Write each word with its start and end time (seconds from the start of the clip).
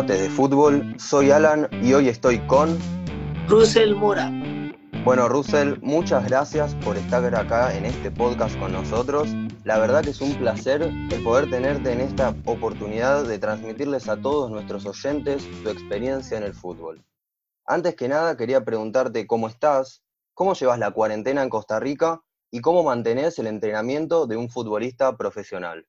Debates 0.00 0.22
de 0.22 0.30
Fútbol. 0.30 0.94
Soy 0.98 1.30
Alan 1.30 1.68
y 1.82 1.92
hoy 1.92 2.08
estoy 2.08 2.38
con... 2.46 2.78
Russell 3.48 3.94
Mora. 3.94 4.32
Bueno, 5.04 5.28
Russell, 5.28 5.74
muchas 5.82 6.24
gracias 6.24 6.74
por 6.76 6.96
estar 6.96 7.22
acá 7.34 7.76
en 7.76 7.84
este 7.84 8.10
podcast 8.10 8.58
con 8.58 8.72
nosotros. 8.72 9.28
La 9.64 9.78
verdad 9.78 10.02
que 10.02 10.10
es 10.10 10.22
un 10.22 10.34
placer 10.36 10.80
el 10.80 11.22
poder 11.22 11.50
tenerte 11.50 11.92
en 11.92 12.00
esta 12.00 12.34
oportunidad 12.46 13.24
de 13.24 13.38
transmitirles 13.38 14.08
a 14.08 14.16
todos 14.16 14.50
nuestros 14.50 14.86
oyentes 14.86 15.46
tu 15.62 15.68
experiencia 15.68 16.38
en 16.38 16.44
el 16.44 16.54
fútbol. 16.54 17.04
Antes 17.66 17.94
que 17.94 18.08
nada, 18.08 18.38
quería 18.38 18.64
preguntarte 18.64 19.26
cómo 19.26 19.48
estás, 19.48 20.02
cómo 20.32 20.54
llevas 20.54 20.78
la 20.78 20.92
cuarentena 20.92 21.42
en 21.42 21.50
Costa 21.50 21.78
Rica 21.78 22.22
y 22.50 22.62
cómo 22.62 22.82
mantenés 22.84 23.38
el 23.38 23.48
entrenamiento 23.48 24.26
de 24.26 24.38
un 24.38 24.48
futbolista 24.48 25.14
profesional. 25.18 25.86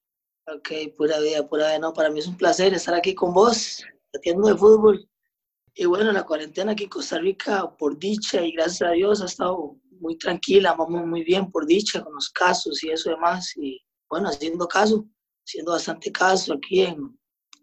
Ok, 0.54 0.70
pura 0.98 1.18
vida, 1.20 1.48
pura 1.48 1.68
vida. 1.68 1.80
No, 1.80 1.94
para 1.94 2.10
mí 2.10 2.20
es 2.20 2.28
un 2.28 2.36
placer 2.36 2.74
estar 2.74 2.94
aquí 2.94 3.16
con 3.16 3.34
vos, 3.34 3.86
atiendo 4.14 4.48
de 4.48 4.58
fútbol. 4.58 5.08
Y 5.74 5.86
bueno, 5.86 6.12
la 6.12 6.24
cuarentena 6.24 6.74
aquí 6.74 6.84
en 6.84 6.90
Costa 6.90 7.18
Rica, 7.18 7.76
por 7.78 7.98
dicha 7.98 8.44
y 8.44 8.52
gracias 8.52 8.90
a 8.90 8.94
Dios, 8.94 9.22
ha 9.22 9.26
estado 9.26 9.78
muy 10.02 10.18
tranquila, 10.18 10.74
vamos 10.74 11.06
muy 11.06 11.24
bien 11.24 11.50
por 11.52 11.66
dicha 11.66 12.04
con 12.04 12.14
los 12.16 12.30
casos 12.30 12.84
y 12.84 12.90
eso 12.90 13.10
demás. 13.10 13.56
Y 13.56 13.80
bueno, 14.10 14.28
haciendo 14.28 14.68
caso, 14.68 15.06
haciendo 15.46 15.72
bastante 15.72 16.12
caso 16.12 16.54
aquí 16.54 16.82
en, 16.82 16.98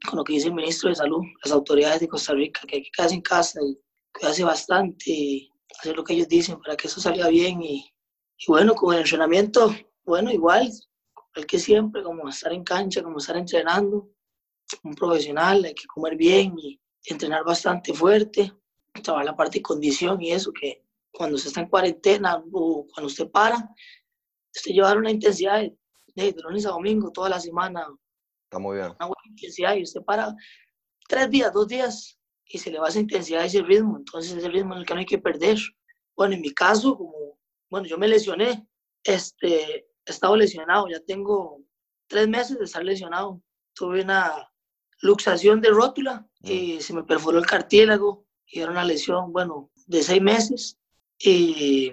con 0.09 0.17
lo 0.17 0.25
que 0.25 0.35
dice 0.35 0.49
el 0.49 0.55
ministro 0.55 0.89
de 0.89 0.97
Salud, 0.97 1.23
las 1.45 1.53
autoridades 1.53 2.01
de 2.01 2.09
Costa 2.09 2.33
Rica, 2.33 2.61
que 2.67 2.77
hay 2.77 2.83
que 2.85 2.91
quedarse 2.91 3.15
en 3.15 3.23
casa 3.23 3.61
y 3.63 3.79
cuidarse 4.13 4.45
bastante 4.45 5.11
y 5.11 5.53
hacer 5.79 5.97
lo 5.97 6.05
que 6.05 6.15
ellos 6.15 6.29
dicen 6.29 6.59
para 6.61 6.77
que 6.77 6.87
eso 6.87 7.01
salga 7.01 7.29
bien. 7.29 7.63
Y, 7.63 7.85
y 8.39 8.45
bueno, 8.47 8.75
con 8.75 8.95
el 8.95 9.01
entrenamiento, 9.01 9.75
bueno, 10.05 10.31
igual, 10.31 10.63
igual 10.65 11.47
que 11.47 11.59
siempre, 11.59 12.03
como 12.03 12.29
estar 12.29 12.53
en 12.53 12.65
cancha, 12.65 13.03
como 13.03 13.19
estar 13.19 13.37
entrenando, 13.37 14.09
un 14.83 14.95
profesional, 14.95 15.65
hay 15.65 15.75
que 15.75 15.87
comer 15.87 16.17
bien 16.17 16.55
y 16.59 16.81
entrenar 17.05 17.45
bastante 17.45 17.93
fuerte, 17.93 18.53
trabajar 19.03 19.27
la 19.27 19.37
parte 19.37 19.59
de 19.59 19.63
condición 19.63 20.21
y 20.21 20.33
eso, 20.33 20.53
que 20.53 20.85
cuando 21.13 21.39
se 21.39 21.49
está 21.49 21.61
en 21.61 21.69
cuarentena 21.69 22.43
o 22.53 22.87
cuando 22.93 23.07
usted 23.07 23.31
para, 23.31 23.69
usted 24.55 24.73
llevar 24.73 24.99
una 24.99 25.11
intensidad 25.11 25.61
de, 25.61 25.77
de, 26.15 26.35
lunes 26.43 26.67
a 26.67 26.71
domingo, 26.71 27.11
toda 27.11 27.29
la 27.29 27.41
semana. 27.41 27.87
Está 28.45 28.59
muy 28.59 28.77
bien. 28.77 28.89
Una 28.89 29.07
buena 29.07 29.29
intensidad 29.29 29.77
y 29.77 29.83
usted 29.83 30.03
para 30.03 30.35
tres 31.09 31.31
días, 31.31 31.53
dos 31.53 31.69
días 31.69 32.19
y 32.47 32.59
se 32.59 32.71
le 32.71 32.79
va 32.79 32.89
esa 32.89 33.01
intensidad, 33.01 33.45
ese 33.45 33.63
ritmo. 33.63 33.99
Entonces, 33.99 34.33
ese 34.33 34.49
ritmo 34.49 34.75
en 34.75 34.81
el 34.81 34.87
que 34.87 34.95
no 34.95 35.01
hay 35.01 35.07
que 35.07 35.19
perder. 35.19 35.59
Bueno, 36.17 36.35
en 36.35 36.41
mi 36.41 36.53
caso, 36.53 36.97
como, 36.97 37.39
bueno, 37.71 37.87
yo 37.87 37.99
me 37.99 38.09
lesioné, 38.09 38.67
este, 39.05 39.77
he 39.77 40.11
estado 40.11 40.37
lesionado, 40.37 40.89
ya 40.89 41.01
tengo 41.01 41.63
tres 42.07 42.27
meses 42.29 42.59
de 42.59 42.65
estar 42.65 42.85
lesionado. 42.85 43.43
Tuve 43.75 44.03
una 44.03 44.49
luxación 45.01 45.61
de 45.61 45.71
rótula 45.71 46.27
y 46.43 46.81
se 46.81 46.93
me 46.93 47.05
perforó 47.05 47.39
el 47.39 47.47
cartílago 47.47 48.27
y 48.47 48.61
era 48.61 48.71
una 48.71 48.85
lesión, 48.85 49.33
bueno, 49.33 49.71
de 49.87 50.03
seis 50.03 50.23
meses. 50.23 50.79
Y 51.19 51.93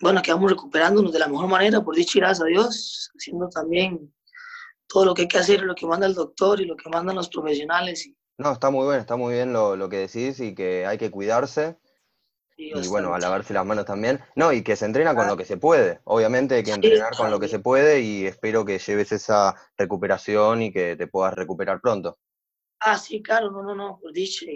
bueno, 0.00 0.22
quedamos 0.22 0.50
recuperándonos 0.50 1.12
de 1.12 1.18
la 1.18 1.28
mejor 1.28 1.48
manera, 1.48 1.82
por 1.82 1.94
dicha 1.94 2.18
gracias 2.18 2.42
a 2.42 2.46
Dios, 2.46 3.10
haciendo 3.16 3.48
también 3.48 4.12
todo 4.88 5.04
lo 5.04 5.14
que 5.14 5.22
hay 5.22 5.28
que 5.28 5.38
hacer, 5.38 5.62
lo 5.62 5.74
que 5.74 5.86
manda 5.86 6.06
el 6.06 6.14
doctor 6.14 6.60
y 6.60 6.66
lo 6.66 6.76
que 6.76 6.88
mandan 6.88 7.16
los 7.16 7.28
profesionales. 7.28 8.10
No, 8.38 8.52
está 8.52 8.70
muy 8.70 8.86
bien, 8.88 9.00
está 9.00 9.16
muy 9.16 9.34
bien 9.34 9.52
lo, 9.52 9.76
lo 9.76 9.88
que 9.88 9.98
decís 9.98 10.40
y 10.40 10.54
que 10.54 10.86
hay 10.86 10.96
que 10.96 11.10
cuidarse. 11.10 11.76
Y 12.56 12.88
bueno, 12.88 13.14
a 13.14 13.18
lavarse 13.18 13.54
las 13.54 13.64
manos 13.64 13.86
también. 13.86 14.20
No, 14.34 14.52
y 14.52 14.62
que 14.62 14.76
se 14.76 14.84
entrena 14.84 15.14
con 15.14 15.26
lo 15.26 15.36
que 15.36 15.46
se 15.46 15.56
puede. 15.56 16.00
Obviamente 16.04 16.56
hay 16.56 16.62
que 16.62 16.72
entrenar 16.72 17.16
con 17.16 17.30
lo 17.30 17.40
que 17.40 17.48
se 17.48 17.58
puede 17.58 18.00
y 18.00 18.26
espero 18.26 18.66
que 18.66 18.78
lleves 18.78 19.12
esa 19.12 19.54
recuperación 19.78 20.62
y 20.62 20.72
que 20.72 20.94
te 20.94 21.06
puedas 21.06 21.34
recuperar 21.34 21.80
pronto. 21.80 22.18
Ah, 22.82 22.96
sí, 22.96 23.22
claro, 23.22 23.50
no, 23.50 23.62
no, 23.62 23.74
no, 23.74 23.98
por 24.00 24.10
dicho, 24.10 24.46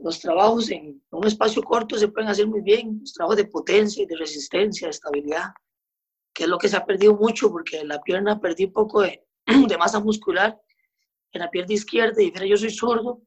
los 0.00 0.20
trabajos 0.20 0.70
en 0.70 1.02
un 1.10 1.26
espacio 1.26 1.60
corto 1.60 1.98
se 1.98 2.06
pueden 2.06 2.30
hacer 2.30 2.46
muy 2.46 2.60
bien, 2.60 2.98
los 3.00 3.12
trabajos 3.12 3.36
de 3.36 3.46
potencia, 3.46 4.06
de 4.06 4.16
resistencia, 4.16 4.86
de 4.86 4.90
estabilidad, 4.90 5.52
que 6.32 6.44
es 6.44 6.48
lo 6.48 6.56
que 6.56 6.68
se 6.68 6.76
ha 6.76 6.86
perdido 6.86 7.16
mucho 7.16 7.50
porque 7.50 7.80
en 7.80 7.88
la 7.88 8.00
pierna 8.00 8.40
perdí 8.40 8.66
un 8.66 8.72
poco 8.72 9.02
de, 9.02 9.26
de 9.68 9.76
masa 9.76 9.98
muscular, 9.98 10.56
en 11.32 11.40
la 11.40 11.50
pierna 11.50 11.74
izquierda, 11.74 12.22
y 12.22 12.32
yo 12.48 12.56
soy 12.56 12.70
zurdo, 12.70 13.22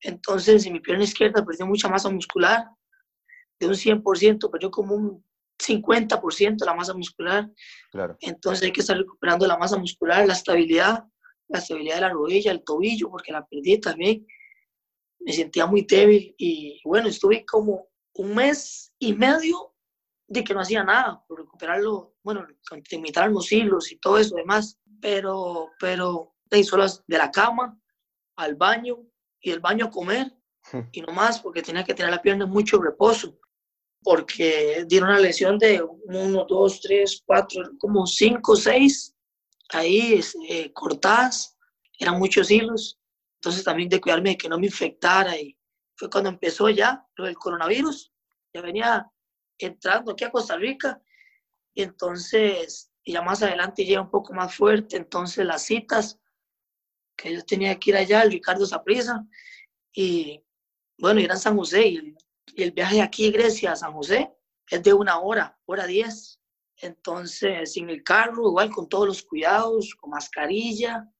entonces 0.00 0.64
en 0.64 0.72
mi 0.72 0.80
pierna 0.80 1.04
izquierda 1.04 1.44
perdí 1.44 1.62
mucha 1.64 1.88
masa 1.88 2.08
muscular, 2.08 2.64
de 3.60 3.66
un 3.66 3.74
100%, 3.74 4.50
perdió 4.50 4.70
como 4.70 4.94
un 4.94 5.24
50% 5.58 6.64
la 6.64 6.74
masa 6.74 6.94
muscular, 6.94 7.50
claro. 7.90 8.16
entonces 8.20 8.64
hay 8.64 8.72
que 8.72 8.80
estar 8.80 8.96
recuperando 8.96 9.46
la 9.46 9.58
masa 9.58 9.76
muscular, 9.76 10.26
la 10.26 10.32
estabilidad, 10.32 11.04
la 11.48 11.58
estabilidad 11.58 11.96
de 11.96 12.00
la 12.02 12.10
rodilla, 12.10 12.52
el 12.52 12.64
tobillo, 12.64 13.10
porque 13.10 13.32
la 13.32 13.46
perdí 13.46 13.78
también. 13.80 14.26
Me 15.20 15.32
sentía 15.32 15.66
muy 15.66 15.82
débil 15.82 16.34
y 16.38 16.80
bueno, 16.84 17.08
estuve 17.08 17.44
como 17.44 17.88
un 18.14 18.34
mes 18.34 18.92
y 18.98 19.12
medio 19.12 19.74
de 20.28 20.42
que 20.42 20.54
no 20.54 20.60
hacía 20.60 20.82
nada 20.82 21.24
por 21.26 21.40
recuperarlo, 21.40 22.14
bueno, 22.22 22.46
imitar 22.90 23.30
los 23.30 23.50
hilos 23.52 23.92
y 23.92 23.98
todo 23.98 24.18
eso 24.18 24.36
demás, 24.36 24.78
pero, 25.00 25.70
pero 25.78 26.34
de 26.50 26.64
solas 26.64 27.04
de 27.06 27.18
la 27.18 27.30
cama 27.30 27.78
al 28.36 28.54
baño 28.56 28.98
y 29.40 29.50
del 29.50 29.60
baño 29.60 29.86
a 29.86 29.90
comer 29.90 30.32
y 30.90 31.00
no 31.00 31.12
más 31.12 31.40
porque 31.40 31.62
tenía 31.62 31.84
que 31.84 31.94
tener 31.94 32.10
la 32.10 32.22
pierna 32.22 32.44
en 32.44 32.50
mucho 32.50 32.80
reposo 32.80 33.38
porque 34.02 34.84
dieron 34.86 35.10
una 35.10 35.18
lesión 35.18 35.58
de 35.58 35.82
uno, 35.82 36.46
dos, 36.48 36.80
tres, 36.80 37.22
cuatro, 37.26 37.72
como 37.78 38.06
cinco, 38.06 38.54
seis 38.54 39.15
ahí 39.70 40.20
eh, 40.48 40.72
cortadas, 40.72 41.56
eran 41.98 42.18
muchos 42.18 42.50
hilos, 42.50 42.98
entonces 43.40 43.64
también 43.64 43.88
de 43.88 44.00
cuidarme 44.00 44.30
de 44.30 44.36
que 44.36 44.48
no 44.48 44.58
me 44.58 44.66
infectara 44.66 45.36
y 45.38 45.56
fue 45.96 46.10
cuando 46.10 46.30
empezó 46.30 46.68
ya 46.68 47.06
lo 47.16 47.26
del 47.26 47.36
coronavirus, 47.36 48.12
ya 48.52 48.60
venía 48.60 49.10
entrando 49.58 50.12
aquí 50.12 50.24
a 50.24 50.30
Costa 50.30 50.56
Rica. 50.56 51.00
Y 51.74 51.82
entonces, 51.82 52.90
y 53.04 53.12
ya 53.12 53.22
más 53.22 53.42
adelante 53.42 53.84
llega 53.84 54.00
un 54.00 54.10
poco 54.10 54.32
más 54.34 54.54
fuerte, 54.54 54.96
entonces 54.96 55.44
las 55.44 55.62
citas 55.62 56.18
que 57.16 57.34
yo 57.34 57.44
tenía 57.44 57.78
que 57.78 57.90
ir 57.90 57.96
allá, 57.96 58.22
el 58.22 58.32
Ricardo 58.32 58.66
Saprisa, 58.66 59.26
y 59.92 60.42
bueno, 60.98 61.20
era 61.20 61.34
en 61.34 61.40
San 61.40 61.56
José, 61.56 61.86
y 61.86 62.16
y 62.54 62.62
el 62.62 62.72
viaje 62.72 62.96
de 62.96 63.02
aquí 63.02 63.30
Grecia 63.30 63.72
a 63.72 63.76
San 63.76 63.92
José 63.92 64.32
es 64.70 64.82
de 64.82 64.92
una 64.92 65.20
hora, 65.20 65.58
hora 65.66 65.86
diez, 65.86 66.35
entonces, 66.80 67.72
sin 67.72 67.88
el 67.88 68.02
carro, 68.02 68.48
igual 68.48 68.70
con 68.70 68.88
todos 68.88 69.06
los 69.06 69.22
cuidados, 69.22 69.94
con 69.94 70.10
mascarilla, 70.10 71.10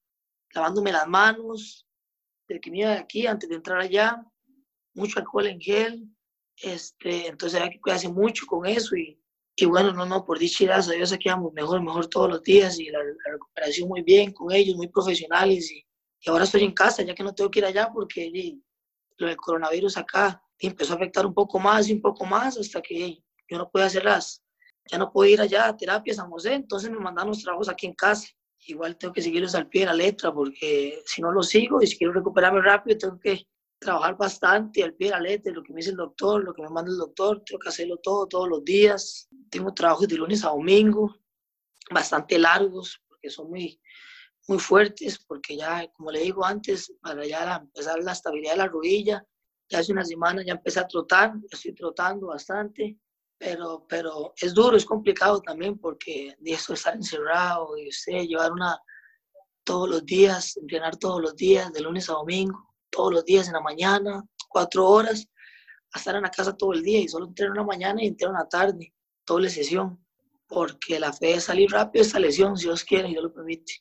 lavándome 0.54 0.92
las 0.92 1.08
manos, 1.08 1.86
desde 2.46 2.60
que 2.60 2.70
me 2.70 2.80
iba 2.80 2.90
de 2.90 2.98
aquí 2.98 3.26
antes 3.26 3.48
de 3.48 3.56
entrar 3.56 3.80
allá, 3.80 4.22
mucho 4.94 5.18
alcohol 5.18 5.46
en 5.46 5.60
gel, 5.60 6.08
este, 6.62 7.26
entonces 7.26 7.60
hay 7.60 7.70
que 7.70 7.80
cuidarse 7.80 8.08
mucho 8.08 8.46
con 8.46 8.66
eso 8.66 8.96
y, 8.96 9.20
y 9.56 9.64
bueno, 9.66 9.92
no, 9.92 10.06
no, 10.06 10.24
por 10.24 10.38
dicha 10.38 10.64
y 10.64 10.66
gracias 10.66 10.94
a 10.94 10.96
Dios 10.96 11.12
aquí 11.12 11.28
vamos 11.28 11.52
mejor, 11.52 11.82
mejor 11.82 12.06
todos 12.08 12.30
los 12.30 12.42
días 12.42 12.78
y 12.78 12.90
la, 12.90 12.98
la, 12.98 13.32
recuperación 13.32 13.88
muy 13.88 14.02
bien 14.02 14.32
con 14.32 14.52
ellos, 14.52 14.76
muy 14.76 14.88
profesionales 14.88 15.70
y, 15.70 15.86
y, 16.20 16.30
ahora 16.30 16.44
estoy 16.44 16.64
en 16.64 16.72
casa 16.72 17.02
ya 17.02 17.14
que 17.14 17.22
no 17.22 17.34
tengo 17.34 17.50
que 17.50 17.58
ir 17.58 17.66
allá 17.66 17.90
porque 17.92 18.30
y, 18.32 18.62
lo 19.18 19.26
del 19.26 19.36
coronavirus 19.36 19.96
acá 19.96 20.42
empezó 20.58 20.92
a 20.92 20.96
afectar 20.96 21.26
un 21.26 21.34
poco 21.34 21.58
más 21.58 21.88
y 21.88 21.94
un 21.94 22.02
poco 22.02 22.24
más 22.24 22.58
hasta 22.58 22.82
que 22.82 23.22
yo 23.48 23.58
no 23.58 23.70
puedo 23.70 23.86
hacer 23.86 24.04
las, 24.04 24.42
ya 24.90 24.98
no 24.98 25.12
puedo 25.12 25.28
ir 25.30 25.40
allá 25.40 25.68
a 25.68 25.76
terapia 25.76 26.14
San 26.14 26.30
José, 26.30 26.54
entonces 26.54 26.90
me 26.90 26.98
mandan 26.98 27.28
los 27.28 27.42
trabajos 27.42 27.68
aquí 27.68 27.86
en 27.86 27.94
casa. 27.94 28.28
Igual 28.68 28.96
tengo 28.96 29.12
que 29.12 29.22
seguirlos 29.22 29.54
al 29.54 29.68
pie 29.68 29.82
de 29.82 29.86
la 29.86 29.94
letra 29.94 30.32
porque 30.32 31.02
si 31.04 31.22
no 31.22 31.30
los 31.30 31.48
sigo 31.48 31.80
y 31.82 31.86
si 31.86 31.96
quiero 31.96 32.12
recuperarme 32.12 32.60
rápido 32.62 32.98
tengo 32.98 33.20
que 33.20 33.46
trabajar 33.78 34.16
bastante 34.16 34.82
al 34.82 34.94
pie 34.94 35.08
de 35.08 35.12
la 35.12 35.20
letra, 35.20 35.52
lo 35.52 35.62
que 35.62 35.72
me 35.72 35.78
dice 35.78 35.90
el 35.90 35.96
doctor, 35.96 36.42
lo 36.42 36.54
que 36.54 36.62
me 36.62 36.70
manda 36.70 36.90
el 36.90 36.96
doctor, 36.96 37.42
tengo 37.44 37.58
que 37.58 37.68
hacerlo 37.68 37.98
todo, 37.98 38.26
todos 38.26 38.48
los 38.48 38.64
días. 38.64 39.28
Tengo 39.50 39.72
trabajos 39.72 40.08
de 40.08 40.16
lunes 40.16 40.44
a 40.44 40.48
domingo, 40.48 41.14
bastante 41.90 42.38
largos 42.38 43.00
porque 43.08 43.30
son 43.30 43.50
muy, 43.50 43.80
muy 44.48 44.58
fuertes, 44.58 45.18
porque 45.26 45.56
ya, 45.56 45.86
como 45.92 46.10
le 46.10 46.20
digo 46.20 46.44
antes, 46.44 46.92
para 47.00 47.24
ya 47.24 47.56
empezar 47.56 48.02
la 48.02 48.12
estabilidad 48.12 48.52
de 48.52 48.58
la 48.58 48.68
rodilla, 48.68 49.24
ya 49.68 49.80
hace 49.80 49.92
una 49.92 50.04
semana 50.04 50.44
ya 50.44 50.54
empecé 50.54 50.80
a 50.80 50.86
trotar, 50.86 51.34
estoy 51.50 51.74
trotando 51.74 52.28
bastante, 52.28 52.98
pero, 53.38 53.86
pero 53.88 54.32
es 54.40 54.54
duro, 54.54 54.76
es 54.76 54.84
complicado 54.84 55.40
también 55.40 55.78
porque 55.78 56.34
de 56.38 56.52
eso 56.52 56.74
estar 56.74 56.94
encerrado 56.94 57.76
y 57.76 57.88
usted 57.88 58.22
llevar 58.22 58.52
una 58.52 58.78
todos 59.64 59.88
los 59.88 60.06
días, 60.06 60.56
entrenar 60.56 60.96
todos 60.96 61.20
los 61.20 61.34
días, 61.34 61.72
de 61.72 61.80
lunes 61.80 62.08
a 62.08 62.14
domingo, 62.14 62.72
todos 62.88 63.12
los 63.12 63.24
días 63.24 63.48
en 63.48 63.54
la 63.54 63.60
mañana, 63.60 64.24
cuatro 64.48 64.86
horas, 64.86 65.26
a 65.92 65.98
estar 65.98 66.14
en 66.14 66.22
la 66.22 66.30
casa 66.30 66.56
todo 66.56 66.72
el 66.72 66.82
día 66.82 67.00
y 67.00 67.08
solo 67.08 67.26
entreno 67.26 67.52
en 67.52 67.58
la 67.58 67.64
mañana 67.64 68.02
y 68.02 68.06
entreno 68.06 68.34
en 68.34 68.38
la 68.38 68.48
tarde, 68.48 68.94
doble 69.26 69.50
sesión, 69.50 70.02
porque 70.46 71.00
la 71.00 71.12
fe 71.12 71.34
es 71.34 71.44
salir 71.44 71.70
rápido 71.70 72.02
de 72.02 72.06
esta 72.06 72.20
lesión, 72.20 72.56
si 72.56 72.66
Dios 72.66 72.84
quiere 72.84 73.08
y 73.08 73.12
Dios 73.12 73.24
lo 73.24 73.34
permite. 73.34 73.72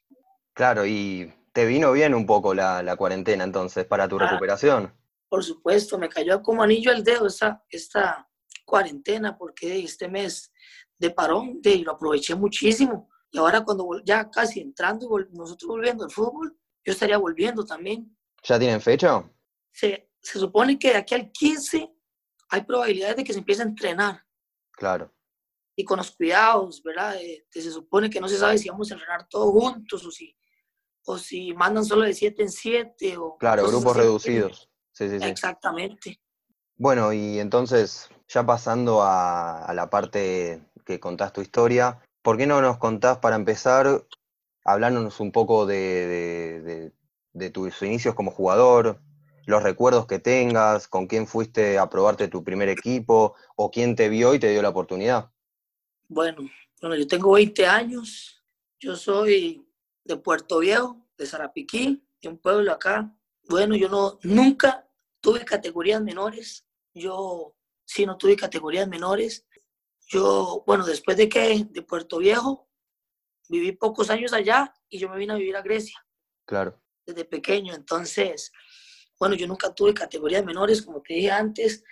Claro, 0.53 0.85
y 0.85 1.31
te 1.53 1.65
vino 1.65 1.91
bien 1.91 2.15
un 2.15 2.25
poco 2.25 2.53
la, 2.53 2.81
la 2.81 2.95
cuarentena 2.95 3.43
entonces 3.43 3.85
para 3.85 4.07
tu 4.07 4.17
ah, 4.17 4.27
recuperación. 4.27 4.91
Por 5.29 5.43
supuesto, 5.43 5.99
me 5.99 6.09
cayó 6.09 6.41
como 6.41 6.63
anillo 6.63 6.91
al 6.91 7.03
dedo 7.03 7.27
esta, 7.27 7.63
esta, 7.69 8.27
cuarentena 8.65 9.37
porque 9.37 9.79
este 9.79 10.07
mes 10.07 10.51
de 10.97 11.11
parón 11.11 11.61
de, 11.61 11.77
lo 11.77 11.93
aproveché 11.93 12.35
muchísimo. 12.35 13.09
Y 13.31 13.37
ahora 13.37 13.63
cuando 13.63 13.87
ya 14.03 14.29
casi 14.29 14.61
entrando, 14.61 15.07
nosotros 15.31 15.69
volviendo 15.69 16.03
al 16.03 16.11
fútbol, 16.11 16.57
yo 16.83 16.93
estaría 16.93 17.17
volviendo 17.17 17.65
también. 17.65 18.17
¿Ya 18.43 18.59
tienen 18.59 18.81
fecha? 18.81 19.23
se, 19.75 20.09
se 20.21 20.39
supone 20.39 20.79
que 20.79 20.91
de 20.91 20.97
aquí 20.97 21.13
al 21.13 21.31
15 21.31 21.93
hay 22.49 22.61
probabilidades 22.63 23.17
de 23.17 23.23
que 23.23 23.33
se 23.33 23.39
empiece 23.39 23.61
a 23.61 23.65
entrenar. 23.65 24.23
Claro. 24.71 25.13
Y 25.75 25.83
con 25.83 25.97
los 25.97 26.11
cuidados, 26.11 26.81
¿verdad? 26.81 27.17
Eh, 27.21 27.45
se 27.49 27.69
supone 27.69 28.09
que 28.09 28.21
no 28.21 28.29
se 28.29 28.37
sabe 28.37 28.57
si 28.57 28.69
vamos 28.69 28.89
a 28.89 28.93
entrenar 28.93 29.27
todos 29.27 29.51
juntos 29.51 30.05
o 30.05 30.11
si, 30.11 30.35
o 31.05 31.17
si 31.17 31.53
mandan 31.53 31.83
solo 31.83 32.03
de 32.03 32.13
7 32.13 32.43
en 32.43 32.49
7. 32.49 33.17
O 33.17 33.37
claro, 33.37 33.67
grupos 33.67 33.97
reducidos. 33.97 34.69
Sí, 34.93 35.09
sí, 35.09 35.19
sí. 35.19 35.25
Exactamente. 35.25 36.21
Bueno, 36.77 37.11
y 37.11 37.39
entonces, 37.39 38.09
ya 38.27 38.45
pasando 38.45 39.01
a, 39.03 39.71
la 39.73 39.89
parte 39.89 40.61
que 40.85 40.99
contás 40.99 41.33
tu 41.33 41.41
historia, 41.41 41.99
¿por 42.21 42.37
qué 42.37 42.47
no 42.47 42.61
nos 42.61 42.77
contás 42.77 43.17
para 43.19 43.35
empezar, 43.35 44.05
hablándonos 44.63 45.19
un 45.19 45.31
poco 45.31 45.65
de 45.65 46.91
tus 47.53 47.81
inicios 47.81 48.15
como 48.15 48.31
jugador, 48.31 48.99
los 49.45 49.63
recuerdos 49.63 50.07
que 50.07 50.19
tengas, 50.19 50.87
con 50.87 51.07
quién 51.07 51.27
fuiste 51.27 51.77
a 51.77 51.89
probarte 51.89 52.27
tu 52.27 52.43
primer 52.43 52.69
equipo 52.69 53.35
o 53.55 53.71
quién 53.71 53.95
te 53.95 54.09
vio 54.09 54.33
y 54.33 54.39
te 54.39 54.49
dio 54.49 54.61
la 54.61 54.69
oportunidad. 54.69 55.31
Bueno, 56.07 56.49
bueno, 56.81 56.95
yo 56.95 57.07
tengo 57.07 57.31
20 57.31 57.65
años, 57.65 58.43
yo 58.79 58.95
soy 58.95 59.67
de 60.03 60.17
Puerto 60.17 60.59
Viejo, 60.59 61.07
de 61.17 61.25
Zarapiquí, 61.25 62.03
de 62.21 62.29
un 62.29 62.37
pueblo 62.37 62.71
acá. 62.71 63.15
Bueno, 63.47 63.75
yo 63.75 63.89
no, 63.89 64.19
nunca 64.23 64.87
tuve 65.19 65.45
categorías 65.45 66.01
menores, 66.01 66.65
yo 66.93 67.54
sí 67.85 68.05
no 68.05 68.17
tuve 68.17 68.35
categorías 68.35 68.87
menores. 68.87 69.45
Yo, 70.07 70.63
bueno, 70.67 70.85
después 70.85 71.17
de 71.17 71.29
que 71.29 71.65
de 71.69 71.81
Puerto 71.81 72.19
Viejo, 72.19 72.69
viví 73.49 73.71
pocos 73.71 74.09
años 74.09 74.33
allá 74.33 74.73
y 74.89 74.99
yo 74.99 75.09
me 75.09 75.17
vine 75.17 75.33
a 75.33 75.37
vivir 75.37 75.55
a 75.55 75.61
Grecia. 75.61 76.05
Claro. 76.45 76.81
Desde 77.05 77.25
pequeño, 77.25 77.73
entonces 77.73 78.51
bueno, 79.19 79.35
yo 79.35 79.47
nunca 79.47 79.73
tuve 79.73 79.93
categorías 79.93 80.43
menores, 80.43 80.81
como 80.81 81.01
te 81.01 81.13
dije 81.13 81.31
antes. 81.31 81.83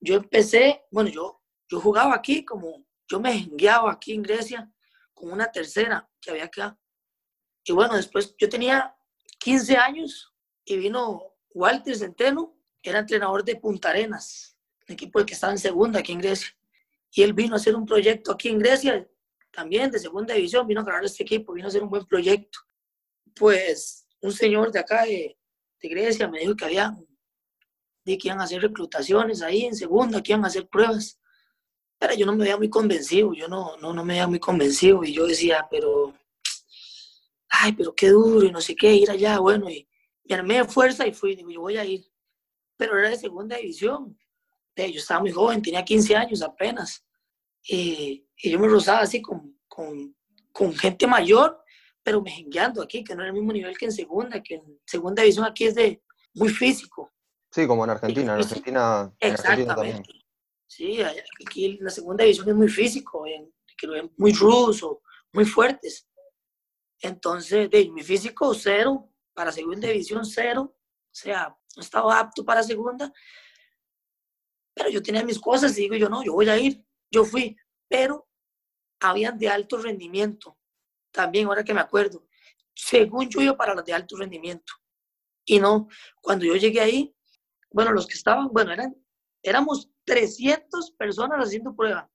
Yo 0.00 0.16
empecé, 0.16 0.84
bueno, 0.90 1.08
yo, 1.10 1.42
yo 1.68 1.80
jugaba 1.80 2.14
aquí 2.14 2.44
como, 2.44 2.86
yo 3.08 3.18
me 3.18 3.32
jengueaba 3.32 3.92
aquí 3.92 4.12
en 4.12 4.22
Grecia 4.22 4.70
con 5.14 5.32
una 5.32 5.50
tercera 5.50 6.08
que 6.20 6.30
había 6.30 6.44
acá. 6.44 6.78
Y 7.64 7.72
bueno, 7.72 7.96
después 7.96 8.34
yo 8.38 8.48
tenía 8.48 8.94
15 9.40 9.76
años 9.76 10.34
y 10.64 10.76
vino 10.76 11.34
Walter 11.54 11.96
Centeno, 11.96 12.56
era 12.82 13.00
entrenador 13.00 13.42
de 13.42 13.56
Punta 13.56 13.90
Arenas, 13.90 14.55
el 14.86 14.94
equipo 14.94 15.24
que 15.24 15.34
estaba 15.34 15.52
en 15.52 15.58
segunda 15.58 16.00
aquí 16.00 16.12
en 16.12 16.20
Grecia. 16.20 16.48
Y 17.12 17.22
él 17.22 17.32
vino 17.32 17.54
a 17.54 17.56
hacer 17.56 17.74
un 17.74 17.86
proyecto 17.86 18.32
aquí 18.32 18.48
en 18.48 18.58
Grecia, 18.58 19.08
también 19.50 19.90
de 19.90 19.98
segunda 19.98 20.34
división, 20.34 20.66
vino 20.66 20.82
a 20.82 20.84
ganar 20.84 21.04
este 21.04 21.22
equipo, 21.22 21.52
vino 21.52 21.66
a 21.66 21.68
hacer 21.68 21.82
un 21.82 21.88
buen 21.88 22.04
proyecto. 22.04 22.58
Pues 23.34 24.06
un 24.20 24.32
señor 24.32 24.70
de 24.70 24.78
acá 24.78 25.04
de, 25.04 25.36
de 25.80 25.88
Grecia 25.88 26.28
me 26.28 26.40
dijo 26.40 26.54
que 26.54 26.64
había, 26.64 26.94
de 28.04 28.18
que 28.18 28.28
iban 28.28 28.40
a 28.40 28.44
hacer 28.44 28.62
reclutaciones 28.62 29.42
ahí 29.42 29.64
en 29.64 29.74
segunda, 29.74 30.22
que 30.22 30.32
iban 30.32 30.44
a 30.44 30.48
hacer 30.48 30.68
pruebas. 30.68 31.18
Pero 31.98 32.14
yo 32.14 32.26
no 32.26 32.32
me 32.32 32.44
veía 32.44 32.58
muy 32.58 32.68
convencido, 32.68 33.32
yo 33.32 33.48
no, 33.48 33.76
no, 33.78 33.94
no 33.94 34.04
me 34.04 34.14
veía 34.14 34.26
muy 34.26 34.38
convencido 34.38 35.02
y 35.02 35.14
yo 35.14 35.26
decía, 35.26 35.66
pero, 35.70 36.14
ay, 37.48 37.72
pero 37.72 37.94
qué 37.94 38.10
duro 38.10 38.46
y 38.46 38.52
no 38.52 38.60
sé 38.60 38.76
qué, 38.76 38.94
ir 38.94 39.10
allá, 39.10 39.38
bueno, 39.38 39.70
y 39.70 39.88
me 40.24 40.34
armé 40.34 40.64
fuerza 40.64 41.06
y 41.06 41.12
fui, 41.12 41.34
digo, 41.34 41.50
yo 41.50 41.60
voy 41.62 41.78
a 41.78 41.84
ir. 41.84 42.04
Pero 42.76 42.98
era 42.98 43.08
de 43.08 43.16
segunda 43.16 43.56
división. 43.56 44.18
Yo 44.76 44.98
estaba 44.98 45.20
muy 45.20 45.32
joven, 45.32 45.62
tenía 45.62 45.84
15 45.84 46.16
años 46.16 46.42
apenas. 46.42 47.04
Y, 47.62 48.26
y 48.36 48.50
yo 48.50 48.58
me 48.58 48.68
rozaba 48.68 49.00
así 49.00 49.22
con, 49.22 49.58
con, 49.66 50.14
con 50.52 50.74
gente 50.74 51.06
mayor 51.06 51.64
pero 52.06 52.22
mejengueando 52.22 52.80
aquí, 52.82 53.02
que 53.02 53.16
no 53.16 53.24
es 53.24 53.26
el 53.26 53.32
mismo 53.32 53.52
nivel 53.52 53.76
que 53.76 53.86
en 53.86 53.90
segunda, 53.90 54.40
que 54.40 54.54
en 54.54 54.80
segunda 54.86 55.24
división 55.24 55.44
aquí 55.44 55.64
es 55.64 55.74
de 55.74 56.00
muy 56.34 56.50
físico. 56.50 57.12
Sí, 57.50 57.66
como 57.66 57.82
en 57.82 57.90
Argentina, 57.90 58.34
en 58.34 58.40
Argentina, 58.40 59.12
Exactamente. 59.18 60.08
sí, 60.68 61.00
aquí 61.02 61.78
la 61.80 61.90
segunda 61.90 62.22
división 62.22 62.48
es 62.48 62.54
muy 62.54 62.68
físico, 62.68 63.26
en, 63.26 63.52
muy 64.18 64.32
ruso, 64.34 65.02
muy 65.32 65.44
fuertes. 65.44 66.06
Entonces, 67.00 67.68
de, 67.70 67.90
mi 67.90 68.04
físico 68.04 68.54
cero, 68.54 69.12
para 69.34 69.50
segunda 69.50 69.88
división 69.88 70.24
cero, 70.24 70.76
o 70.78 71.08
sea, 71.10 71.58
no 71.74 71.82
estaba 71.82 72.20
apto 72.20 72.44
para 72.44 72.62
segunda, 72.62 73.12
pero 74.76 74.90
yo 74.90 75.02
tenía 75.02 75.24
mis 75.24 75.40
cosas 75.40 75.76
y 75.78 75.82
digo 75.82 75.94
yo, 75.94 76.10
no, 76.10 76.22
yo 76.22 76.34
voy 76.34 76.50
a 76.50 76.58
ir, 76.58 76.84
yo 77.10 77.24
fui, 77.24 77.56
pero 77.88 78.28
habían 79.00 79.38
de 79.38 79.48
alto 79.48 79.78
rendimiento, 79.78 80.58
también, 81.10 81.46
ahora 81.46 81.64
que 81.64 81.72
me 81.72 81.80
acuerdo, 81.80 82.28
según 82.74 83.30
yo 83.30 83.40
iba 83.40 83.56
para 83.56 83.74
las 83.74 83.86
de 83.86 83.94
alto 83.94 84.18
rendimiento. 84.18 84.74
Y 85.46 85.58
no, 85.60 85.88
cuando 86.20 86.44
yo 86.44 86.56
llegué 86.56 86.80
ahí, 86.80 87.16
bueno, 87.70 87.90
los 87.92 88.06
que 88.06 88.14
estaban, 88.14 88.48
bueno, 88.48 88.70
eran, 88.70 88.94
éramos 89.42 89.88
300 90.04 90.90
personas 90.90 91.38
haciendo 91.46 91.74
prueba 91.74 92.10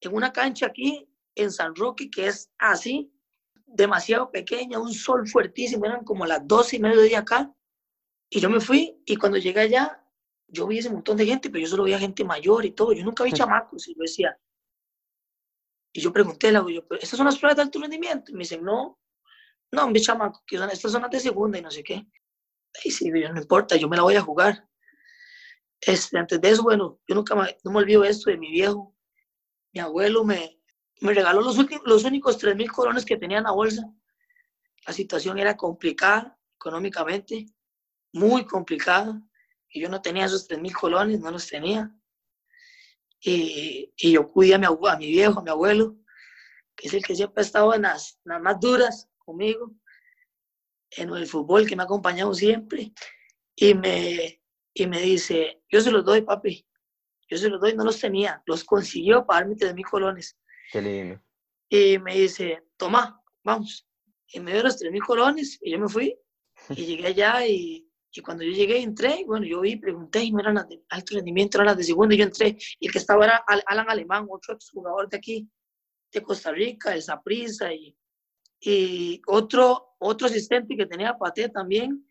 en 0.00 0.14
una 0.14 0.30
cancha 0.30 0.66
aquí 0.66 1.08
en 1.34 1.50
San 1.50 1.74
Roque, 1.74 2.10
que 2.10 2.26
es 2.26 2.52
así, 2.58 3.10
demasiado 3.64 4.30
pequeña, 4.30 4.78
un 4.78 4.92
sol 4.92 5.26
fuertísimo, 5.26 5.86
eran 5.86 6.04
como 6.04 6.26
las 6.26 6.46
12 6.46 6.76
y 6.76 6.80
media 6.80 7.00
de 7.00 7.16
acá. 7.16 7.54
Y 8.28 8.40
yo 8.40 8.50
me 8.50 8.60
fui 8.60 9.00
y 9.06 9.16
cuando 9.16 9.38
llegué 9.38 9.60
allá, 9.60 10.03
yo 10.54 10.66
vi 10.66 10.78
ese 10.78 10.90
montón 10.90 11.16
de 11.16 11.26
gente, 11.26 11.50
pero 11.50 11.62
yo 11.62 11.68
solo 11.68 11.84
veía 11.84 11.98
gente 11.98 12.24
mayor 12.24 12.64
y 12.64 12.70
todo. 12.70 12.92
Yo 12.92 13.04
nunca 13.04 13.24
vi 13.24 13.32
chamacos 13.32 13.88
y 13.88 13.94
yo 13.94 14.00
decía, 14.00 14.38
y 15.92 16.00
yo 16.00 16.12
pregunté, 16.12 16.50
le 16.50 16.60
yo, 16.74 16.84
¿estas 17.00 17.16
son 17.16 17.26
las 17.26 17.38
pruebas 17.38 17.56
de 17.56 17.62
alto 17.62 17.80
rendimiento? 17.80 18.30
Y 18.30 18.34
me 18.34 18.40
dicen, 18.40 18.64
no, 18.64 18.98
no, 19.70 19.84
hombre, 19.84 20.00
chamaco, 20.00 20.42
que 20.46 20.56
son, 20.56 20.70
estas 20.70 20.92
son 20.92 21.02
las 21.02 21.10
de 21.10 21.20
segunda 21.20 21.58
y 21.58 21.62
no 21.62 21.70
sé 21.70 21.82
qué. 21.82 22.06
Y 22.84 22.90
sí, 22.90 23.10
yo, 23.14 23.32
no 23.32 23.40
importa, 23.40 23.76
yo 23.76 23.88
me 23.88 23.96
la 23.96 24.02
voy 24.02 24.16
a 24.16 24.20
jugar. 24.20 24.68
Este, 25.80 26.18
antes 26.18 26.40
de 26.40 26.50
eso, 26.50 26.62
bueno, 26.62 27.00
yo 27.06 27.14
nunca 27.14 27.34
me, 27.34 27.56
no 27.62 27.70
me 27.70 27.78
olvido 27.78 28.04
esto 28.04 28.30
de 28.30 28.38
mi 28.38 28.50
viejo. 28.50 28.96
Mi 29.72 29.80
abuelo 29.80 30.24
me, 30.24 30.60
me 31.00 31.14
regaló 31.14 31.42
los, 31.42 31.56
los 31.84 32.04
únicos 32.04 32.38
3 32.38 32.56
mil 32.56 32.72
colones 32.72 33.04
que 33.04 33.16
tenía 33.16 33.38
en 33.38 33.44
la 33.44 33.52
bolsa. 33.52 33.82
La 34.86 34.92
situación 34.92 35.38
era 35.38 35.56
complicada 35.56 36.38
económicamente, 36.56 37.46
muy 38.12 38.44
complicada. 38.46 39.20
Y 39.74 39.80
yo 39.80 39.88
no 39.88 40.00
tenía 40.00 40.26
esos 40.26 40.46
3 40.46 40.60
mil 40.60 40.72
colones, 40.72 41.18
no 41.18 41.32
los 41.32 41.48
tenía. 41.48 41.92
Y, 43.20 43.92
yo 43.96 44.30
cuidé 44.30 44.54
a 44.54 44.58
mi, 44.58 44.66
a 44.66 44.96
mi 44.96 45.08
viejo, 45.08 45.40
a 45.40 45.42
mi 45.42 45.50
abuelo, 45.50 45.96
que 46.76 46.86
es 46.86 46.94
el 46.94 47.04
que 47.04 47.16
siempre 47.16 47.40
ha 47.42 47.44
estado 47.44 47.74
en 47.74 47.82
las, 47.82 48.20
más 48.24 48.60
duras 48.60 49.08
conmigo, 49.18 49.74
en 50.92 51.10
el 51.10 51.26
fútbol, 51.26 51.66
que 51.66 51.74
me 51.74 51.82
ha 51.82 51.86
acompañado 51.86 52.32
siempre. 52.34 52.92
Y 53.56 53.74
me, 53.74 54.40
y 54.74 54.86
me 54.86 55.00
dice, 55.00 55.60
yo 55.68 55.80
se 55.80 55.90
los 55.90 56.04
doy, 56.04 56.22
papi. 56.22 56.64
Yo 57.28 57.36
se 57.36 57.48
los 57.48 57.60
doy, 57.60 57.74
no 57.74 57.82
los 57.82 57.98
tenía. 57.98 58.44
Los 58.46 58.62
consiguió 58.62 59.26
para 59.26 59.40
darme 59.40 59.56
3 59.56 59.74
mil 59.74 59.86
colones. 59.86 60.38
Qué 60.70 60.80
lindo. 60.80 61.20
Y 61.68 61.98
me 61.98 62.14
dice, 62.14 62.62
toma, 62.76 63.20
vamos. 63.42 63.88
Y 64.28 64.38
me 64.38 64.52
dio 64.52 64.62
los 64.62 64.78
3 64.78 64.92
mil 64.92 65.02
colones 65.02 65.58
y 65.60 65.72
yo 65.72 65.80
me 65.80 65.88
fui. 65.88 66.16
Y 66.70 66.86
llegué 66.86 67.08
allá 67.08 67.44
y, 67.44 67.90
y 68.16 68.20
cuando 68.22 68.44
yo 68.44 68.52
llegué, 68.52 68.80
entré, 68.80 69.24
bueno, 69.26 69.44
yo 69.44 69.60
vi, 69.60 69.76
pregunté, 69.76 70.22
y 70.22 70.30
no 70.30 70.38
eran 70.38 70.54
las 70.54 70.68
de 70.68 70.84
alto 70.88 71.16
rendimiento, 71.16 71.58
eran 71.58 71.66
las 71.66 71.76
de 71.76 71.84
segundo, 71.84 72.14
y 72.14 72.18
yo 72.18 72.24
entré, 72.24 72.56
y 72.78 72.86
el 72.86 72.92
que 72.92 72.98
estaba 72.98 73.24
era 73.24 73.44
Alan 73.66 73.90
Alemán, 73.90 74.26
otro 74.30 74.56
jugador 74.72 75.08
de 75.08 75.16
aquí, 75.16 75.48
de 76.12 76.22
Costa 76.22 76.52
Rica, 76.52 76.90
de 76.90 77.02
Saprissa, 77.02 77.72
y, 77.74 77.96
y 78.60 79.20
otro, 79.26 79.96
otro 79.98 80.28
asistente 80.28 80.76
que 80.76 80.86
tenía 80.86 81.18
Pate 81.18 81.48
también, 81.48 82.08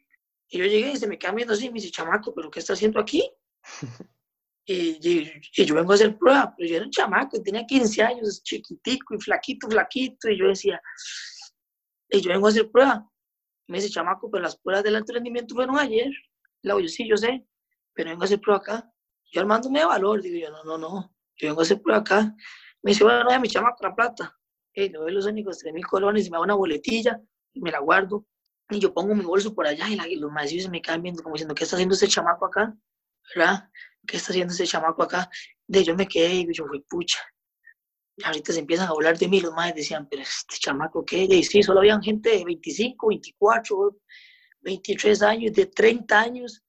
y 0.49 0.57
yo 0.57 0.65
llegué 0.65 0.91
y 0.91 0.97
se 0.97 1.07
me 1.07 1.17
queda 1.17 1.31
viendo 1.31 1.53
así, 1.53 1.69
me 1.69 1.75
dice, 1.75 1.89
chamaco, 1.89 2.33
¿pero 2.35 2.51
qué 2.51 2.59
está 2.59 2.73
haciendo 2.73 2.99
aquí? 2.99 3.31
y, 4.65 4.99
y, 5.07 5.65
yo 5.65 5.73
vengo 5.73 5.93
a 5.93 5.95
hacer 5.95 6.17
prueba, 6.17 6.53
pero 6.57 6.69
yo 6.69 6.75
era 6.75 6.85
un 6.85 6.91
chamaco, 6.91 7.41
tenía 7.41 7.65
15 7.65 8.03
años, 8.03 8.43
chiquitico 8.43 9.15
y 9.15 9.21
flaquito, 9.21 9.69
flaquito, 9.69 10.29
y 10.29 10.37
yo 10.37 10.47
decía, 10.47 10.81
y 12.09 12.19
yo 12.19 12.29
vengo 12.29 12.47
a 12.47 12.49
hacer 12.49 12.69
prueba, 12.69 13.09
me 13.67 13.77
dice, 13.77 13.89
chamaco, 13.89 14.29
pero 14.29 14.43
las 14.43 14.57
pruebas 14.57 14.83
del 14.83 14.95
alto 14.95 15.13
rendimiento 15.13 15.55
fueron 15.55 15.77
ayer. 15.77 16.11
Le 16.61 16.75
digo, 16.75 16.87
sí, 16.87 17.07
yo 17.07 17.17
sé, 17.17 17.45
pero 17.93 18.09
vengo 18.09 18.23
a 18.23 18.25
hacer 18.25 18.39
prueba 18.39 18.59
acá. 18.59 18.91
Yo 19.31 19.41
armándome 19.41 19.79
de 19.79 19.85
valor, 19.85 20.21
digo 20.21 20.37
yo, 20.37 20.51
no, 20.51 20.63
no, 20.63 20.77
no, 20.77 21.15
yo 21.37 21.49
vengo 21.49 21.61
a 21.61 21.63
hacer 21.63 21.81
prueba 21.81 22.01
acá. 22.01 22.35
Me 22.81 22.91
dice, 22.91 23.03
bueno, 23.03 23.29
ya 23.29 23.39
mi 23.39 23.47
chamaco, 23.47 23.77
la 23.81 23.95
plata. 23.95 24.37
Y 24.73 24.89
le 24.89 24.97
doy 24.97 25.11
los 25.11 25.25
únicos 25.25 25.59
3 25.59 25.73
mil 25.73 25.85
colones 25.85 26.27
y 26.27 26.29
me 26.29 26.37
da 26.37 26.43
una 26.43 26.55
boletilla 26.55 27.21
y 27.53 27.61
me 27.61 27.71
la 27.71 27.79
guardo. 27.79 28.25
Y 28.69 28.79
yo 28.79 28.93
pongo 28.93 29.13
mi 29.13 29.23
bolso 29.23 29.53
por 29.53 29.67
allá 29.67 29.87
y, 29.89 30.15
los 30.15 30.31
maestros 30.31 30.69
me 30.69 30.81
quedan 30.81 31.01
viendo 31.01 31.21
como 31.21 31.35
diciendo, 31.35 31.53
¿qué 31.53 31.63
está 31.63 31.75
haciendo 31.75 31.95
ese 31.95 32.07
chamaco 32.07 32.45
acá? 32.45 32.75
¿Verdad? 33.35 33.69
¿Qué 34.07 34.17
está 34.17 34.31
haciendo 34.31 34.53
ese 34.53 34.65
chamaco 34.65 35.03
acá? 35.03 35.29
De 35.67 35.83
yo 35.83 35.95
me 35.95 36.07
quedé 36.07 36.33
y 36.33 36.53
yo 36.53 36.65
fui 36.65 36.81
pucha 36.81 37.19
ahorita 38.23 38.53
se 38.53 38.59
empiezan 38.59 38.87
a 38.87 38.91
hablar 38.91 39.17
de 39.17 39.27
mí, 39.27 39.39
los 39.39 39.53
más 39.53 39.73
decían, 39.73 40.07
pero 40.09 40.21
este 40.21 40.57
chamaco, 40.59 41.03
¿qué? 41.05 41.23
Y 41.23 41.43
sí, 41.43 41.63
solo 41.63 41.79
habían 41.79 42.01
gente 42.01 42.29
de 42.29 42.45
25, 42.45 43.07
24, 43.07 43.97
23 44.61 45.21
años, 45.23 45.53
de 45.53 45.65
30 45.65 46.19
años, 46.19 46.63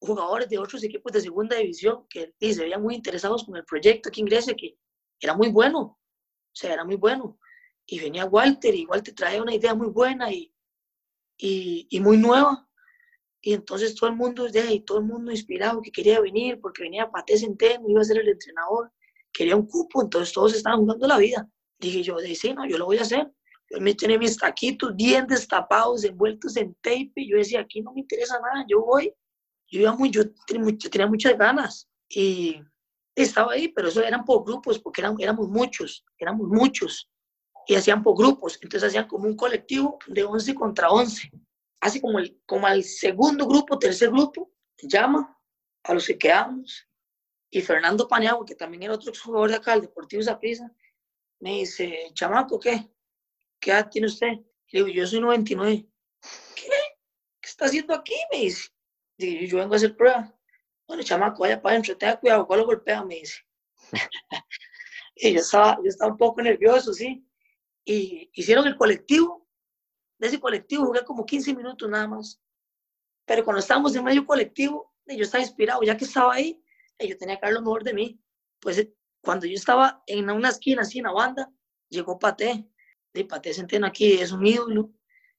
jugadores 0.00 0.48
de 0.48 0.58
otros 0.58 0.82
equipos 0.84 1.12
de 1.12 1.20
segunda 1.20 1.56
división 1.56 2.06
que 2.08 2.34
se 2.40 2.62
veían 2.62 2.82
muy 2.82 2.94
interesados 2.94 3.44
con 3.44 3.56
el 3.56 3.64
proyecto 3.64 4.08
aquí 4.08 4.20
en 4.20 4.26
Grecia, 4.26 4.54
que 4.54 4.78
era 5.20 5.34
muy 5.34 5.48
bueno, 5.48 5.80
o 5.80 5.98
sea, 6.52 6.74
era 6.74 6.84
muy 6.84 6.96
bueno. 6.96 7.38
Y 7.86 8.00
venía 8.00 8.26
Walter, 8.26 8.74
y 8.74 8.84
Walter 8.84 9.14
traía 9.14 9.42
una 9.42 9.54
idea 9.54 9.74
muy 9.74 9.88
buena 9.88 10.30
y, 10.30 10.54
y, 11.38 11.86
y 11.90 12.00
muy 12.00 12.18
nueva. 12.18 12.68
Y 13.40 13.54
entonces 13.54 13.94
todo 13.94 14.10
el 14.10 14.16
mundo, 14.16 14.48
de 14.48 14.80
todo 14.80 14.98
el 14.98 15.04
mundo 15.04 15.30
inspirado 15.30 15.80
que 15.80 15.90
quería 15.90 16.20
venir 16.20 16.60
porque 16.60 16.82
venía 16.82 17.10
Pate 17.10 17.38
Centeno, 17.38 17.88
iba 17.88 18.00
a 18.00 18.04
ser 18.04 18.18
el 18.18 18.28
entrenador, 18.28 18.92
quería 19.38 19.56
un 19.56 19.66
cupo, 19.66 20.02
entonces 20.02 20.32
todos 20.32 20.54
estaban 20.54 20.80
jugando 20.80 21.06
la 21.06 21.16
vida. 21.16 21.48
Dije 21.78 22.02
yo, 22.02 22.18
sí, 22.18 22.52
no, 22.52 22.66
yo 22.66 22.76
lo 22.76 22.86
voy 22.86 22.98
a 22.98 23.02
hacer. 23.02 23.30
Yo 23.70 23.80
me 23.80 23.94
tenía 23.94 24.18
mis 24.18 24.36
taquitos 24.36 24.94
bien 24.96 25.26
destapados, 25.26 26.04
envueltos 26.04 26.56
en 26.56 26.74
tape, 26.82 27.12
y 27.16 27.30
yo 27.30 27.36
decía, 27.36 27.60
aquí 27.60 27.80
no 27.80 27.92
me 27.92 28.00
interesa 28.00 28.40
nada, 28.40 28.64
yo 28.68 28.84
voy. 28.84 29.12
Yo, 29.70 29.80
iba 29.80 29.94
muy, 29.94 30.10
yo, 30.10 30.22
tenía, 30.46 31.06
muchas 31.06 31.36
ganas 31.38 31.88
y 32.08 32.60
estaba 33.14 33.52
ahí, 33.52 33.68
pero 33.68 33.88
eso 33.88 34.02
eran 34.02 34.24
por 34.24 34.44
grupos, 34.44 34.78
porque 34.78 35.02
eran, 35.02 35.14
éramos 35.18 35.48
muchos, 35.48 36.04
éramos 36.18 36.48
muchos, 36.48 37.10
y 37.66 37.74
hacían 37.74 38.02
por 38.02 38.16
grupos, 38.16 38.58
entonces 38.62 38.88
hacían 38.88 39.06
como 39.06 39.26
un 39.26 39.36
colectivo 39.36 39.98
de 40.06 40.24
11 40.24 40.54
contra 40.54 40.88
11 40.88 41.30
así 41.80 42.00
como, 42.00 42.18
el, 42.18 42.40
como 42.46 42.66
al 42.66 42.84
segundo 42.84 43.46
grupo, 43.46 43.78
tercer 43.78 44.10
grupo, 44.10 44.50
llama 44.82 45.36
a 45.84 45.94
los 45.94 46.06
que 46.06 46.18
quedamos. 46.18 46.87
Y 47.50 47.60
Fernando 47.62 48.06
Paniagua, 48.06 48.44
que 48.44 48.54
también 48.54 48.82
era 48.82 48.94
otro 48.94 49.12
jugador 49.12 49.50
de 49.50 49.56
acá, 49.56 49.74
el 49.74 49.82
Deportivo 49.82 50.22
Zaprisa, 50.22 50.70
me 51.40 51.60
dice, 51.60 52.10
chamaco, 52.12 52.58
¿qué? 52.58 52.88
¿Qué 53.58 53.70
edad 53.70 53.88
tiene 53.88 54.06
usted? 54.06 54.32
Le 54.70 54.84
digo, 54.84 54.88
yo 54.88 55.06
soy 55.06 55.20
99. 55.20 55.86
¿Qué? 56.54 56.62
¿Qué 57.40 57.48
está 57.48 57.66
haciendo 57.66 57.94
aquí? 57.94 58.14
Me 58.30 58.38
dice. 58.40 58.68
Digo, 59.16 59.46
yo 59.46 59.58
vengo 59.58 59.74
a 59.74 59.76
hacer 59.76 59.96
prueba. 59.96 60.34
Bueno, 60.86 61.02
chamaco, 61.02 61.42
vaya 61.42 61.60
para 61.60 61.74
adentro, 61.74 61.96
tenga 61.96 62.18
cuidado, 62.18 62.46
¿cuál 62.46 62.60
lo 62.60 62.66
golpea? 62.66 63.04
Me 63.04 63.16
dice. 63.16 63.40
y 65.16 65.32
yo 65.32 65.40
estaba, 65.40 65.76
yo 65.82 65.88
estaba 65.88 66.12
un 66.12 66.18
poco 66.18 66.42
nervioso, 66.42 66.92
sí. 66.92 67.26
Y 67.84 68.30
hicieron 68.34 68.66
el 68.66 68.76
colectivo 68.76 69.48
de 70.18 70.26
ese 70.26 70.40
colectivo 70.40 70.86
jugué 70.86 71.04
como 71.04 71.24
15 71.24 71.54
minutos 71.54 71.88
nada 71.88 72.08
más. 72.08 72.40
Pero 73.24 73.44
cuando 73.44 73.60
estábamos 73.60 73.94
en 73.94 74.04
medio 74.04 74.26
colectivo, 74.26 74.92
yo 75.06 75.22
estaba 75.22 75.42
inspirado, 75.42 75.82
ya 75.82 75.96
que 75.96 76.04
estaba 76.04 76.34
ahí, 76.34 76.62
yo 77.06 77.16
tenía 77.16 77.36
que 77.36 77.46
dar 77.46 77.52
lo 77.52 77.60
mejor 77.60 77.84
de 77.84 77.94
mí. 77.94 78.20
Pues 78.60 78.78
eh, 78.78 78.94
cuando 79.20 79.46
yo 79.46 79.54
estaba 79.54 80.02
en 80.06 80.30
una 80.30 80.48
esquina, 80.48 80.82
así 80.82 80.98
en 80.98 81.04
la 81.04 81.12
banda, 81.12 81.52
llegó 81.88 82.18
Paté. 82.18 82.68
Y 83.14 83.24
Paté 83.24 83.52
Centeno 83.52 83.86
aquí 83.86 84.12
es 84.14 84.32
un 84.32 84.46
ídolo, 84.46 84.92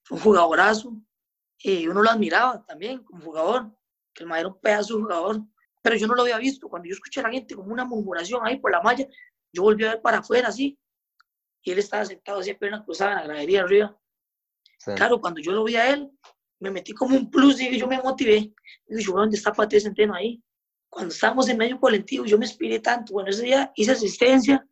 fue 0.04 0.18
un 0.18 0.24
jugadorazo. 0.24 0.94
Y 1.58 1.88
uno 1.88 2.02
lo 2.02 2.10
admiraba 2.10 2.66
también 2.66 3.04
como 3.04 3.24
jugador, 3.24 3.72
que 4.14 4.24
el 4.24 4.30
madero 4.30 4.50
un 4.50 4.60
pedazo 4.60 4.96
de 4.96 5.04
jugador. 5.04 5.42
Pero 5.82 5.96
yo 5.96 6.08
no 6.08 6.16
lo 6.16 6.24
había 6.24 6.38
visto. 6.38 6.68
Cuando 6.70 6.88
yo 6.88 6.94
escuché 6.94 7.20
a 7.20 7.24
la 7.24 7.32
gente 7.32 7.56
como 7.56 7.72
una 7.72 7.86
murmuración 7.86 8.46
ahí 8.46 8.60
por 8.60 8.72
la 8.72 8.82
malla, 8.82 9.08
yo 9.52 9.64
volví 9.64 9.86
a 9.86 9.94
ver 9.94 10.02
para 10.02 10.20
afuera 10.20 10.50
así. 10.50 10.78
Y 11.64 11.72
él 11.72 11.80
estaba 11.80 12.06
sentado 12.06 12.40
así, 12.40 12.54
pierna 12.54 12.84
cruzada 12.84 13.12
en 13.12 13.18
la 13.18 13.24
gradería 13.26 13.62
arriba. 13.62 13.98
Claro, 14.96 15.20
cuando 15.20 15.42
yo 15.42 15.52
lo 15.52 15.64
vi 15.66 15.76
a 15.76 15.90
él, 15.90 16.10
me 16.60 16.72
metí 16.72 16.94
como 16.94 17.16
un 17.16 17.30
plus 17.30 17.60
y 17.60 17.78
yo 17.78 17.88
me 17.88 18.02
motivé. 18.02 18.54
Y 18.88 19.04
yo, 19.04 19.14
¿dónde 19.14 19.38
está 19.38 19.52
Patricio 19.52 19.90
Centeno 19.90 20.14
ahí? 20.14 20.42
Cuando 20.90 21.14
estábamos 21.14 21.48
en 21.50 21.58
medio 21.58 21.80
colectivo, 21.80 22.26
yo 22.26 22.38
me 22.38 22.46
inspiré 22.46 22.80
tanto. 22.80 23.14
Bueno, 23.14 23.30
ese 23.30 23.44
día 23.44 23.72
hice 23.76 23.92
asistencia, 23.92 24.68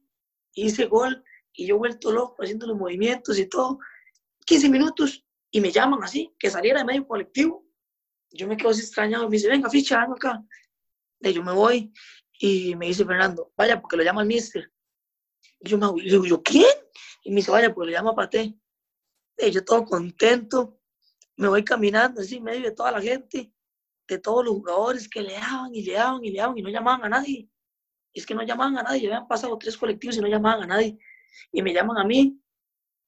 hice 0.53 0.85
gol 0.85 1.23
y 1.53 1.67
yo 1.67 1.77
vuelto 1.77 2.11
loco 2.11 2.41
haciendo 2.41 2.67
los 2.67 2.77
movimientos 2.77 3.37
y 3.37 3.45
todo. 3.45 3.79
15 4.45 4.69
minutos 4.69 5.25
y 5.51 5.61
me 5.61 5.71
llaman 5.71 6.03
así, 6.03 6.33
que 6.39 6.49
saliera 6.49 6.79
de 6.79 6.85
medio 6.85 7.07
colectivo. 7.07 7.65
Yo 8.31 8.47
me 8.47 8.57
quedo 8.57 8.69
así 8.69 8.81
extrañado. 8.81 9.29
Me 9.29 9.37
dice, 9.37 9.49
venga, 9.49 9.69
ficha, 9.69 10.01
venga 10.01 10.13
acá. 10.13 10.43
Y 11.19 11.33
yo 11.33 11.43
me 11.43 11.53
voy 11.53 11.91
y 12.39 12.75
me 12.75 12.87
dice 12.87 13.05
Fernando, 13.05 13.51
vaya, 13.55 13.81
porque 13.81 13.97
lo 13.97 14.03
llama 14.03 14.21
el 14.21 14.27
mister. 14.27 14.71
Y 15.59 15.69
yo 15.69 15.77
me 15.77 15.87
digo, 16.01 16.25
¿yo 16.25 16.41
quién? 16.41 16.65
Y 17.23 17.31
me 17.31 17.37
dice, 17.37 17.51
vaya, 17.51 17.73
porque 17.73 17.91
lo 17.91 17.97
llama 17.97 18.15
Pate 18.15 18.55
yo 19.51 19.63
todo 19.63 19.85
contento, 19.85 20.79
me 21.35 21.47
voy 21.47 21.63
caminando 21.63 22.21
así 22.21 22.41
medio 22.41 22.63
de 22.63 22.71
toda 22.71 22.91
la 22.91 23.01
gente, 23.01 23.53
de 24.07 24.19
todos 24.19 24.45
los 24.45 24.55
jugadores 24.55 25.09
que 25.09 25.21
le 25.21 25.33
daban 25.33 25.73
y 25.73 25.83
le 25.83 25.93
daban 25.93 26.23
y 26.23 26.31
le 26.31 26.39
daban 26.39 26.57
y 26.57 26.61
no 26.61 26.69
llamaban 26.69 27.03
a 27.05 27.09
nadie. 27.09 27.49
es 28.13 28.25
que 28.25 28.33
no 28.33 28.43
llamaban 28.43 28.77
a 28.77 28.83
nadie, 28.83 29.01
ya 29.01 29.07
habían 29.09 29.27
pasado 29.27 29.57
tres 29.57 29.77
colectivos 29.77 30.17
y 30.17 30.21
no 30.21 30.27
llamaban 30.27 30.63
a 30.63 30.67
nadie. 30.67 30.97
Y 31.51 31.61
me 31.61 31.73
llaman 31.73 31.97
a 31.97 32.03
mí 32.03 32.39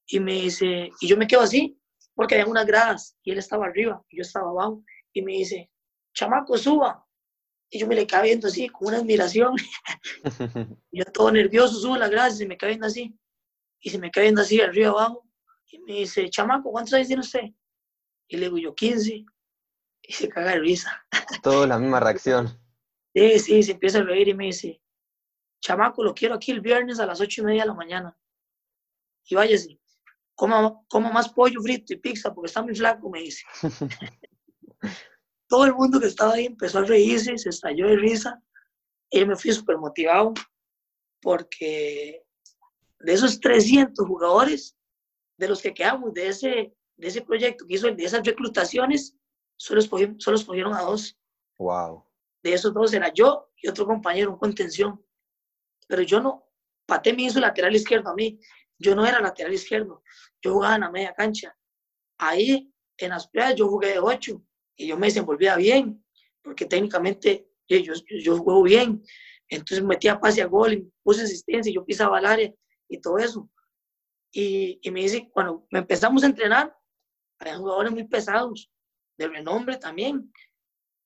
y 0.07 0.19
me 0.19 0.33
dice, 0.33 0.91
y 0.99 1.07
yo 1.07 1.17
me 1.17 1.27
quedo 1.27 1.41
así, 1.41 1.79
porque 2.13 2.35
había 2.35 2.47
unas 2.47 2.65
gradas 2.65 3.17
y 3.23 3.31
él 3.31 3.37
estaba 3.37 3.65
arriba 3.65 4.03
y 4.09 4.17
yo 4.17 4.21
estaba 4.21 4.49
abajo. 4.49 4.83
Y 5.13 5.21
me 5.21 5.33
dice, 5.33 5.71
chamaco, 6.13 6.57
suba. 6.57 7.05
Y 7.71 7.79
yo 7.79 7.87
me 7.87 7.95
le 7.95 8.05
quedé 8.05 8.23
viendo 8.23 8.47
así, 8.47 8.67
con 8.67 8.89
una 8.89 8.97
admiración. 8.97 9.55
yo 10.91 11.05
todo 11.05 11.31
nervioso, 11.31 11.79
subo 11.79 11.97
las 11.97 12.09
gradas 12.09 12.41
y 12.41 12.47
me 12.47 12.57
quedé 12.57 12.71
viendo 12.71 12.87
así. 12.87 13.17
Y 13.79 13.89
se 13.89 13.99
me 13.99 14.11
quedé 14.11 14.25
viendo 14.25 14.41
así, 14.41 14.59
arriba 14.59 14.89
abajo. 14.89 15.25
Y 15.71 15.79
me 15.79 15.93
dice, 15.93 16.29
chamaco, 16.29 16.71
¿cuántos 16.71 16.93
años 16.93 17.07
tiene 17.07 17.21
usted? 17.21 17.43
Y 18.27 18.37
le 18.37 18.45
digo 18.45 18.57
yo, 18.57 18.75
15. 18.75 19.25
Y 20.09 20.13
se 20.13 20.27
caga 20.27 20.51
de 20.51 20.59
risa. 20.59 21.05
Todo 21.43 21.67
la 21.67 21.77
misma 21.77 21.99
reacción. 21.99 22.47
Sí, 23.11 23.39
sí, 23.39 23.63
se 23.63 23.71
empieza 23.71 23.97
a 23.97 24.03
reír 24.03 24.27
y 24.27 24.33
me 24.35 24.45
dice, 24.45 24.83
chamaco, 25.61 26.03
lo 26.03 26.13
quiero 26.13 26.35
aquí 26.35 26.51
el 26.51 26.61
viernes 26.61 26.99
a 26.99 27.07
las 27.07 27.19
ocho 27.19 27.41
y 27.41 27.45
media 27.45 27.63
de 27.63 27.69
la 27.69 27.73
mañana. 27.73 28.17
Y 29.25 29.33
váyase, 29.33 29.79
coma, 30.35 30.79
coma 30.87 31.11
más 31.11 31.27
pollo 31.29 31.59
frito 31.59 31.91
y 31.91 31.97
pizza 31.97 32.31
porque 32.31 32.45
está 32.45 32.61
muy 32.61 32.75
flaco, 32.75 33.09
me 33.09 33.21
dice. 33.21 33.43
Todo 35.49 35.65
el 35.65 35.73
mundo 35.73 35.99
que 35.99 36.05
estaba 36.05 36.33
ahí 36.33 36.45
empezó 36.45 36.77
a 36.77 36.83
reírse, 36.83 37.35
se 37.39 37.49
estalló 37.49 37.87
de 37.87 37.97
risa. 37.97 38.39
Y 39.09 39.21
yo 39.21 39.27
me 39.27 39.35
fui 39.35 39.51
súper 39.51 39.79
motivado 39.79 40.35
porque 41.19 42.23
de 42.99 43.13
esos 43.13 43.39
300 43.39 44.07
jugadores, 44.07 44.77
de 45.35 45.47
los 45.49 45.63
que 45.63 45.73
quedamos 45.73 46.13
de 46.13 46.27
ese, 46.27 46.75
de 46.95 47.07
ese 47.07 47.23
proyecto 47.23 47.65
que 47.65 47.73
hizo, 47.73 47.87
de 47.87 48.03
esas 48.03 48.23
reclutaciones, 48.23 49.18
solo 49.59 49.81
escogieron, 49.81 50.19
solo 50.19 50.37
escogieron 50.37 50.73
a 50.73 50.81
dos. 50.81 51.17
Wow. 51.57 52.05
De 52.41 52.53
esos 52.53 52.73
dos 52.73 52.93
era 52.93 53.13
yo 53.13 53.51
y 53.57 53.67
otro 53.67 53.85
compañero, 53.85 54.31
un 54.31 54.39
contención. 54.39 55.03
Pero 55.87 56.01
yo 56.03 56.21
no, 56.21 56.49
Pate 56.85 57.13
me 57.13 57.23
hizo 57.23 57.39
lateral 57.39 57.75
izquierdo 57.75 58.09
a 58.09 58.15
mí. 58.15 58.39
Yo 58.77 58.95
no 58.95 59.05
era 59.05 59.19
lateral 59.19 59.53
izquierdo. 59.53 60.01
Yo 60.41 60.53
jugaba 60.53 60.75
en 60.75 60.81
la 60.81 60.91
media 60.91 61.13
cancha. 61.13 61.55
Ahí, 62.17 62.73
en 62.97 63.09
las 63.09 63.27
playas, 63.27 63.55
yo 63.55 63.67
jugué 63.67 63.89
de 63.89 63.99
ocho 63.99 64.41
y 64.75 64.87
yo 64.87 64.97
me 64.97 65.07
desenvolvía 65.07 65.57
bien, 65.57 66.03
porque 66.41 66.65
técnicamente 66.65 67.49
yo, 67.67 67.93
yo 68.07 68.37
juego 68.37 68.63
bien. 68.63 69.03
Entonces 69.49 69.83
metía 69.83 70.19
pase 70.19 70.41
a 70.41 70.45
gol, 70.45 70.89
puse 71.03 71.23
asistencia, 71.23 71.69
y 71.69 71.75
yo 71.75 71.83
pisaba 71.83 72.19
el 72.19 72.25
área 72.25 72.53
y 72.87 73.01
todo 73.01 73.17
eso. 73.17 73.49
Y, 74.31 74.79
y 74.81 74.91
me 74.91 75.01
dice, 75.01 75.29
cuando 75.33 75.67
empezamos 75.71 76.23
a 76.23 76.27
entrenar, 76.27 76.73
había 77.39 77.57
jugadores 77.57 77.91
muy 77.91 78.05
pesados, 78.05 78.71
de 79.19 79.27
renombre 79.27 79.77
también, 79.77 80.31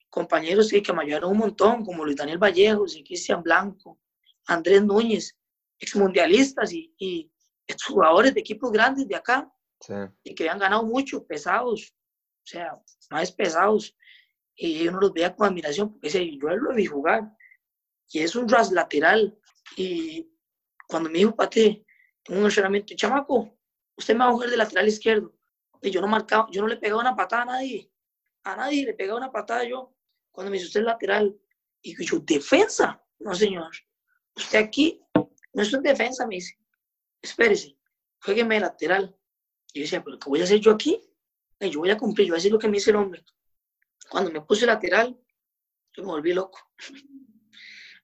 compañeros 0.10 0.70
que, 0.70 0.82
que 0.84 0.93
me 0.93 1.01
ayudaron 1.01 1.32
un 1.32 1.39
montón, 1.39 1.84
como 1.84 2.05
Luis 2.05 2.15
Daniel 2.15 2.38
Vallejos 2.38 2.96
y 2.96 3.03
Cristian 3.03 3.41
Blanco, 3.41 4.00
Andrés 4.46 4.84
Núñez, 4.84 5.36
exmundialistas 5.79 6.72
y, 6.72 6.93
y 6.98 7.29
jugadores 7.88 8.34
de 8.34 8.39
equipos 8.39 8.72
grandes 8.72 9.08
de 9.08 9.15
acá, 9.15 9.51
y 10.24 10.34
que 10.36 10.43
habían 10.43 10.60
ganado 10.60 10.86
mucho, 10.86 11.25
pesados, 11.25 11.93
o 12.43 12.46
sea, 12.46 12.79
más 13.10 13.32
pesados. 13.32 13.96
Y 14.55 14.84
yo 14.84 14.91
no 14.91 15.00
los 15.00 15.12
veía 15.12 15.36
con 15.36 15.48
admiración, 15.48 15.91
porque 15.91 16.08
decía, 16.08 16.22
yo 16.22 16.55
lo 16.55 16.74
vi 16.75 16.86
jugar, 16.86 17.36
y 18.12 18.20
es 18.20 18.36
un 18.36 18.48
ras 18.48 18.72
lateral. 18.72 19.36
Y 19.75 20.32
cuando 20.88 21.10
me 21.10 21.17
dijo, 21.17 21.36
Pate, 21.36 21.84
en 22.25 22.38
un 22.38 22.46
entrenamiento, 22.46 22.93
chamaco, 22.96 23.58
usted 23.98 24.13
me 24.13 24.20
va 24.24 24.29
a 24.29 24.34
coger 24.34 24.51
de 24.51 24.58
lateral 24.58 24.88
izquierdo. 24.88 25.36
Y 25.82 25.89
yo 25.89 26.00
no 26.00 26.08
marcaba, 26.08 26.48
yo 26.51 26.62
no 26.62 26.67
le 26.67 26.77
pegaba 26.77 27.01
una 27.01 27.15
patada 27.15 27.41
a 27.41 27.46
nadie. 27.46 27.93
A 28.44 28.56
nadie 28.56 28.86
le 28.86 28.94
pegaba 28.94 29.18
una 29.18 29.32
patada 29.32 29.64
yo. 29.64 29.96
Cuando 30.32 30.52
me 30.52 30.58
dice 30.58 30.68
usted 30.68 30.84
lateral. 30.84 31.36
Y 31.82 32.04
yo, 32.06 32.20
defensa. 32.20 33.02
No, 33.20 33.34
señor. 33.36 33.72
Usted 34.36 34.60
aquí 34.60 35.02
no 35.54 35.62
es 35.62 35.74
un 35.74 35.84
defensa, 35.84 36.26
me 36.28 36.36
dice. 36.36 36.58
Espérese, 37.22 37.78
juegueme 38.22 38.60
lateral. 38.60 39.16
Y 39.74 39.80
yo 39.80 39.84
decía, 39.84 40.04
¿pero 40.04 40.20
qué 40.20 40.30
voy 40.30 40.42
a 40.42 40.44
hacer 40.44 40.60
yo 40.60 40.72
aquí? 40.72 41.00
Yo 41.60 41.80
voy 41.80 41.92
a 41.92 41.98
cumplir, 41.98 42.28
yo 42.28 42.34
voy 42.34 42.38
a 42.38 42.40
hacer 42.40 42.52
lo 42.52 42.60
que 42.60 42.68
me 42.68 42.78
dice 42.78 42.90
el 42.90 42.98
hombre. 42.98 43.24
Cuando 44.10 44.32
me 44.32 44.42
puse 44.42 44.66
lateral, 44.66 45.18
yo 45.96 46.04
me 46.04 46.10
volví 46.10 46.34
loco 46.34 46.60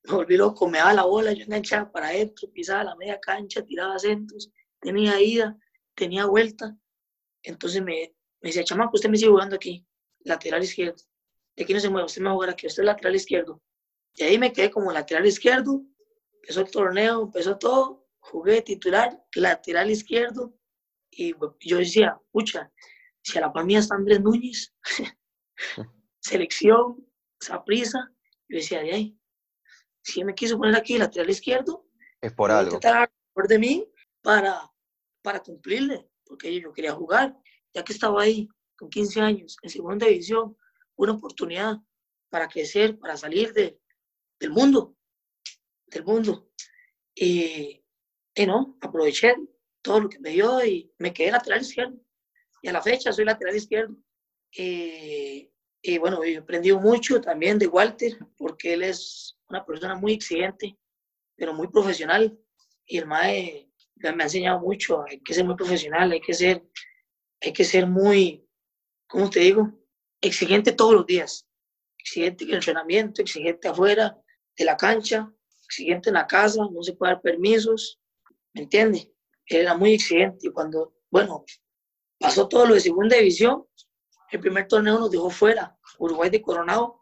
me 0.03 0.13
volví 0.13 0.37
loco, 0.37 0.67
me 0.67 0.77
daba 0.77 0.93
la 0.93 1.03
bola, 1.03 1.33
yo 1.33 1.43
enganchaba 1.43 1.91
para 1.91 2.07
adentro, 2.07 2.49
pisaba 2.51 2.83
la 2.83 2.95
media 2.95 3.19
cancha, 3.19 3.65
tiraba 3.65 3.99
centros, 3.99 4.51
tenía 4.79 5.19
ida, 5.19 5.57
tenía 5.93 6.25
vuelta. 6.25 6.75
Entonces 7.43 7.81
me, 7.81 8.15
me 8.41 8.49
decía, 8.49 8.63
chamaco, 8.63 8.91
usted 8.95 9.09
me 9.09 9.17
sigue 9.17 9.31
jugando 9.31 9.55
aquí, 9.55 9.85
lateral 10.29 10.63
izquierdo. 10.63 11.03
De 11.55 11.63
aquí 11.63 11.73
no 11.73 11.79
se 11.79 11.89
mueve, 11.89 12.05
usted 12.05 12.21
me 12.21 12.27
va 12.27 12.31
a 12.31 12.35
jugar 12.35 12.49
aquí, 12.51 12.67
usted 12.67 12.83
es 12.83 12.87
lateral 12.87 13.15
izquierdo. 13.15 13.61
Y 14.15 14.23
ahí 14.23 14.37
me 14.37 14.53
quedé 14.53 14.71
como 14.71 14.91
lateral 14.91 15.25
izquierdo, 15.25 15.83
empezó 16.35 16.61
el 16.61 16.71
torneo, 16.71 17.23
empezó 17.23 17.57
todo, 17.57 18.07
jugué 18.19 18.61
titular, 18.61 19.21
lateral 19.35 19.91
izquierdo. 19.91 20.55
Y 21.11 21.33
yo 21.61 21.77
decía, 21.77 22.17
pucha, 22.31 22.71
si 23.21 23.37
a 23.37 23.41
la 23.41 23.51
par 23.51 23.65
mía 23.65 23.79
está 23.79 23.95
Andrés 23.95 24.21
Núñez, 24.21 24.73
selección, 26.19 27.05
prisa, 27.65 28.11
yo 28.47 28.57
decía, 28.57 28.81
de 28.81 28.93
ahí, 28.93 29.19
si 30.01 30.23
me 30.23 30.35
quiso 30.35 30.57
poner 30.57 30.75
aquí 30.75 30.97
lateral 30.97 31.29
izquierdo, 31.29 31.85
es 32.21 32.33
por 32.33 32.51
algo. 32.51 32.79
por 33.33 33.47
de 33.47 33.59
mí 33.59 33.91
para, 34.21 34.71
para 35.21 35.39
cumplirle, 35.39 36.09
porque 36.25 36.59
yo 36.59 36.73
quería 36.73 36.93
jugar, 36.93 37.37
ya 37.73 37.83
que 37.83 37.93
estaba 37.93 38.21
ahí 38.21 38.49
con 38.79 38.89
15 38.89 39.19
años 39.19 39.57
en 39.61 39.69
segunda 39.69 40.07
división, 40.07 40.57
una 40.95 41.11
oportunidad 41.11 41.77
para 42.29 42.47
crecer, 42.47 42.97
para 42.97 43.17
salir 43.17 43.51
de, 43.53 43.77
del 44.39 44.51
mundo, 44.51 44.95
del 45.87 46.05
mundo. 46.05 46.49
Y, 47.13 47.83
y 48.33 48.45
no, 48.45 48.77
aproveché 48.79 49.35
todo 49.81 49.99
lo 50.01 50.09
que 50.09 50.19
me 50.19 50.29
dio 50.29 50.63
y 50.63 50.93
me 50.97 51.13
quedé 51.13 51.31
lateral 51.31 51.61
izquierdo. 51.61 51.99
Y 52.61 52.69
a 52.69 52.73
la 52.73 52.81
fecha 52.81 53.11
soy 53.11 53.25
lateral 53.25 53.55
izquierdo. 53.55 53.95
Y, 54.51 55.51
y 55.81 55.97
bueno, 55.97 56.23
he 56.23 56.37
aprendido 56.37 56.79
mucho 56.79 57.19
también 57.19 57.59
de 57.59 57.67
Walter, 57.67 58.17
porque 58.37 58.73
él 58.73 58.83
es 58.83 59.37
una 59.49 59.65
persona 59.65 59.95
muy 59.95 60.13
exigente, 60.13 60.77
pero 61.35 61.53
muy 61.53 61.67
profesional. 61.67 62.39
Y 62.85 62.97
el 62.97 63.07
MAE 63.07 63.69
me 63.97 64.23
ha 64.23 64.25
enseñado 64.25 64.59
mucho, 64.59 65.03
hay 65.03 65.19
que 65.19 65.33
ser 65.33 65.45
muy 65.45 65.55
profesional, 65.55 66.11
hay 66.11 66.21
que 66.21 66.33
ser, 66.33 66.63
hay 67.41 67.53
que 67.53 67.63
ser 67.63 67.85
muy, 67.85 68.48
¿cómo 69.09 69.29
te 69.29 69.41
digo? 69.41 69.73
Exigente 70.21 70.71
todos 70.71 70.93
los 70.93 71.05
días. 71.05 71.45
Exigente 71.97 72.45
en 72.45 72.51
el 72.51 72.55
entrenamiento, 72.57 73.21
exigente 73.21 73.67
afuera 73.67 74.17
de 74.57 74.65
la 74.65 74.77
cancha, 74.77 75.31
exigente 75.65 76.09
en 76.09 76.15
la 76.15 76.27
casa, 76.27 76.61
no 76.71 76.81
se 76.81 76.93
puede 76.93 77.13
dar 77.13 77.21
permisos, 77.21 77.99
¿me 78.53 78.61
entiende? 78.61 79.13
Él 79.47 79.61
era 79.61 79.75
muy 79.75 79.93
exigente 79.93 80.47
y 80.47 80.51
cuando, 80.51 80.93
bueno, 81.11 81.43
pasó 82.19 82.47
todo 82.47 82.65
lo 82.65 82.75
de 82.75 82.79
segunda 82.79 83.17
división, 83.17 83.65
el 84.31 84.39
primer 84.39 84.67
torneo 84.67 84.99
nos 84.99 85.11
dejó 85.11 85.29
fuera, 85.29 85.77
Uruguay 85.97 86.29
de 86.29 86.41
Coronado. 86.41 87.01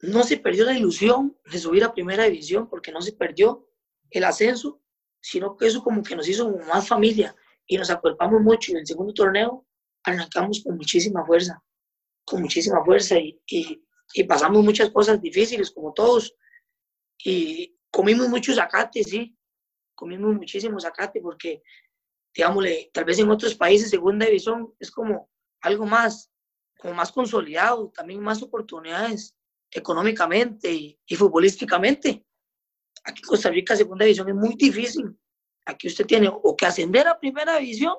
No 0.00 0.24
se 0.24 0.38
perdió 0.38 0.64
la 0.64 0.76
ilusión 0.76 1.38
de 1.50 1.58
subir 1.58 1.84
a 1.84 1.92
primera 1.92 2.24
división 2.24 2.68
porque 2.68 2.90
no 2.90 3.02
se 3.02 3.12
perdió 3.12 3.68
el 4.10 4.24
ascenso, 4.24 4.80
sino 5.20 5.56
que 5.56 5.66
eso 5.66 5.82
como 5.82 6.02
que 6.02 6.16
nos 6.16 6.28
hizo 6.28 6.50
más 6.66 6.88
familia 6.88 7.36
y 7.66 7.76
nos 7.76 7.90
acuerpamos 7.90 8.40
mucho. 8.40 8.72
Y 8.72 8.76
el 8.76 8.86
segundo 8.86 9.12
torneo 9.12 9.66
arrancamos 10.04 10.62
con 10.64 10.76
muchísima 10.76 11.24
fuerza, 11.24 11.62
con 12.24 12.42
muchísima 12.42 12.84
fuerza 12.84 13.18
y, 13.18 13.40
y, 13.46 13.84
y 14.14 14.24
pasamos 14.24 14.62
muchas 14.64 14.90
cosas 14.90 15.20
difíciles 15.20 15.70
como 15.70 15.92
todos. 15.92 16.34
Y 17.24 17.76
comimos 17.90 18.28
mucho 18.28 18.54
zacate, 18.54 19.04
sí, 19.04 19.36
comimos 19.94 20.34
muchísimo 20.34 20.80
zacate 20.80 21.20
porque, 21.20 21.62
digámosle, 22.34 22.90
tal 22.92 23.04
vez 23.04 23.18
en 23.18 23.30
otros 23.30 23.54
países 23.54 23.90
segunda 23.90 24.26
división 24.26 24.74
es 24.78 24.90
como 24.90 25.30
algo 25.60 25.86
más 25.86 26.32
como 26.82 26.94
más 26.94 27.12
consolidado, 27.12 27.92
también 27.94 28.20
más 28.20 28.42
oportunidades 28.42 29.36
económicamente 29.70 30.70
y, 30.72 31.16
futbolísticamente. 31.16 32.26
Aquí 33.04 33.22
en 33.22 33.28
Costa 33.28 33.50
Rica, 33.50 33.76
segunda 33.76 34.04
división 34.04 34.28
es 34.28 34.34
muy 34.34 34.56
difícil. 34.56 35.16
Aquí 35.64 35.86
usted 35.86 36.04
tiene 36.06 36.28
o 36.28 36.56
que 36.56 36.66
ascender 36.66 37.06
a 37.06 37.18
primera 37.18 37.56
división 37.58 37.94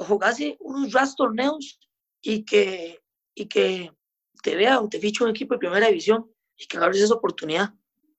o 0.00 0.04
jugarse 0.04 0.56
unos 0.60 0.92
ras 0.92 1.14
torneos 1.14 1.78
y 2.22 2.44
que, 2.44 3.00
y 3.34 3.46
que 3.46 3.92
te 4.42 4.56
vea 4.56 4.80
o 4.80 4.88
te 4.88 4.98
fiche 4.98 5.22
un 5.24 5.30
equipo 5.30 5.54
de 5.54 5.58
primera 5.58 5.86
división 5.88 6.30
y 6.56 6.66
que 6.66 6.78
abres 6.78 7.02
esa 7.02 7.14
oportunidad, 7.14 7.74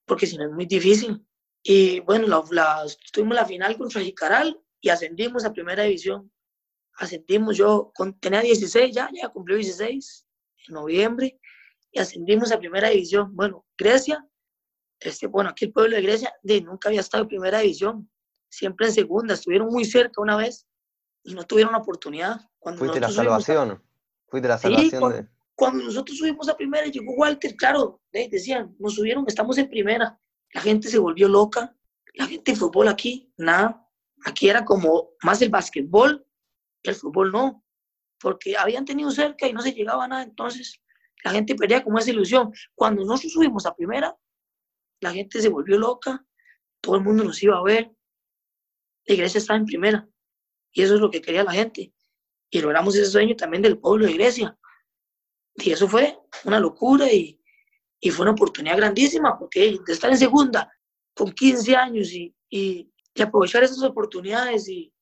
porque 0.05 0.27
si 0.27 0.38
no 0.38 0.45
es 0.45 0.51
muy 0.51 0.65
difícil. 0.65 1.25
Y 1.63 2.00
bueno, 2.01 2.27
la, 2.27 2.43
la, 2.51 2.85
tuvimos 3.11 3.35
la 3.35 3.45
final 3.45 3.77
contra 3.77 4.01
Jicaral 4.01 4.59
y 4.79 4.89
ascendimos 4.89 5.45
a 5.45 5.53
primera 5.53 5.83
división 5.83 6.31
ascendimos, 7.01 7.57
yo 7.57 7.91
tenía 8.19 8.41
16 8.41 8.93
ya, 8.93 9.09
ya 9.13 9.29
cumplió 9.29 9.57
16 9.57 10.25
en 10.67 10.73
noviembre 10.73 11.39
y 11.91 12.00
ascendimos 12.00 12.51
a 12.51 12.59
primera 12.59 12.89
división. 12.89 13.35
Bueno, 13.35 13.65
Grecia, 13.77 14.25
este, 15.00 15.27
bueno, 15.27 15.50
aquí 15.50 15.65
el 15.65 15.73
pueblo 15.73 15.95
de 15.95 16.01
Grecia 16.03 16.33
de, 16.43 16.61
nunca 16.61 16.89
había 16.89 17.01
estado 17.01 17.23
en 17.23 17.29
primera 17.29 17.59
división, 17.59 18.09
siempre 18.50 18.87
en 18.87 18.94
segunda, 18.94 19.33
estuvieron 19.33 19.70
muy 19.70 19.85
cerca 19.85 20.22
una 20.22 20.37
vez 20.37 20.67
y 21.24 21.34
no 21.34 21.44
tuvieron 21.44 21.75
oportunidad. 21.75 22.50
Cuando 22.60 22.79
Fuiste 22.79 23.00
la 23.00 23.10
salvación, 23.10 23.81
fuiste 24.27 24.48
la 24.48 24.57
salvación. 24.57 25.29
cuando, 25.55 25.84
nosotros 25.84 26.18
subimos 26.18 26.50
a 26.50 26.57
primera, 26.57 26.88
llegó 26.88 27.14
Walter, 27.14 27.55
claro, 27.55 28.01
decían, 28.12 28.75
nos 28.79 28.96
subieron, 28.96 29.25
estamos 29.27 29.57
en 29.57 29.70
primera, 29.70 30.20
la 30.53 30.62
gente 30.62 30.90
se 30.90 30.98
volvió 30.98 31.27
loca, 31.27 31.75
la 32.16 32.27
gente 32.27 32.51
de 32.51 32.57
fútbol 32.57 32.88
aquí, 32.88 33.31
nada, 33.38 33.88
aquí 34.25 34.50
era 34.50 34.66
como 34.66 35.12
más 35.22 35.42
el 35.42 35.50
básquetbol 35.50 36.25
el 36.84 36.96
fútbol 36.96 37.31
no, 37.31 37.64
porque 38.20 38.57
habían 38.57 38.86
tenido 38.86 39.12
cerca 39.12 39.48
y 39.48 39.53
no 39.53 39.62
se 39.62 39.74
llegaba 39.74 40.05
a 40.05 40.07
nada, 40.07 40.24
entonces 40.24 40.81
la 41.24 41.31
gente 41.31 41.55
perdía 41.55 41.84
como 41.84 42.00
esa 42.00 42.10
ilusión. 42.10 42.51
Cuando 42.74 43.03
nosotros 43.03 43.34
subimos 43.34 43.66
a 43.66 43.75
primera, 43.75 44.16
la 45.01 45.12
gente 45.12 45.42
se 45.42 45.50
volvió 45.50 45.77
loca, 45.77 46.25
todo 46.81 46.96
el 46.96 47.03
mundo 47.03 47.24
nos 47.24 47.42
iba 47.44 47.57
a 47.57 47.64
ver, 47.64 47.92
la 49.05 49.14
iglesia 49.14 49.38
estaba 49.40 49.60
en 49.60 49.66
primera, 49.66 50.07
y 50.72 50.81
eso 50.84 50.96
es 50.96 51.01
lo 51.01 51.10
que 51.10 51.22
quería 51.22 51.44
la 51.44 51.51
gente, 51.51 51.94
y 52.50 52.62
logramos 52.62 52.96
ese 52.96 53.10
sueño 53.10 53.36
también 53.36 53.64
del 53.64 53.79
pueblo 53.79 54.05
de 54.05 54.12
iglesia. 54.12 54.57
Y 55.55 55.72
eso 55.72 55.88
fue 55.88 56.20
una 56.44 56.60
locura 56.60 57.12
y, 57.12 57.42
y 58.00 58.10
fue 58.10 58.24
una 58.24 58.34
oportunidad 58.34 58.77
grandísima, 58.77 59.38
porque 59.40 59.77
de 59.86 59.94
estar 59.94 60.12
en 60.12 60.18
segunda 60.18 60.72
con 61.14 61.31
15 61.31 61.75
años 61.75 62.12
y, 62.12 62.36
y, 62.50 62.92
y 63.14 63.22
aprovechar 63.22 63.64
esas 63.64 63.84
oportunidades 63.84 64.68
y, 64.68 64.94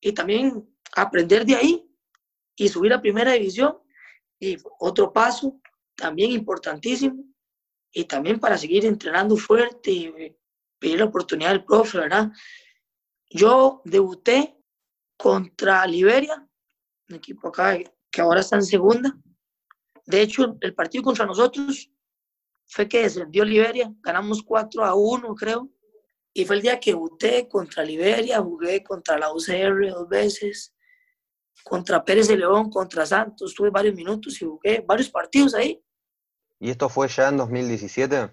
y 0.00 0.12
también 0.12 0.68
aprender 0.94 1.44
de 1.44 1.56
ahí 1.56 1.90
y 2.56 2.68
subir 2.68 2.92
a 2.92 3.00
primera 3.00 3.32
división. 3.32 3.78
Y 4.40 4.56
otro 4.78 5.12
paso 5.12 5.60
también 5.96 6.30
importantísimo 6.30 7.24
y 7.92 8.04
también 8.04 8.38
para 8.38 8.58
seguir 8.58 8.84
entrenando 8.84 9.36
fuerte 9.36 9.90
y 9.90 10.36
pedir 10.78 10.98
la 10.98 11.06
oportunidad 11.06 11.50
del 11.50 11.64
profe, 11.64 11.98
¿verdad? 11.98 12.30
Yo 13.30 13.82
debuté 13.84 14.57
contra 15.18 15.84
Liberia, 15.86 16.48
un 17.10 17.16
equipo 17.16 17.48
acá 17.48 17.76
que 18.10 18.20
ahora 18.20 18.40
está 18.40 18.56
en 18.56 18.62
segunda. 18.62 19.14
De 20.06 20.22
hecho, 20.22 20.56
el 20.60 20.74
partido 20.74 21.04
contra 21.04 21.26
nosotros 21.26 21.90
fue 22.66 22.88
que 22.88 23.02
descendió 23.02 23.44
Liberia, 23.44 23.92
ganamos 24.00 24.42
4 24.42 24.84
a 24.84 24.94
1, 24.94 25.34
creo. 25.34 25.68
Y 26.32 26.44
fue 26.44 26.56
el 26.56 26.62
día 26.62 26.78
que 26.78 26.92
debuté 26.92 27.48
contra 27.48 27.82
Liberia, 27.82 28.40
jugué 28.40 28.82
contra 28.84 29.18
la 29.18 29.32
UCR 29.32 29.90
dos 29.90 30.08
veces, 30.08 30.74
contra 31.64 32.04
Pérez 32.04 32.28
de 32.28 32.36
León, 32.36 32.70
contra 32.70 33.04
Santos, 33.04 33.54
tuve 33.54 33.70
varios 33.70 33.94
minutos 33.94 34.40
y 34.40 34.44
jugué 34.44 34.84
varios 34.86 35.10
partidos 35.10 35.54
ahí. 35.54 35.82
¿Y 36.60 36.70
esto 36.70 36.88
fue 36.88 37.08
ya 37.08 37.28
en 37.28 37.38
2017? 37.38 38.30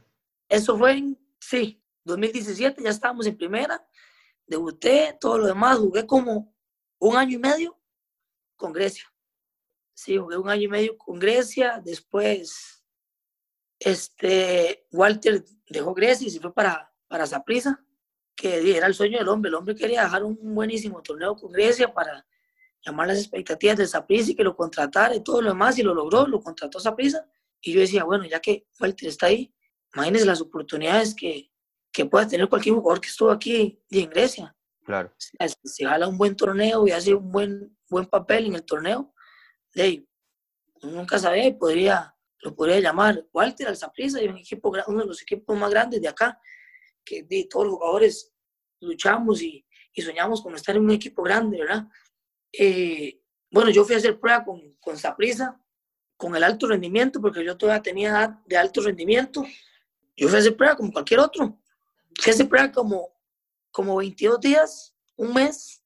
Eso 0.47 0.77
fue 0.77 0.91
en, 0.93 1.19
sí, 1.39 1.81
2017, 2.03 2.83
ya 2.83 2.89
estábamos 2.89 3.25
en 3.25 3.37
primera, 3.37 3.83
debuté, 4.45 5.17
todo 5.19 5.39
lo 5.39 5.47
demás, 5.47 5.79
jugué 5.79 6.05
como 6.05 6.54
un 6.99 7.17
año 7.17 7.37
y 7.37 7.39
medio 7.39 7.79
con 8.55 8.73
Grecia. 8.73 9.05
Sí, 9.93 10.17
jugué 10.17 10.37
un 10.37 10.49
año 10.49 10.63
y 10.63 10.67
medio 10.67 10.97
con 10.97 11.19
Grecia, 11.19 11.81
después 11.83 12.83
este, 13.79 14.85
Walter 14.91 15.43
dejó 15.67 15.93
Grecia 15.93 16.27
y 16.27 16.31
se 16.31 16.39
fue 16.39 16.53
para, 16.53 16.93
para 17.07 17.27
Zaprisa, 17.27 17.83
que 18.35 18.75
era 18.75 18.87
el 18.87 18.93
sueño 18.93 19.17
del 19.17 19.29
hombre. 19.29 19.49
El 19.49 19.55
hombre 19.55 19.75
quería 19.75 20.03
dejar 20.03 20.23
un 20.23 20.37
buenísimo 20.53 21.01
torneo 21.01 21.35
con 21.35 21.51
Grecia 21.51 21.93
para 21.93 22.25
llamar 22.85 23.07
las 23.07 23.19
expectativas 23.19 23.77
de 23.77 23.87
Saprissa 23.87 24.31
y 24.31 24.35
que 24.35 24.43
lo 24.43 24.55
contratara 24.55 25.15
y 25.15 25.23
todo 25.23 25.41
lo 25.41 25.49
demás, 25.49 25.77
y 25.79 25.83
lo 25.83 25.93
logró, 25.93 26.27
lo 26.27 26.41
contrató 26.41 26.79
Saprissa. 26.79 27.27
Y 27.61 27.73
yo 27.73 27.79
decía, 27.79 28.03
bueno, 28.03 28.25
ya 28.25 28.39
que 28.39 28.67
Walter 28.79 29.09
está 29.09 29.27
ahí, 29.27 29.53
imagínense 29.93 30.25
las 30.25 30.41
oportunidades 30.41 31.15
que, 31.15 31.49
que 31.91 32.05
pueda 32.05 32.27
tener 32.27 32.47
cualquier 32.47 32.75
jugador 32.75 33.01
que 33.01 33.07
estuvo 33.07 33.31
aquí 33.31 33.81
en 33.89 34.09
Grecia. 34.09 34.55
Claro. 34.85 35.11
Si, 35.63 35.83
jala 35.83 36.07
un 36.07 36.17
buen 36.17 36.35
torneo 36.35 36.87
y 36.87 36.91
hace 36.91 37.15
un 37.15 37.31
buen, 37.31 37.75
buen 37.89 38.05
papel 38.05 38.45
en 38.45 38.55
el 38.55 38.63
torneo, 38.63 39.13
de, 39.73 40.07
nunca 40.83 41.17
sabía 41.17 41.57
podría, 41.57 42.15
lo 42.39 42.55
podría 42.55 42.79
llamar 42.79 43.25
Walter 43.33 43.67
al 43.67 43.75
Saprissa 43.75 44.21
y 44.21 44.27
un 44.27 44.37
equipo, 44.37 44.71
uno 44.87 45.01
de 45.01 45.07
los 45.07 45.21
equipos 45.23 45.57
más 45.57 45.71
grandes 45.71 46.01
de 46.01 46.07
acá, 46.07 46.39
que 47.03 47.23
de, 47.23 47.47
todos 47.49 47.65
los 47.65 47.75
jugadores 47.75 48.31
luchamos 48.79 49.41
y, 49.41 49.65
y 49.91 50.01
soñamos 50.03 50.43
con 50.43 50.53
estar 50.53 50.75
en 50.75 50.83
un 50.83 50.91
equipo 50.91 51.23
grande, 51.23 51.57
¿verdad? 51.59 51.87
Eh, 52.51 53.21
bueno, 53.49 53.71
yo 53.71 53.85
fui 53.85 53.95
a 53.95 53.97
hacer 53.97 54.19
prueba 54.19 54.43
con, 54.45 54.75
con 54.79 54.97
Saprisa, 54.97 55.59
con 56.15 56.35
el 56.35 56.43
alto 56.43 56.67
rendimiento, 56.67 57.19
porque 57.19 57.43
yo 57.43 57.57
todavía 57.57 57.81
tenía 57.81 58.41
de 58.45 58.57
alto 58.57 58.81
rendimiento. 58.81 59.43
Yo 60.15 60.27
fui 60.27 60.37
a 60.37 60.39
hacer 60.39 60.55
prueba 60.55 60.75
como 60.75 60.91
cualquier 60.91 61.21
otro. 61.21 61.59
Fui 62.19 62.31
a 62.31 62.33
hacer 62.33 62.47
prueba 62.47 62.71
como, 62.71 63.14
como 63.75 63.97
22 63.97 64.39
días, 64.39 64.95
un 65.17 65.33
mes, 65.33 65.83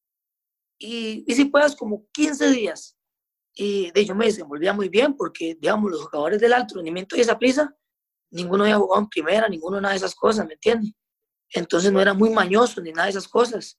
y 0.78 1.23
hice 1.25 1.47
pruebas 1.47 1.75
como 1.75 2.08
15 2.12 2.52
días. 2.52 2.95
Y 3.56 3.89
de 3.89 4.06
yo 4.06 4.13
me 4.13 4.28
desenvolvía 4.28 4.73
muy 4.73 4.89
bien, 4.89 5.15
porque, 5.15 5.58
digamos, 5.60 5.89
los 5.89 6.02
jugadores 6.04 6.39
del 6.39 6.54
alto 6.54 6.75
rendimiento 6.75 7.17
y 7.17 7.21
esa 7.21 7.39
prisa, 7.39 7.75
ninguno 8.30 8.63
había 8.63 8.78
jugado 8.78 9.02
en 9.02 9.10
primera, 9.10 9.49
ninguno 9.49 9.82
nada 9.82 9.95
de 9.95 9.97
esas 9.97 10.13
cosas, 10.13 10.45
¿me 10.45 10.54
entiendes? 10.54 10.93
Entonces 11.52 11.91
no 11.91 11.99
era 11.99 12.13
muy 12.13 12.30
mañoso 12.30 12.80
ni 12.80 12.91
nada 12.91 13.06
de 13.06 13.10
esas 13.10 13.28
cosas. 13.28 13.75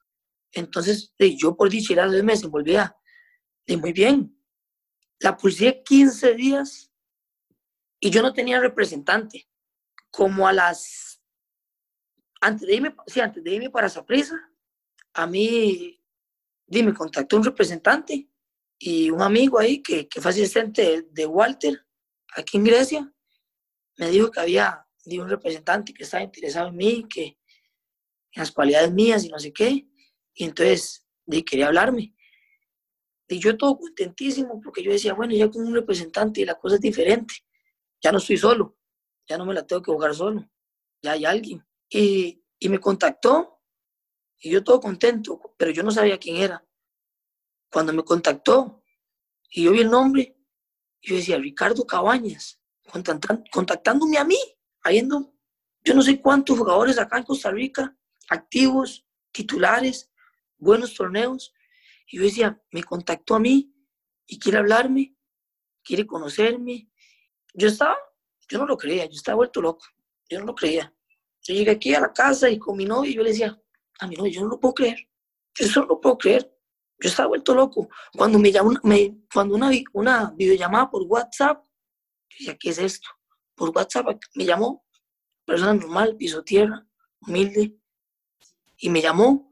Entonces, 0.51 1.15
yo 1.39 1.57
por 1.57 1.71
dicha 1.71 2.05
me 2.05 2.33
desenvolvía 2.33 2.97
de 3.65 3.77
muy 3.77 3.93
bien. 3.93 4.37
La 5.21 5.37
pulsé 5.37 5.85
15 5.85 6.35
días 6.35 6.91
y 8.01 8.11
yo 8.11 8.23
no 8.23 8.33
tenía 8.33 8.59
representante. 8.59 9.49
Como 10.11 10.49
a 10.49 10.53
las... 10.53 11.10
Antes 12.41 12.67
de 12.67 12.75
irme, 12.75 12.95
sí, 13.07 13.21
antes 13.21 13.45
de 13.45 13.55
irme 13.55 13.71
para 13.71 13.87
esa 13.87 14.05
presa, 14.05 14.37
a 15.13 15.27
mí 15.27 16.01
me 16.69 16.95
contactó 16.95 17.37
un 17.37 17.45
representante 17.45 18.29
y 18.79 19.11
un 19.11 19.21
amigo 19.21 19.59
ahí 19.59 19.83
que, 19.83 20.09
que 20.09 20.21
fue 20.21 20.31
asistente 20.31 21.03
de, 21.11 21.27
Walter, 21.27 21.87
aquí 22.35 22.57
en 22.57 22.65
Grecia, 22.65 23.13
me 23.99 24.09
dijo 24.09 24.31
que 24.31 24.41
había 24.41 24.87
un 25.05 25.29
representante 25.29 25.93
que 25.93 26.05
estaba 26.05 26.23
interesado 26.23 26.69
en 26.69 26.77
mí, 26.77 27.07
que 27.09 27.25
en 28.33 28.41
las 28.41 28.51
cualidades 28.51 28.93
mías 28.93 29.25
y 29.25 29.29
no 29.29 29.39
sé 29.39 29.53
qué. 29.53 29.87
Y 30.35 30.45
entonces 30.45 31.07
quería 31.45 31.67
hablarme. 31.67 32.15
Y 33.29 33.39
yo 33.39 33.57
todo 33.57 33.79
contentísimo 33.79 34.61
porque 34.61 34.83
yo 34.83 34.91
decía, 34.91 35.15
bueno, 35.15 35.35
ya 35.35 35.51
con 35.51 35.67
un 35.67 35.75
representante 35.75 36.45
la 36.45 36.55
cosa 36.55 36.77
es 36.77 36.81
diferente. 36.81 37.35
Ya 38.03 38.11
no 38.11 38.19
estoy 38.19 38.39
solo, 38.39 38.79
ya 39.29 39.37
no 39.37 39.45
me 39.45 39.55
la 39.55 39.67
tengo 39.67 39.83
que 39.83 39.93
jugar 39.93 40.15
solo, 40.15 40.51
ya 41.03 41.13
hay 41.13 41.25
alguien. 41.27 41.65
Y, 41.91 42.43
y 42.59 42.69
me 42.69 42.79
contactó 42.79 43.61
y 44.39 44.51
yo 44.51 44.65
todo 44.65 44.81
contento, 44.81 45.55
pero 45.59 45.71
yo 45.71 45.83
no 45.83 45.91
sabía 45.91 46.19
quién 46.19 46.37
era. 46.37 46.65
Cuando 47.71 47.93
me 47.93 48.05
contactó 48.05 48.83
y 49.51 49.65
yo 49.65 49.73
vi 49.73 49.81
el 49.81 49.91
nombre, 49.91 50.39
yo 51.03 51.17
decía, 51.17 51.37
Ricardo 51.37 51.87
Cabañas, 51.87 52.61
contactándome 53.51 54.19
a 54.19 54.25
mí, 54.25 54.39
habiendo 54.83 55.35
yo 55.83 55.95
no 55.95 56.03
sé 56.03 56.21
cuántos 56.21 56.59
jugadores 56.59 56.99
acá 56.99 57.19
en 57.19 57.25
Costa 57.25 57.51
Rica, 57.51 57.97
activos, 58.29 59.07
titulares, 59.33 60.11
buenos 60.59 60.95
torneos. 60.95 61.55
Y 62.07 62.19
yo 62.19 62.25
decía, 62.25 62.63
me 62.71 62.83
contactó 62.83 63.35
a 63.35 63.41
mí 63.41 63.75
y 64.27 64.39
quiere 64.39 64.59
hablarme, 64.59 65.17
quiere 65.83 66.07
conocerme. 66.07 66.91
Yo 67.55 67.69
estaba, 67.69 67.97
yo 68.49 68.59
no 68.59 68.67
lo 68.67 68.77
creía, 68.77 69.07
yo 69.07 69.13
estaba 69.17 69.37
vuelto 69.37 69.63
loco, 69.63 69.87
yo 70.29 70.39
no 70.41 70.47
lo 70.47 70.55
creía. 70.55 70.95
Yo 71.43 71.55
llegué 71.55 71.71
aquí 71.71 71.95
a 71.95 72.01
la 72.01 72.13
casa 72.13 72.49
y 72.51 72.59
con 72.59 72.77
mi 72.77 72.85
novio 72.85 73.11
y 73.11 73.15
yo 73.15 73.23
le 73.23 73.31
decía, 73.31 73.61
a 74.01 74.07
mi 74.07 74.17
novio, 74.17 74.33
yo 74.33 74.41
no 74.43 74.49
lo 74.49 74.61
puedo 74.61 74.75
creer, 74.75 75.09
yo 75.55 75.67
eso 75.67 75.81
no 75.81 75.87
lo 75.87 76.01
puedo 76.01 76.19
creer. 76.19 76.51
Yo 77.03 77.09
estaba 77.09 77.29
vuelto 77.29 77.55
loco. 77.55 77.89
Cuando 78.15 78.39
me 78.39 78.53
llamó, 78.53 78.73
me, 78.83 79.23
cuando 79.33 79.55
una, 79.55 79.71
una 79.95 80.35
videollamada 80.37 80.91
por 80.91 81.03
WhatsApp, 81.05 81.65
yo 82.29 82.37
decía, 82.39 82.59
¿qué 82.61 82.71
es 82.71 82.79
esto? 82.79 83.09
Por 83.55 83.71
WhatsApp 83.75 84.07
me 84.35 84.45
llamó, 84.45 84.85
persona 85.47 85.73
normal, 85.73 86.17
piso 86.17 86.45
tierra, 86.45 86.87
humilde, 87.23 87.81
y 88.77 88.91
me 88.91 89.01
llamó, 89.01 89.51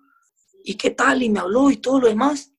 ¿y 0.65 0.75
qué 0.75 0.91
tal? 0.91 1.23
Y 1.23 1.31
me 1.31 1.41
habló 1.41 1.71
y 1.71 1.77
todo 1.77 2.01
lo 2.01 2.09
demás. 2.09 2.53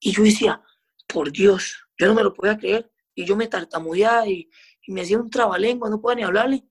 Y 0.00 0.12
yo 0.12 0.22
decía, 0.22 0.62
por 1.06 1.32
Dios, 1.32 1.76
yo 1.98 2.06
no 2.06 2.14
me 2.14 2.22
lo 2.22 2.32
podía 2.32 2.56
creer. 2.56 2.92
Y 3.14 3.24
yo 3.24 3.36
me 3.36 3.48
tartamudeaba 3.48 4.26
y, 4.28 4.48
me 4.86 5.02
hacía 5.02 5.18
un 5.18 5.28
trabalengua, 5.28 5.90
no 5.90 6.00
podía 6.00 6.16
ni 6.16 6.22
hablarle. 6.22 6.64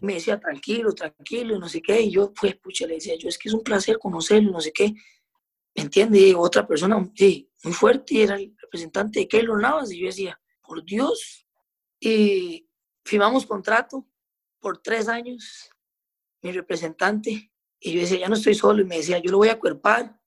Me 0.00 0.14
decía, 0.14 0.38
tranquilo, 0.38 0.92
tranquilo, 0.92 1.58
no 1.58 1.68
sé 1.68 1.82
qué. 1.82 2.00
Y 2.02 2.12
yo, 2.12 2.32
pues, 2.32 2.56
pucha, 2.56 2.86
le 2.86 2.94
decía, 2.94 3.14
yo 3.16 3.28
es 3.28 3.38
que 3.38 3.48
es 3.48 3.54
un 3.54 3.62
placer 3.62 3.98
conocerlo, 3.98 4.52
no 4.52 4.60
sé 4.60 4.72
qué. 4.72 4.94
¿Me 5.76 5.84
entiende? 5.84 6.34
otra 6.36 6.66
persona, 6.66 7.10
sí, 7.14 7.50
muy 7.62 7.72
fuerte, 7.72 8.22
era 8.22 8.36
el 8.36 8.54
representante 8.60 9.20
de 9.20 9.28
Keylor 9.28 9.60
Navas, 9.60 9.92
y 9.92 10.00
yo 10.00 10.06
decía, 10.06 10.40
por 10.66 10.84
Dios. 10.84 11.46
Y 12.00 12.68
firmamos 13.04 13.46
contrato 13.46 14.06
por 14.58 14.78
tres 14.78 15.08
años, 15.08 15.70
mi 16.42 16.52
representante, 16.52 17.52
y 17.78 17.92
yo 17.92 18.00
decía, 18.00 18.20
ya 18.20 18.28
no 18.28 18.34
estoy 18.34 18.54
solo, 18.54 18.82
y 18.82 18.84
me 18.84 18.96
decía, 18.96 19.18
yo 19.18 19.30
lo 19.30 19.38
voy 19.38 19.48
a 19.48 19.58
cuerpar, 19.58 20.20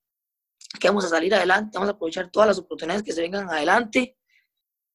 que 0.79 0.87
vamos 0.87 1.05
a 1.05 1.09
salir 1.09 1.33
adelante, 1.35 1.71
vamos 1.77 1.89
a 1.89 1.93
aprovechar 1.93 2.31
todas 2.31 2.47
las 2.47 2.57
oportunidades 2.57 3.03
que 3.03 3.11
se 3.11 3.21
vengan 3.21 3.49
adelante. 3.49 4.17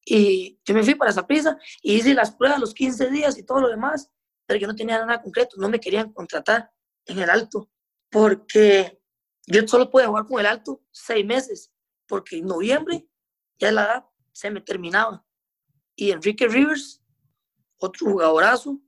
Y 0.05 0.59
yo 0.65 0.75
me 0.75 0.83
fui 0.83 0.95
para 0.95 1.11
esa 1.11 1.27
prisa 1.27 1.59
y 1.83 1.95
hice 1.95 2.15
las 2.15 2.33
pruebas 2.33 2.59
los 2.59 2.75
15 2.75 3.11
días 3.11 3.39
y 3.39 3.45
todo 3.45 3.61
lo 3.61 3.69
demás, 3.69 4.11
pero 4.49 4.61
yo 4.61 4.67
no 4.67 4.75
tenía 4.75 5.05
nada 5.05 5.21
concreto, 5.21 5.57
no 5.59 5.69
me 5.69 5.79
querían 5.79 6.11
contratar 6.11 6.73
en 7.05 7.19
el 7.19 7.29
alto, 7.29 7.71
porque 8.11 8.99
yo 9.47 9.69
solo 9.69 9.91
pude 9.91 10.07
jugar 10.07 10.25
con 10.25 10.41
el 10.41 10.47
alto 10.47 10.83
seis 10.91 11.25
meses, 11.25 11.71
porque 12.07 12.39
en 12.39 12.47
noviembre 12.47 13.07
ya 13.59 13.71
la 13.71 13.85
edad 13.85 14.05
se 14.33 14.51
me 14.51 14.63
terminaba. 14.63 15.23
Y 15.95 16.13
Enrique 16.13 16.49
Rivers, 16.49 17.03
otro 17.77 18.07
jugadorazo, 18.07 18.81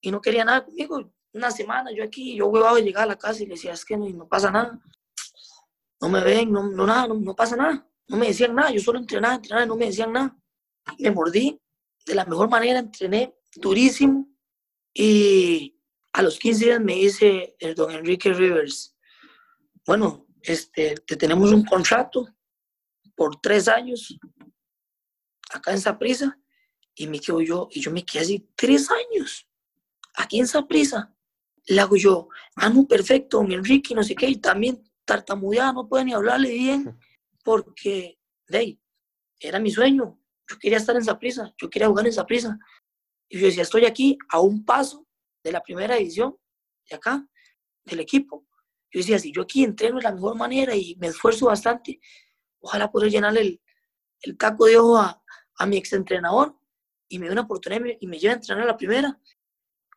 y 0.00 0.10
no 0.10 0.22
quería 0.22 0.46
nada 0.46 0.64
conmigo. 0.64 1.12
Una 1.34 1.50
semana 1.50 1.90
yo 1.92 2.02
aquí, 2.02 2.34
yo 2.34 2.46
huevaba 2.46 2.80
llegar 2.80 3.04
a 3.04 3.08
la 3.08 3.18
casa 3.18 3.42
y 3.42 3.46
decía, 3.46 3.74
es 3.74 3.84
que 3.84 3.94
no, 3.94 4.26
pasa 4.26 4.50
nada. 4.50 4.80
No 6.00 6.08
me 6.08 6.24
ven, 6.24 6.50
no, 6.50 6.66
no 6.66 6.86
nada, 6.86 7.08
no, 7.08 7.36
pasa 7.36 7.56
nada. 7.56 7.86
No 8.06 8.16
me 8.16 8.28
decían 8.28 8.54
nada, 8.54 8.70
yo 8.70 8.80
solo 8.80 9.00
entrenaba, 9.00 9.34
entrenaba 9.34 9.66
y 9.66 9.68
no 9.68 9.76
me 9.76 9.84
decían 9.84 10.14
nada. 10.14 10.34
Me 10.98 11.10
mordí 11.10 11.60
de 12.06 12.14
la 12.14 12.24
mejor 12.24 12.48
manera, 12.48 12.78
entrené 12.78 13.36
durísimo 13.54 14.26
y 14.94 15.78
a 16.12 16.22
los 16.22 16.38
15 16.38 16.64
días 16.64 16.80
me 16.80 16.94
dice 16.94 17.56
el 17.58 17.74
don 17.74 17.90
Enrique 17.90 18.32
Rivers, 18.32 18.96
bueno, 19.86 20.26
este, 20.42 20.94
te 21.06 21.16
tenemos 21.16 21.52
un 21.52 21.64
contrato 21.64 22.28
por 23.14 23.40
tres 23.40 23.68
años 23.68 24.18
acá 25.50 25.72
en 25.72 25.80
Saprisa 25.80 26.38
y 26.94 27.06
me 27.06 27.20
quedo 27.20 27.40
yo, 27.40 27.68
y 27.70 27.80
yo 27.80 27.90
me 27.90 28.04
quedé 28.04 28.22
así 28.22 28.48
tres 28.56 28.90
años 28.90 29.48
aquí 30.14 30.40
en 30.40 30.46
Saprisa. 30.46 31.14
Le 31.66 31.80
hago 31.80 31.96
yo, 31.96 32.28
ah, 32.56 32.68
no, 32.68 32.86
perfecto, 32.86 33.42
mi 33.42 33.54
Enrique, 33.54 33.94
no 33.94 34.02
sé 34.02 34.14
qué, 34.14 34.26
y 34.28 34.36
también 34.36 34.82
tartamudeaba, 35.04 35.72
no 35.72 35.88
puede 35.88 36.04
ni 36.04 36.12
hablarle 36.12 36.50
bien, 36.50 36.98
porque, 37.44 38.18
de 38.48 38.78
era 39.40 39.60
mi 39.60 39.70
sueño. 39.70 40.20
Yo 40.48 40.58
quería 40.58 40.78
estar 40.78 40.96
en 40.96 41.04
Saprisa, 41.04 41.54
yo 41.58 41.70
quería 41.70 41.88
jugar 41.88 42.06
en 42.06 42.12
Saprisa. 42.12 42.58
Y 43.28 43.38
yo 43.38 43.46
decía, 43.46 43.62
estoy 43.62 43.84
aquí 43.84 44.18
a 44.30 44.40
un 44.40 44.64
paso 44.64 45.06
de 45.42 45.52
la 45.52 45.62
primera 45.62 45.96
edición 45.96 46.36
de 46.88 46.96
acá, 46.96 47.26
del 47.84 48.00
equipo. 48.00 48.46
Yo 48.90 49.00
decía, 49.00 49.18
si 49.18 49.32
yo 49.32 49.42
aquí 49.42 49.64
entreno 49.64 49.96
de 49.96 50.04
la 50.04 50.12
mejor 50.12 50.36
manera 50.36 50.74
y 50.74 50.96
me 50.96 51.08
esfuerzo 51.08 51.46
bastante, 51.46 52.00
ojalá 52.60 52.90
poder 52.90 53.10
llenarle 53.10 53.40
el, 53.40 53.62
el 54.22 54.36
taco 54.36 54.66
de 54.66 54.78
ojo 54.78 54.98
a, 54.98 55.22
a 55.58 55.66
mi 55.66 55.76
exentrenador 55.76 56.56
y 57.08 57.18
me 57.18 57.26
dé 57.26 57.32
una 57.32 57.42
oportunidad 57.42 57.84
y 58.00 58.06
me, 58.06 58.18
lleve 58.18 58.34
a 58.34 58.36
entrenar 58.36 58.64
a 58.64 58.68
la 58.68 58.76
primera. 58.76 59.20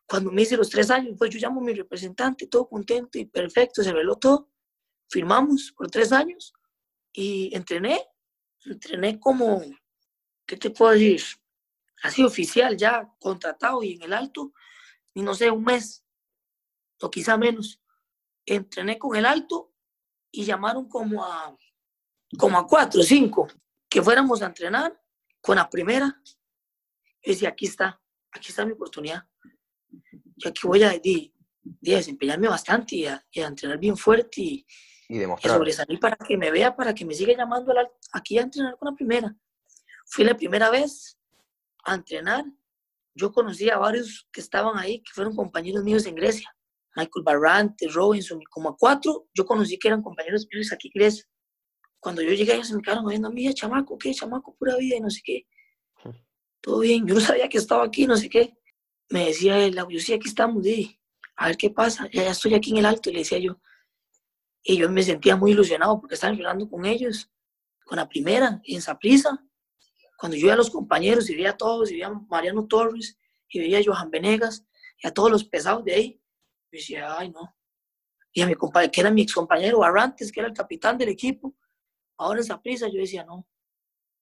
Cuando 0.06 0.30
me 0.30 0.42
hice 0.42 0.56
los 0.56 0.68
tres 0.68 0.90
años, 0.90 1.14
pues 1.18 1.30
yo 1.30 1.38
llamo 1.38 1.60
a 1.60 1.64
mi 1.64 1.72
representante, 1.72 2.46
todo 2.46 2.68
contento 2.68 3.18
y 3.18 3.24
perfecto, 3.26 3.82
se 3.82 3.90
arregló 3.90 4.16
todo. 4.16 4.50
Firmamos 5.08 5.72
por 5.76 5.90
tres 5.90 6.12
años 6.12 6.52
y 7.12 7.54
entrené, 7.54 8.02
entrené 8.64 9.20
como, 9.20 9.62
¿qué 10.46 10.56
te 10.56 10.70
puedo 10.70 10.92
decir? 10.92 11.22
Así 12.02 12.24
oficial, 12.24 12.76
ya 12.76 13.08
contratado 13.20 13.82
y 13.82 13.92
en 13.92 14.02
el 14.02 14.12
alto, 14.12 14.52
y 15.14 15.22
no 15.22 15.34
sé, 15.34 15.50
un 15.50 15.62
mes 15.62 16.04
o 17.00 17.10
quizá 17.10 17.36
menos 17.36 17.80
entrené 18.44 18.98
con 18.98 19.16
el 19.16 19.26
alto 19.26 19.72
y 20.30 20.44
llamaron 20.44 20.88
como 20.88 21.24
a, 21.24 21.56
como 22.38 22.58
a 22.58 22.66
cuatro 22.66 23.00
o 23.00 23.04
cinco 23.04 23.46
que 23.88 24.02
fuéramos 24.02 24.42
a 24.42 24.46
entrenar 24.46 24.98
con 25.40 25.56
la 25.56 25.68
primera. 25.68 26.20
Y 27.22 27.32
decía, 27.32 27.50
aquí 27.50 27.66
está, 27.66 28.00
aquí 28.32 28.48
está 28.48 28.64
mi 28.64 28.72
oportunidad. 28.72 29.22
Yo 30.36 30.48
aquí 30.48 30.66
voy 30.66 30.82
a, 30.82 30.92
desempeñarme 31.62 32.48
bastante 32.48 32.96
y 32.96 33.06
a, 33.06 33.24
entrenar 33.34 33.78
bien 33.78 33.96
fuerte 33.96 34.40
y, 34.40 34.66
y, 35.08 35.18
demostrar. 35.18 35.56
sobresalir 35.56 36.00
para 36.00 36.16
que 36.16 36.36
me 36.36 36.50
vea, 36.50 36.74
para 36.74 36.94
que 36.94 37.04
me 37.04 37.14
siga 37.14 37.36
llamando 37.36 37.72
aquí 38.12 38.38
a 38.38 38.42
entrenar 38.42 38.76
con 38.76 38.90
la 38.90 38.96
primera. 38.96 39.36
Fui 40.06 40.24
la 40.24 40.36
primera 40.36 40.70
vez 40.70 41.18
a 41.84 41.94
entrenar. 41.94 42.44
Yo 43.14 43.32
conocí 43.32 43.68
a 43.70 43.78
varios 43.78 44.28
que 44.32 44.40
estaban 44.40 44.78
ahí, 44.78 45.02
que 45.02 45.12
fueron 45.12 45.36
compañeros 45.36 45.84
míos 45.84 46.06
en 46.06 46.14
Grecia. 46.14 46.54
Michael 46.94 47.24
Barrante, 47.24 47.88
Robinson, 47.88 48.40
y 48.40 48.44
como 48.44 48.70
a 48.70 48.76
cuatro, 48.76 49.28
yo 49.34 49.46
conocí 49.46 49.78
que 49.78 49.88
eran 49.88 50.02
compañeros 50.02 50.46
míos 50.52 50.72
aquí 50.72 50.90
en 50.94 51.12
Cuando 51.98 52.22
yo 52.22 52.32
llegué, 52.32 52.54
ellos 52.54 52.68
se 52.68 52.76
me 52.76 52.82
quedaron 52.82 53.06
viendo, 53.06 53.30
mira, 53.30 53.52
chamaco, 53.54 53.96
¿qué? 53.98 54.12
Chamaco, 54.12 54.54
pura 54.56 54.76
vida, 54.76 54.96
y 54.96 55.00
no 55.00 55.10
sé 55.10 55.20
qué. 55.24 55.46
Todo 56.60 56.80
bien, 56.80 57.06
yo 57.06 57.14
no 57.14 57.20
sabía 57.20 57.48
que 57.48 57.58
estaba 57.58 57.84
aquí, 57.84 58.06
no 58.06 58.16
sé 58.16 58.28
qué. 58.28 58.54
Me 59.08 59.26
decía 59.26 59.58
él, 59.58 59.76
yo 59.88 60.00
sí, 60.00 60.12
aquí 60.12 60.28
estamos, 60.28 60.62
di, 60.62 60.98
a 61.36 61.46
ver 61.48 61.56
qué 61.56 61.70
pasa, 61.70 62.08
ya, 62.12 62.24
ya 62.24 62.30
estoy 62.30 62.54
aquí 62.54 62.70
en 62.70 62.78
el 62.78 62.86
alto, 62.86 63.10
y 63.10 63.14
le 63.14 63.18
decía 63.20 63.38
yo. 63.38 63.58
Y 64.62 64.76
yo 64.76 64.88
me 64.90 65.02
sentía 65.02 65.34
muy 65.34 65.52
ilusionado 65.52 65.98
porque 66.00 66.14
estaba 66.14 66.30
entrenando 66.30 66.68
con 66.68 66.84
ellos, 66.84 67.30
con 67.84 67.96
la 67.96 68.08
primera, 68.08 68.60
en 68.64 68.80
Saprisa. 68.80 69.44
Cuando 70.22 70.36
yo 70.36 70.42
veía 70.42 70.54
a 70.54 70.56
los 70.56 70.70
compañeros 70.70 71.28
y 71.28 71.34
veía 71.34 71.50
a 71.50 71.56
todos, 71.56 71.90
y 71.90 71.94
veía 71.94 72.06
a 72.06 72.10
Mariano 72.12 72.68
Torres, 72.68 73.18
y 73.48 73.58
veía 73.58 73.80
a 73.80 73.82
Johan 73.84 74.08
Venegas, 74.08 74.64
y 75.02 75.08
a 75.08 75.12
todos 75.12 75.32
los 75.32 75.42
pesados 75.42 75.84
de 75.84 75.94
ahí, 75.94 76.12
yo 76.70 76.78
decía, 76.78 77.18
ay, 77.18 77.30
no. 77.30 77.56
Y 78.32 78.40
a 78.40 78.46
mi 78.46 78.54
compañero, 78.54 78.92
que 78.92 79.00
era 79.00 79.10
mi 79.10 79.22
ex 79.22 79.34
compañero 79.34 79.80
Barrantes, 79.80 80.30
que 80.30 80.38
era 80.38 80.48
el 80.48 80.54
capitán 80.54 80.96
del 80.96 81.08
equipo, 81.08 81.56
ahora 82.18 82.40
esa 82.40 82.62
prisa, 82.62 82.86
yo 82.86 83.00
decía, 83.00 83.24
no, 83.24 83.48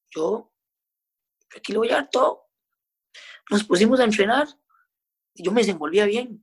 yo, 0.09 0.51
aquí 1.55 1.73
le 1.73 1.79
voy 1.79 1.91
a 1.91 1.97
dar 1.97 2.09
todo. 2.09 2.49
Nos 3.51 3.65
pusimos 3.65 4.01
a 4.01 4.05
entrenar 4.05 4.49
y 5.35 5.43
yo 5.43 5.53
me 5.53 5.61
desenvolvía 5.61 6.07
bien. 6.07 6.43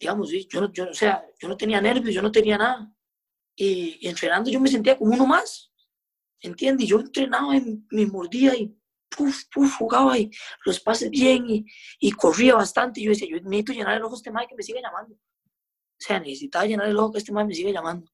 Digamos, 0.00 0.32
yo 0.48 0.62
no, 0.62 0.72
yo, 0.72 0.90
o 0.90 0.94
sea, 0.94 1.24
yo 1.38 1.46
no 1.46 1.56
tenía 1.56 1.80
nervios, 1.80 2.12
yo 2.12 2.22
no 2.22 2.32
tenía 2.32 2.58
nada. 2.58 2.92
Y, 3.54 4.04
entrenando 4.04 4.50
yo 4.50 4.58
me 4.58 4.68
sentía 4.68 4.98
como 4.98 5.14
uno 5.14 5.28
más. 5.28 5.70
¿Entiendes? 6.40 6.88
Yo 6.88 6.98
entrenaba 6.98 7.56
y 7.56 7.84
me 7.90 8.06
mordía 8.06 8.56
y 8.56 8.79
puf, 9.10 9.44
puf, 9.52 9.76
jugaba 9.76 10.16
y 10.16 10.30
los 10.64 10.80
pases 10.80 11.10
bien 11.10 11.48
y, 11.50 11.66
y 11.98 12.12
corría 12.12 12.54
bastante. 12.54 13.00
Y 13.00 13.04
yo 13.04 13.10
decía, 13.10 13.28
yo 13.28 13.40
necesito 13.40 13.72
llenar 13.72 13.96
el 13.96 14.04
ojo 14.04 14.14
a 14.14 14.18
este 14.18 14.30
man 14.30 14.46
que 14.48 14.54
me 14.54 14.62
sigue 14.62 14.80
llamando. 14.80 15.14
O 15.14 16.02
sea, 16.02 16.18
necesitaba 16.18 16.64
llenar 16.64 16.88
el 16.88 16.96
ojo 16.96 17.12
que 17.12 17.18
este 17.18 17.32
man 17.32 17.46
me 17.46 17.54
sigue 17.54 17.72
llamando. 17.72 18.10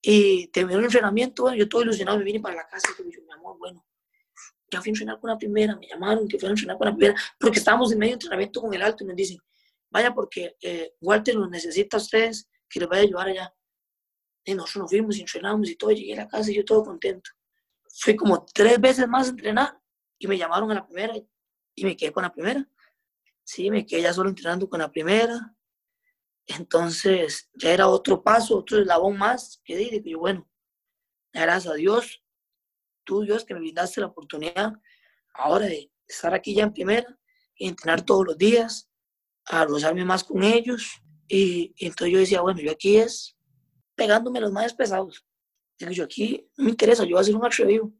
Y 0.00 0.48
terminó 0.48 0.78
el 0.78 0.86
entrenamiento, 0.86 1.42
bueno, 1.42 1.56
yo 1.56 1.68
todo 1.68 1.82
ilusionado, 1.82 2.18
me 2.18 2.24
vine 2.24 2.40
para 2.40 2.56
la 2.56 2.68
casa 2.68 2.88
y 2.98 3.12
yo, 3.12 3.20
mi 3.22 3.32
amor, 3.32 3.58
bueno, 3.58 3.84
ya 4.70 4.80
fui 4.80 4.90
a 4.90 4.92
entrenar 4.92 5.20
con 5.20 5.30
la 5.30 5.38
primera, 5.38 5.76
me 5.76 5.86
llamaron 5.88 6.28
que 6.28 6.38
fui 6.38 6.48
a 6.48 6.50
entrenar 6.50 6.78
con 6.78 6.86
la 6.86 6.94
primera, 6.94 7.20
porque 7.38 7.58
estábamos 7.58 7.90
en 7.92 7.98
medio 7.98 8.12
de 8.12 8.14
entrenamiento 8.14 8.60
con 8.60 8.72
el 8.74 8.82
alto 8.82 9.02
y 9.02 9.06
nos 9.08 9.16
dicen, 9.16 9.38
vaya 9.90 10.14
porque 10.14 10.56
eh, 10.62 10.94
Walter 11.00 11.36
nos 11.36 11.50
necesita 11.50 11.96
a 11.96 12.00
ustedes, 12.00 12.48
que 12.68 12.80
les 12.80 12.88
vaya 12.88 13.02
a 13.02 13.04
ayudar 13.04 13.28
allá. 13.28 13.54
Y 14.44 14.54
nosotros 14.54 14.82
nos 14.82 14.90
fuimos 14.90 15.16
y 15.16 15.20
entrenamos 15.20 15.68
y 15.68 15.76
todo, 15.76 15.90
llegué 15.90 16.14
a 16.14 16.24
la 16.24 16.28
casa 16.28 16.50
y 16.50 16.54
yo 16.54 16.64
todo 16.64 16.84
contento. 16.84 17.30
Fui 18.00 18.14
como 18.14 18.44
tres 18.46 18.80
veces 18.80 19.08
más 19.08 19.26
a 19.26 19.30
entrenar 19.30 19.78
y 20.18 20.26
me 20.26 20.38
llamaron 20.38 20.70
a 20.70 20.74
la 20.74 20.86
primera 20.86 21.14
y 21.74 21.84
me 21.84 21.96
quedé 21.96 22.12
con 22.12 22.22
la 22.22 22.32
primera. 22.32 22.68
Sí, 23.44 23.70
me 23.70 23.86
quedé 23.86 24.02
ya 24.02 24.12
solo 24.12 24.28
entrenando 24.28 24.68
con 24.68 24.80
la 24.80 24.90
primera. 24.90 25.54
Entonces 26.46 27.50
ya 27.54 27.72
era 27.72 27.88
otro 27.88 28.22
paso, 28.22 28.58
otro 28.58 28.78
eslabón 28.80 29.18
más 29.18 29.60
que 29.64 29.76
dije, 29.76 30.02
yo, 30.04 30.18
bueno, 30.18 30.48
gracias 31.32 31.72
a 31.72 31.76
Dios, 31.76 32.24
tú 33.04 33.22
Dios 33.22 33.44
que 33.44 33.54
me 33.54 33.60
brindaste 33.60 34.00
la 34.00 34.06
oportunidad 34.08 34.72
ahora 35.34 35.66
de 35.66 35.90
estar 36.06 36.34
aquí 36.34 36.54
ya 36.54 36.64
en 36.64 36.72
primera 36.72 37.18
y 37.56 37.68
entrenar 37.68 38.02
todos 38.02 38.26
los 38.26 38.38
días, 38.38 38.88
a 39.46 39.64
rozarme 39.64 40.04
más 40.04 40.24
con 40.24 40.42
ellos. 40.42 41.00
Y, 41.26 41.74
entonces 41.78 42.12
yo 42.12 42.18
decía, 42.18 42.40
bueno, 42.40 42.60
yo 42.60 42.70
aquí 42.70 42.96
es 42.96 43.36
pegándome 43.94 44.40
los 44.40 44.52
más 44.52 44.74
pesados. 44.74 45.24
Digo, 45.78 45.92
yo 45.92 46.04
aquí 46.04 46.48
no 46.56 46.64
me 46.64 46.70
interesa, 46.70 47.04
yo 47.04 47.10
voy 47.10 47.18
a 47.18 47.20
hacer 47.20 47.36
un 47.36 47.44
atrevido. 47.44 47.92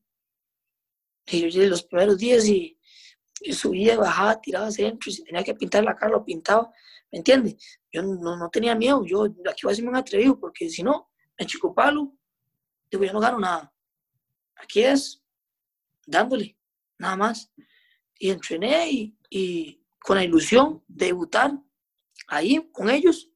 Y 1.30 1.50
yo 1.50 1.62
los 1.66 1.82
primeros 1.82 2.18
días 2.18 2.46
y, 2.46 2.76
subía, 3.52 3.96
bajaba, 3.96 4.40
tiraba 4.40 4.70
centro, 4.70 5.10
y 5.10 5.14
si 5.14 5.24
tenía 5.24 5.44
que 5.44 5.54
pintar 5.54 5.84
la 5.84 5.94
cara, 5.94 6.12
lo 6.12 6.24
pintaba. 6.24 6.72
¿Me 7.10 7.18
entiendes? 7.18 7.56
Yo 7.92 8.02
no, 8.02 8.36
no, 8.36 8.50
tenía 8.50 8.74
miedo, 8.74 9.04
yo 9.04 9.24
aquí 9.24 9.62
voy 9.62 9.70
a 9.70 9.72
hacerme 9.72 9.90
un 9.90 9.96
atrevido, 9.96 10.38
porque 10.38 10.68
si 10.68 10.82
no, 10.82 11.10
me 11.38 11.46
chico 11.46 11.74
palo, 11.74 12.12
digo, 12.90 13.04
yo 13.04 13.12
no 13.12 13.20
gano 13.20 13.38
nada. 13.38 13.72
Aquí 14.56 14.82
es 14.82 15.22
dándole, 16.06 16.58
nada 16.98 17.16
más. 17.16 17.52
Y 18.18 18.30
entrené 18.30 18.90
y, 18.90 19.16
y 19.30 19.84
con 20.00 20.16
la 20.16 20.24
ilusión 20.24 20.82
de 20.88 21.06
debutar 21.06 21.52
ahí 22.26 22.68
con 22.72 22.90
ellos. 22.90 23.30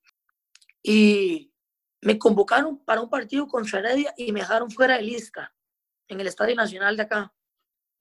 Y 0.82 1.52
me 2.00 2.18
convocaron 2.18 2.84
para 2.84 3.00
un 3.00 3.08
partido 3.08 3.46
contra 3.46 3.78
Heredia 3.78 4.12
y 4.16 4.32
me 4.32 4.40
dejaron 4.40 4.70
fuera 4.70 4.96
de 4.96 5.02
lista 5.02 5.54
en 6.08 6.20
el 6.20 6.26
Estadio 6.26 6.56
Nacional 6.56 6.96
de 6.96 7.02
acá. 7.04 7.32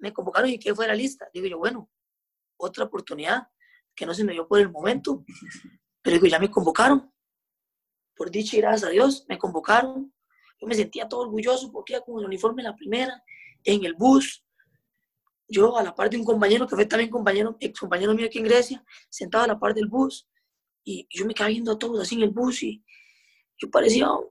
Me 0.02 0.12
convocaron 0.12 0.50
y 0.50 0.60
que 0.60 0.76
fuera 0.76 0.94
lista. 0.94 1.30
Digo 1.34 1.48
yo, 1.48 1.58
bueno, 1.60 1.90
otra 2.58 2.86
oportunidad 2.86 3.48
que 3.96 4.06
no 4.06 4.14
se 4.14 4.24
me 4.24 4.34
dio 4.34 4.48
por 4.48 4.60
el 4.60 4.70
momento, 4.70 5.24
pero 6.02 6.16
digo, 6.16 6.28
ya 6.28 6.40
me 6.40 6.50
convocaron. 6.50 7.12
Por 8.16 8.32
dicha 8.32 8.58
y 8.58 8.62
gracias 8.62 8.90
a 8.90 8.92
Dios, 8.92 9.26
me 9.30 9.38
convocaron. 9.38 10.14
Yo 10.60 10.68
me 10.68 10.76
sentía 10.76 11.08
todo 11.08 11.22
orgulloso 11.22 11.72
porque 11.72 11.94
iba 11.94 12.02
con 12.02 12.20
el 12.20 12.26
uniforme 12.26 12.62
en 12.62 12.70
la 12.70 12.76
primera, 12.76 13.24
en 13.64 13.86
el 13.86 13.94
bus. 13.94 14.44
Yo 15.48 15.78
a 15.78 15.84
la 15.84 15.94
par 15.94 16.10
de 16.10 16.18
un 16.18 16.24
compañero, 16.24 16.68
que 16.68 16.76
fue 16.76 16.86
también 16.86 17.10
compañero, 17.10 17.58
ex 17.60 17.80
compañero 17.80 18.14
mío 18.14 18.26
aquí 18.26 18.40
en 18.40 18.46
Grecia, 18.46 18.84
sentado 19.10 19.44
a 19.44 19.48
la 19.48 19.60
par 19.60 19.74
del 19.74 19.88
bus. 19.88 20.28
Y 20.84 21.08
yo 21.10 21.26
me 21.26 21.34
quedaba 21.34 21.50
viendo 21.50 21.72
a 21.74 21.80
todos 21.80 22.02
así 22.02 22.16
en 22.16 22.24
el 22.24 22.30
bus 22.30 22.64
y 22.64 22.84
yo 23.58 23.70
parecía 23.70 24.12
un 24.12 24.30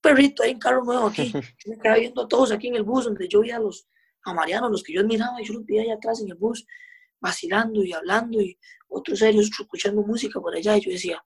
perrito 0.00 0.42
ahí 0.42 0.50
en 0.50 0.58
carro 0.58 0.84
nuevo 0.84 1.06
aquí. 1.06 1.32
Yo 1.64 1.70
me 1.70 1.78
quedaba 1.78 1.98
viendo 1.98 2.22
a 2.22 2.28
todos 2.28 2.50
aquí 2.50 2.68
en 2.68 2.76
el 2.76 2.82
bus, 2.82 3.04
donde 3.04 3.28
yo 3.28 3.40
veía 3.40 3.56
a 3.56 3.60
los 3.60 3.86
a 4.24 4.34
Mariano, 4.34 4.68
los 4.68 4.82
que 4.82 4.92
yo 4.92 5.00
admiraba, 5.00 5.40
yo 5.42 5.54
los 5.54 5.66
veía 5.66 5.82
allá 5.82 5.94
atrás 5.94 6.20
en 6.20 6.28
el 6.28 6.34
bus, 6.34 6.66
vacilando 7.20 7.82
y 7.84 7.92
hablando, 7.92 8.40
y 8.40 8.58
otros 8.88 9.18
serios 9.18 9.50
escuchando 9.58 10.02
música 10.02 10.40
por 10.40 10.54
allá. 10.54 10.76
Y 10.76 10.80
yo 10.80 10.90
decía, 10.90 11.22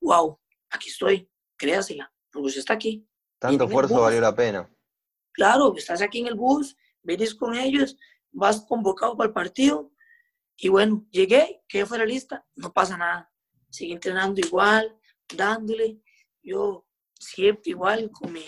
wow, 0.00 0.38
aquí 0.70 0.88
estoy, 0.88 1.30
créasela, 1.56 2.12
pues 2.30 2.56
está 2.56 2.74
aquí. 2.74 3.06
Tanto 3.38 3.64
esfuerzo 3.64 4.00
valió 4.00 4.20
la 4.20 4.34
pena. 4.34 4.70
Claro, 5.32 5.74
estás 5.76 6.02
aquí 6.02 6.20
en 6.20 6.26
el 6.26 6.34
bus, 6.34 6.76
vienes 7.02 7.34
con 7.34 7.54
ellos, 7.54 7.96
vas 8.30 8.64
convocado 8.68 9.16
para 9.16 9.28
el 9.28 9.34
partido. 9.34 9.92
Y 10.56 10.68
bueno, 10.68 11.06
llegué, 11.10 11.62
quedé 11.66 11.86
fuera 11.86 12.04
lista, 12.04 12.46
no 12.56 12.72
pasa 12.72 12.96
nada. 12.96 13.32
Sigue 13.70 13.94
entrenando 13.94 14.40
igual, 14.40 14.98
dándole. 15.34 16.00
Yo 16.42 16.86
siempre 17.18 17.70
igual, 17.70 18.10
con 18.10 18.32
mi 18.32 18.44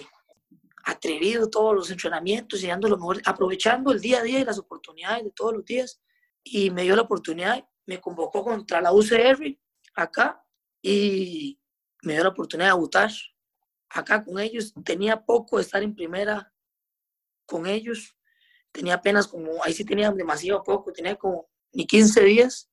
atrevido 0.84 1.48
todos 1.48 1.74
los 1.74 1.90
entrenamientos 1.90 2.62
y 2.62 2.66
dando 2.66 2.88
lo 2.88 2.96
mejor, 2.96 3.20
aprovechando 3.24 3.92
el 3.92 4.00
día 4.00 4.20
a 4.20 4.22
día 4.22 4.40
y 4.40 4.44
las 4.44 4.58
oportunidades 4.58 5.24
de 5.24 5.30
todos 5.30 5.54
los 5.54 5.64
días. 5.64 6.00
Y 6.44 6.70
me 6.70 6.82
dio 6.82 6.96
la 6.96 7.02
oportunidad, 7.02 7.64
me 7.86 8.00
convocó 8.00 8.44
contra 8.44 8.80
la 8.80 8.92
UCR 8.92 9.58
acá 9.94 10.44
y 10.80 11.58
me 12.02 12.14
dio 12.14 12.24
la 12.24 12.30
oportunidad 12.30 12.68
de 12.68 12.74
debutar 12.74 13.10
acá 13.88 14.24
con 14.24 14.38
ellos. 14.38 14.74
Tenía 14.84 15.24
poco 15.24 15.56
de 15.56 15.62
estar 15.62 15.82
en 15.82 15.94
primera 15.94 16.52
con 17.46 17.66
ellos. 17.66 18.16
Tenía 18.72 18.94
apenas 18.94 19.28
como, 19.28 19.62
ahí 19.62 19.72
sí 19.72 19.84
tenía 19.84 20.10
demasiado 20.10 20.62
poco, 20.62 20.92
tenía 20.92 21.14
como 21.16 21.48
ni 21.72 21.86
15 21.86 22.24
días 22.24 22.70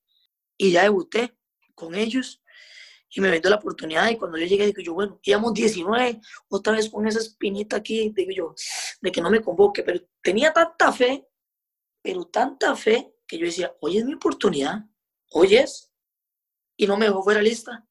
y 0.58 0.72
ya 0.72 0.84
debuté 0.84 1.38
con 1.76 1.96
ellos 1.96 2.42
y 3.12 3.22
me 3.22 3.30
vendió 3.30 3.50
la 3.50 3.58
oportunidad 3.58 4.10
y 4.10 4.18
cuando 4.18 4.38
yo 4.38 4.46
llegué 4.46 4.68
digo 4.68 4.82
yo, 4.82 4.94
bueno, 4.94 5.20
íbamos 5.24 5.54
19, 5.54 6.22
otra 6.50 6.74
vez 6.74 6.90
con 6.90 7.08
esa 7.08 7.20
espinita 7.20 7.78
aquí, 7.78 8.12
digo 8.16 8.32
yo, 8.32 8.56
de 9.02 9.12
que 9.12 9.22
no 9.22 9.30
me 9.30 9.42
convoque, 9.42 9.84
pero 9.84 10.00
tenía 10.22 10.54
tanta 10.54 10.92
fe, 10.92 11.28
pero 12.02 12.26
tanta 12.26 12.76
fe 12.76 13.14
que 13.28 13.38
yo 13.38 13.46
decía, 13.46 13.76
hoy 13.82 13.98
es 13.98 14.06
mi 14.06 14.14
oportunidad, 14.14 14.86
hoy 15.32 15.56
es, 15.56 15.92
y 16.78 16.88
no 16.88 16.98
me 16.98 17.06
dejó 17.06 17.24
fuera 17.24 17.42
lista. 17.42 17.86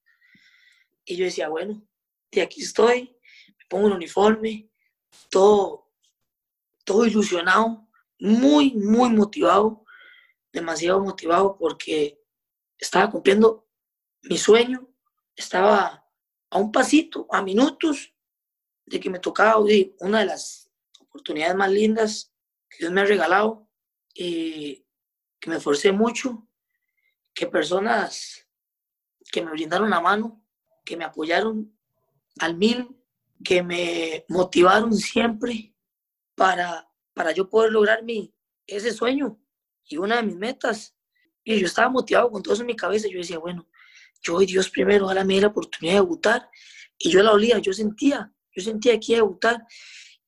Y 1.04 1.16
yo 1.16 1.24
decía, 1.24 1.48
bueno, 1.48 1.86
de 2.30 2.42
aquí 2.42 2.62
estoy, 2.62 3.16
pongo 3.68 3.86
un 3.86 3.92
uniforme, 3.92 4.70
todo, 5.30 5.90
todo 6.84 7.06
ilusionado, 7.06 7.88
muy, 8.18 8.74
muy 8.74 9.10
motivado, 9.10 9.84
demasiado 10.52 11.00
motivado 11.00 11.56
porque 11.56 12.20
estaba 12.78 13.10
cumpliendo 13.10 13.68
mi 14.22 14.38
sueño, 14.38 14.88
estaba 15.38 16.04
a 16.50 16.58
un 16.58 16.72
pasito, 16.72 17.26
a 17.30 17.42
minutos 17.42 18.12
de 18.84 18.98
que 18.98 19.08
me 19.08 19.20
tocaba 19.20 19.62
una 20.00 20.20
de 20.20 20.26
las 20.26 20.70
oportunidades 21.00 21.54
más 21.54 21.70
lindas 21.70 22.32
que 22.68 22.78
Dios 22.78 22.92
me 22.92 23.02
ha 23.02 23.04
regalado 23.04 23.68
y 24.14 24.84
que 25.38 25.50
me 25.50 25.56
esforcé 25.56 25.92
mucho, 25.92 26.46
que 27.32 27.46
personas 27.46 28.46
que 29.30 29.42
me 29.42 29.52
brindaron 29.52 29.90
la 29.90 30.00
mano, 30.00 30.44
que 30.84 30.96
me 30.96 31.04
apoyaron 31.04 31.72
al 32.40 32.56
mil, 32.56 32.96
que 33.44 33.62
me 33.62 34.24
motivaron 34.28 34.92
siempre 34.94 35.72
para, 36.34 36.90
para 37.14 37.30
yo 37.32 37.48
poder 37.48 37.72
lograr 37.72 38.02
mi, 38.02 38.34
ese 38.66 38.92
sueño 38.92 39.38
y 39.84 39.98
una 39.98 40.16
de 40.16 40.22
mis 40.24 40.36
metas. 40.36 40.96
Y 41.44 41.60
yo 41.60 41.66
estaba 41.66 41.88
motivado 41.88 42.30
con 42.30 42.42
todo 42.42 42.54
eso 42.54 42.62
en 42.62 42.66
mi 42.66 42.76
cabeza. 42.76 43.08
Yo 43.08 43.18
decía, 43.18 43.38
bueno, 43.38 43.68
yo 44.22 44.40
y 44.42 44.46
Dios 44.46 44.70
primero, 44.70 45.06
ojalá 45.06 45.24
me 45.24 45.34
dé 45.34 45.42
la 45.42 45.46
oportunidad 45.48 45.94
de 45.94 46.00
debutar. 46.00 46.50
Y 46.98 47.10
yo 47.10 47.22
la 47.22 47.32
olía, 47.32 47.58
yo 47.58 47.72
sentía, 47.72 48.32
yo 48.52 48.62
sentía 48.62 48.98
que 48.98 49.12
iba 49.12 49.18
a 49.18 49.22
debutar. 49.22 49.66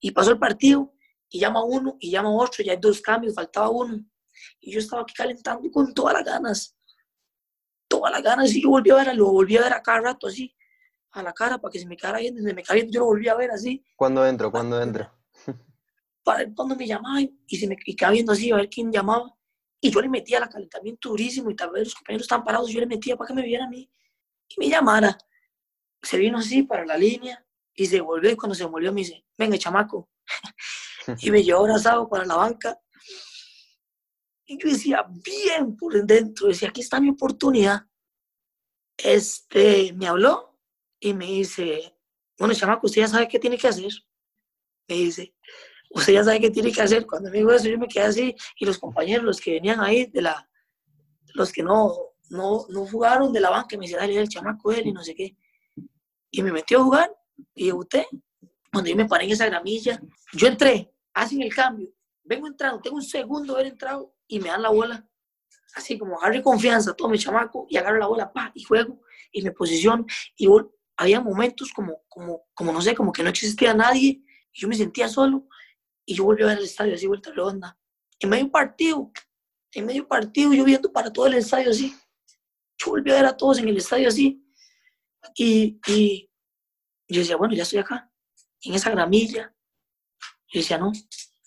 Y 0.01 0.11
pasó 0.13 0.31
el 0.31 0.39
partido 0.39 0.95
y 1.29 1.41
llama 1.41 1.63
uno 1.65 1.97
y 2.01 2.11
llama 2.11 2.33
otro, 2.33 2.65
ya 2.65 2.73
hay 2.73 2.79
dos 2.81 3.01
cambios, 3.01 3.35
faltaba 3.35 3.69
uno. 3.69 4.05
Y 4.61 4.73
yo 4.73 4.79
estaba 4.79 5.03
aquí 5.03 5.15
calentando 5.15 5.71
con 5.71 5.93
todas 5.93 6.15
las 6.15 6.25
ganas, 6.25 6.77
todas 7.89 8.13
las 8.13 8.23
ganas. 8.23 8.55
Y 8.55 8.63
yo 8.63 8.71
volví 8.71 8.91
a 8.91 8.97
ver, 8.97 9.17
lo 9.17 9.31
volví 9.31 9.57
a 9.57 9.63
ver 9.63 9.73
a 9.73 9.83
cada 9.83 10.01
rato 10.01 10.27
así 10.27 10.55
a 11.13 11.23
la 11.23 11.33
cara 11.33 11.59
para 11.59 11.73
que 11.73 11.79
se 11.79 11.87
me 11.87 11.97
quedara 11.97 12.19
bien, 12.19 12.35
desde 12.35 12.55
me 12.55 12.63
caía, 12.63 12.85
yo 12.89 13.01
lo 13.01 13.07
volví 13.07 13.29
a 13.29 13.35
ver 13.35 13.51
así. 13.51 13.85
¿Cuándo 13.97 14.27
entro? 14.27 14.51
¿Cuándo 14.51 14.81
entro? 14.81 15.11
Para 16.23 16.39
ver 16.41 16.55
cuándo 16.55 16.77
me 16.77 16.87
llamaba 16.87 17.21
y 17.21 17.57
se 17.57 17.67
me 17.67 17.77
quedaba 17.77 18.13
viendo 18.13 18.33
así 18.33 18.51
a 18.51 18.57
ver 18.57 18.69
quién 18.69 18.93
llamaba. 18.93 19.35
Y 19.81 19.91
yo 19.91 20.01
le 20.01 20.09
metía 20.09 20.39
el 20.39 20.49
calentamiento 20.49 21.09
durísimo 21.09 21.51
y 21.51 21.57
tal 21.57 21.71
vez 21.71 21.85
los 21.85 21.95
compañeros 21.95 22.25
estaban 22.25 22.45
parados, 22.45 22.71
yo 22.71 22.81
le 22.81 22.87
metía 22.87 23.17
para 23.17 23.29
que 23.29 23.35
me 23.35 23.43
viera 23.43 23.65
a 23.65 23.69
mí 23.69 23.91
y 24.49 24.61
me 24.61 24.69
llamara. 24.69 25.17
Se 26.03 26.19
vino 26.19 26.39
así 26.39 26.63
para 26.63 26.85
la 26.85 26.97
línea 26.97 27.45
y 27.75 27.87
se 27.87 28.01
volvió 28.01 28.31
y 28.31 28.37
cuando 28.37 28.55
se 28.55 28.65
volvió 28.65 28.93
me 28.93 29.01
dice, 29.01 29.25
venga 29.39 29.57
chamaco. 29.57 30.11
y 31.21 31.31
me 31.31 31.43
llevó 31.43 31.61
abrazado 31.61 32.09
para 32.09 32.27
la 32.27 32.37
banca. 32.37 32.79
Y 34.47 34.59
yo 34.59 34.69
decía, 34.69 35.07
bien 35.25 35.77
por 35.77 36.05
dentro, 36.05 36.49
decía, 36.49 36.69
aquí 36.69 36.81
está 36.81 37.01
mi 37.01 37.11
oportunidad. 37.11 37.87
Este, 38.97 39.93
me 39.95 40.09
habló 40.09 40.59
y 40.99 41.15
me 41.15 41.27
dice, 41.27 41.97
bueno, 42.39 42.55
chamaco, 42.55 42.87
usted 42.87 43.03
ya 43.03 43.09
sabe 43.09 43.29
qué 43.29 43.39
tiene 43.39 43.57
que 43.57 43.69
hacer. 43.69 43.93
Me 44.89 44.97
dice, 44.97 45.35
usted 45.91 46.15
ya 46.15 46.25
sabe 46.25 46.41
qué 46.41 46.51
tiene 46.51 46.73
que 46.73 46.83
hacer. 46.83 47.07
Cuando 47.07 47.31
me 47.31 47.39
dijo 47.39 47.51
eso, 47.53 47.69
yo 47.69 47.79
me 47.79 47.89
quedé 47.89 48.05
así 48.05 48.35
y 48.57 48.65
los 48.65 48.79
compañeros, 48.79 49.25
los 49.25 49.41
que 49.41 49.53
venían 49.53 49.81
ahí, 49.81 50.07
de 50.07 50.23
la, 50.23 50.49
los 51.35 51.53
que 51.53 51.63
no, 51.63 51.93
no, 52.31 52.67
no 52.69 52.87
jugaron 52.87 53.33
de 53.33 53.41
la 53.41 53.51
banca, 53.51 53.77
me 53.77 53.87
dice, 53.87 53.97
dale, 53.97 54.17
el 54.17 54.29
chamaco 54.29 54.73
él 54.73 54.87
y 54.87 54.93
no 54.93 55.03
sé 55.03 55.15
qué. 55.15 55.37
Y 56.31 56.43
me 56.43 56.53
metió 56.53 56.81
a 56.81 56.85
jugar 56.85 57.17
y 57.55 57.67
debuté. 57.67 58.07
Cuando 58.73 58.89
yo 58.89 58.97
me 58.97 59.07
paré 59.07 59.25
en 59.25 59.33
esa 59.33 59.47
gramilla, 59.47 60.01
yo 60.33 60.47
entré, 60.47 60.95
hacen 61.13 61.43
el 61.43 61.53
cambio, 61.53 61.93
vengo 62.23 62.47
entrando, 62.47 62.81
tengo 62.81 62.97
un 62.97 63.03
segundo 63.03 63.55
de 63.55 63.61
haber 63.61 63.73
entrado 63.73 64.15
y 64.29 64.39
me 64.39 64.49
dan 64.49 64.63
la 64.63 64.71
bola. 64.71 65.07
Así 65.75 65.99
como 65.99 66.19
agarre 66.19 66.43
confianza, 66.43 66.95
todo 66.95 67.09
mi 67.09 67.19
chamaco 67.19 67.67
y 67.69 67.77
agarro 67.77 67.99
la 67.99 68.07
bola, 68.07 68.33
pa, 68.33 68.53
y 68.55 68.63
juego 68.63 69.01
y 69.33 69.43
me 69.43 69.53
posiciono 69.53 70.05
y 70.37 70.49
había 70.97 71.21
momentos 71.21 71.73
como, 71.73 72.03
como, 72.09 72.43
como, 72.55 72.73
no 72.73 72.81
sé, 72.83 72.95
como 72.95 73.13
que 73.13 73.23
no 73.23 73.31
existía 73.31 73.73
nadie, 73.73 74.23
y 74.53 74.61
yo 74.61 74.69
me 74.69 74.75
sentía 74.75 75.09
solo, 75.09 75.47
y 76.05 76.15
yo 76.15 76.25
volví 76.25 76.43
a 76.43 76.47
ver 76.47 76.59
el 76.59 76.65
estadio 76.65 76.95
así, 76.95 77.07
vuelta 77.07 77.31
redonda, 77.31 77.79
en 78.19 78.29
medio 78.29 78.51
partido, 78.51 79.11
en 79.73 79.87
medio 79.87 80.07
partido, 80.07 80.53
yo 80.53 80.65
viendo 80.65 80.93
para 80.93 81.13
todo 81.13 81.27
el 81.27 81.35
estadio 81.35 81.71
así. 81.71 81.95
Yo 82.79 82.93
volví 82.93 83.11
a 83.11 83.15
ver 83.15 83.27
a 83.27 83.37
todos 83.37 83.59
en 83.59 83.69
el 83.69 83.77
estadio 83.77 84.09
así. 84.09 84.45
Y, 85.37 85.81
y 85.87 86.31
yo 87.09 87.21
decía, 87.21 87.37
bueno, 87.37 87.55
ya 87.55 87.63
estoy 87.63 87.79
acá, 87.79 88.11
en 88.63 88.75
esa 88.75 88.91
gramilla. 88.91 89.55
Yo 90.53 90.61
decía, 90.61 90.79
no, 90.79 90.93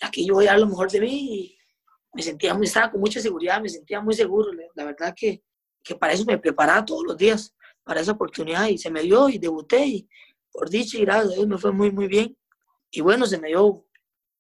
aquí 0.01 0.25
yo 0.25 0.35
voy 0.35 0.47
a 0.47 0.51
dar 0.51 0.59
lo 0.59 0.67
mejor 0.67 0.89
de 0.89 1.01
mí. 1.01 1.35
Y 1.35 1.57
me 2.13 2.21
sentía, 2.21 2.57
estaba 2.61 2.91
con 2.91 3.01
mucha 3.01 3.19
seguridad, 3.19 3.61
me 3.61 3.69
sentía 3.69 3.99
muy 3.99 4.13
seguro. 4.13 4.51
La 4.75 4.85
verdad 4.85 5.13
que, 5.15 5.43
que 5.83 5.95
para 5.95 6.13
eso 6.13 6.25
me 6.25 6.37
preparaba 6.37 6.85
todos 6.85 7.03
los 7.05 7.17
días, 7.17 7.53
para 7.83 8.01
esa 8.01 8.13
oportunidad. 8.13 8.67
Y 8.67 8.77
se 8.77 8.89
me 8.89 9.01
dio 9.01 9.27
y 9.29 9.37
debuté. 9.37 9.85
Y 9.85 10.09
por 10.51 10.69
dicha 10.69 10.97
y 10.97 11.01
gracias 11.01 11.37
a 11.37 11.45
me 11.45 11.57
fue 11.57 11.71
muy, 11.71 11.91
muy 11.91 12.07
bien. 12.07 12.37
Y 12.91 13.01
bueno, 13.01 13.25
se 13.25 13.39
me 13.39 13.49
dio 13.49 13.85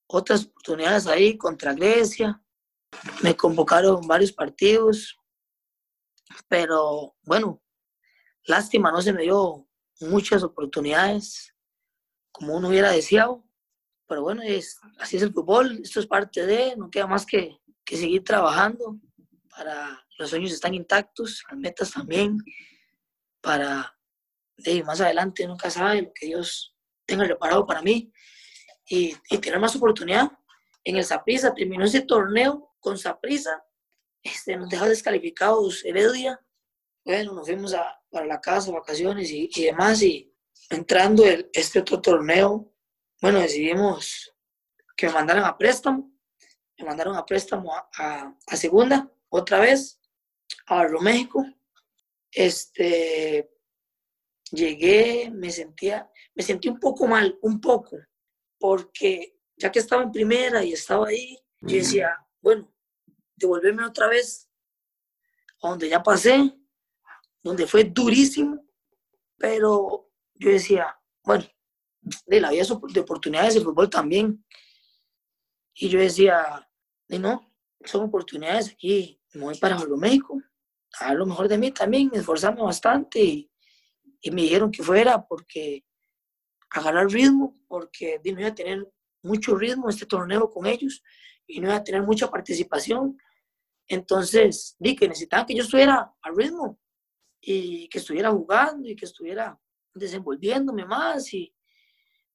otras 0.07 0.45
oportunidades 0.45 1.07
ahí 1.07 1.37
contra 1.37 1.73
Grecia. 1.73 2.41
Me 3.21 3.35
convocaron 3.35 4.07
varios 4.07 4.31
partidos, 4.31 5.17
pero 6.47 7.15
bueno, 7.23 7.61
lástima, 8.45 8.91
no 8.91 9.01
se 9.01 9.13
me 9.13 9.23
dio 9.23 9.67
muchas 10.01 10.43
oportunidades 10.43 11.55
como 12.31 12.55
uno 12.55 12.69
hubiera 12.69 12.91
deseado. 12.91 13.43
Pero 14.07 14.21
bueno, 14.21 14.41
es, 14.43 14.79
así 14.99 15.17
es 15.17 15.23
el 15.23 15.33
fútbol, 15.33 15.79
esto 15.81 15.99
es 15.99 16.07
parte 16.07 16.45
de, 16.45 16.75
no 16.75 16.89
queda 16.89 17.07
más 17.07 17.25
que, 17.25 17.57
que 17.85 17.97
seguir 17.97 18.23
trabajando 18.23 18.99
para 19.49 20.05
los 20.17 20.29
sueños 20.29 20.51
están 20.51 20.73
intactos, 20.73 21.43
las 21.49 21.57
metas 21.57 21.91
también, 21.91 22.37
para 23.41 23.97
de 24.57 24.83
más 24.83 25.01
adelante 25.01 25.47
nunca 25.47 25.69
sabe 25.69 26.03
lo 26.03 26.11
que 26.13 26.27
Dios 26.27 26.75
tenga 27.05 27.25
preparado 27.25 27.65
para 27.65 27.81
mí 27.81 28.11
y, 28.87 29.15
y 29.29 29.37
tener 29.37 29.59
más 29.59 29.75
oportunidad. 29.75 30.31
En 30.83 30.97
el 30.97 31.05
Saprisa 31.05 31.53
terminó 31.53 31.85
ese 31.85 32.01
torneo 32.01 32.75
con 32.79 32.97
Saprisa, 32.97 33.63
este, 34.21 34.57
nos 34.57 34.69
dejó 34.69 34.85
descalificados 34.85 35.83
Heredia. 35.85 36.39
Bueno, 37.05 37.33
nos 37.33 37.47
fuimos 37.47 37.73
a, 37.73 38.01
para 38.09 38.25
la 38.25 38.39
casa, 38.39 38.71
vacaciones 38.71 39.29
y, 39.31 39.49
y 39.53 39.63
demás. 39.65 40.01
Y 40.01 40.33
entrando 40.69 41.25
el, 41.25 41.49
este 41.53 41.79
otro 41.79 42.01
torneo, 42.01 42.73
bueno, 43.21 43.39
decidimos 43.39 44.33
que 44.95 45.07
me 45.07 45.13
mandaran 45.13 45.45
a 45.45 45.57
préstamo. 45.57 46.11
Me 46.77 46.85
mandaron 46.85 47.15
a 47.15 47.25
préstamo 47.25 47.73
a, 47.75 47.89
a, 47.97 48.37
a 48.47 48.55
segunda, 48.55 49.09
otra 49.29 49.59
vez, 49.59 49.99
a 50.67 50.75
Barrio 50.75 50.99
México. 50.99 51.45
Este, 52.31 53.49
llegué, 54.51 55.29
me 55.31 55.51
sentía, 55.51 56.09
me 56.33 56.43
sentí 56.43 56.69
un 56.69 56.79
poco 56.79 57.07
mal, 57.07 57.37
un 57.41 57.61
poco, 57.61 57.97
porque 58.63 59.41
ya 59.57 59.69
que 59.69 59.79
estaba 59.79 60.03
en 60.03 60.11
primera 60.13 60.63
y 60.63 60.71
estaba 60.71 61.07
ahí, 61.07 61.37
yo 61.59 61.75
decía, 61.75 62.17
bueno, 62.41 62.73
devolverme 63.35 63.83
otra 63.83 64.07
vez 64.07 64.49
a 65.61 65.67
donde 65.67 65.89
ya 65.89 66.01
pasé, 66.01 66.57
donde 67.43 67.67
fue 67.67 67.83
durísimo, 67.83 68.65
pero 69.37 70.09
yo 70.35 70.49
decía, 70.49 70.97
bueno, 71.25 71.43
de 72.25 72.39
la 72.39 72.51
vida 72.51 72.63
de 72.93 72.99
oportunidades 73.01 73.57
el 73.57 73.65
fútbol 73.65 73.89
también. 73.89 74.45
Y 75.73 75.89
yo 75.89 75.99
decía, 75.99 76.65
de 77.09 77.19
no, 77.19 77.53
son 77.83 78.05
oportunidades 78.05 78.69
aquí, 78.69 79.21
me 79.33 79.41
voy 79.41 79.57
para 79.57 79.77
México, 79.77 80.41
a 81.01 81.13
lo 81.13 81.25
mejor 81.25 81.49
de 81.49 81.57
mí 81.57 81.71
también, 81.71 82.11
esforzarme 82.13 82.61
bastante 82.61 83.21
y, 83.21 83.51
y 84.21 84.31
me 84.31 84.43
dijeron 84.43 84.71
que 84.71 84.83
fuera 84.83 85.21
porque 85.27 85.83
agarrar 86.73 87.07
ritmo, 87.07 87.55
porque 87.67 88.19
no 88.25 88.39
iba 88.39 88.49
a 88.49 88.55
tener 88.55 88.91
mucho 89.21 89.55
ritmo 89.55 89.89
este 89.89 90.05
torneo 90.05 90.49
con 90.49 90.65
ellos 90.65 91.01
y 91.47 91.59
no 91.59 91.67
iba 91.67 91.77
a 91.77 91.83
tener 91.83 92.01
mucha 92.01 92.29
participación. 92.29 93.17
Entonces, 93.87 94.75
di 94.79 94.95
que 94.95 95.07
necesitaban 95.07 95.45
que 95.45 95.55
yo 95.55 95.63
estuviera 95.63 96.13
al 96.21 96.35
ritmo 96.35 96.79
y 97.39 97.87
que 97.89 97.99
estuviera 97.99 98.31
jugando 98.31 98.87
y 98.89 98.95
que 98.95 99.05
estuviera 99.05 99.59
desenvolviéndome 99.93 100.85
más. 100.85 101.31
Y 101.33 101.53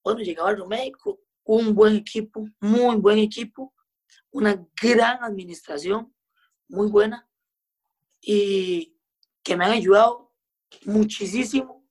bueno, 0.05 0.21
llegaba 0.21 0.51
al 0.51 0.69
México, 0.69 1.21
un 1.45 1.75
buen 1.75 1.97
equipo, 1.97 2.47
muy 2.61 2.97
buen 2.97 3.19
equipo, 3.19 3.75
una 4.31 4.65
gran 4.81 5.25
administración, 5.25 6.15
muy 6.69 6.89
buena, 6.89 7.29
y 8.21 8.95
que 9.43 9.57
me 9.57 9.65
han 9.65 9.73
ayudado 9.73 10.33
muchísimo 10.85 11.89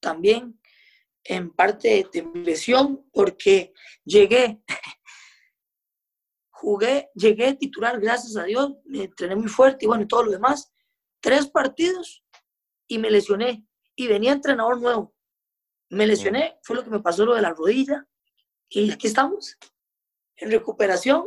también 0.00 0.60
en 1.24 1.50
parte 1.50 2.06
de 2.12 2.30
lesión, 2.34 3.08
porque 3.12 3.72
llegué, 4.04 4.62
jugué, 6.50 7.10
llegué 7.14 7.54
titular, 7.54 7.98
gracias 8.00 8.36
a 8.36 8.44
Dios, 8.44 8.74
me 8.84 9.04
entrené 9.04 9.34
muy 9.34 9.48
fuerte 9.48 9.84
y 9.84 9.88
bueno, 9.88 10.04
y 10.04 10.08
todo 10.08 10.24
lo 10.24 10.30
demás. 10.30 10.72
Tres 11.20 11.46
partidos 11.48 12.22
y 12.86 12.98
me 12.98 13.10
lesioné. 13.10 13.66
Y 13.96 14.08
venía 14.08 14.32
entrenador 14.32 14.80
nuevo. 14.80 15.14
Me 15.88 16.06
lesioné, 16.06 16.58
fue 16.62 16.76
lo 16.76 16.84
que 16.84 16.90
me 16.90 17.00
pasó 17.00 17.24
lo 17.24 17.34
de 17.34 17.42
la 17.42 17.54
rodilla. 17.54 18.06
Y 18.68 18.90
aquí 18.90 19.06
estamos, 19.06 19.56
en 20.36 20.50
recuperación. 20.50 21.24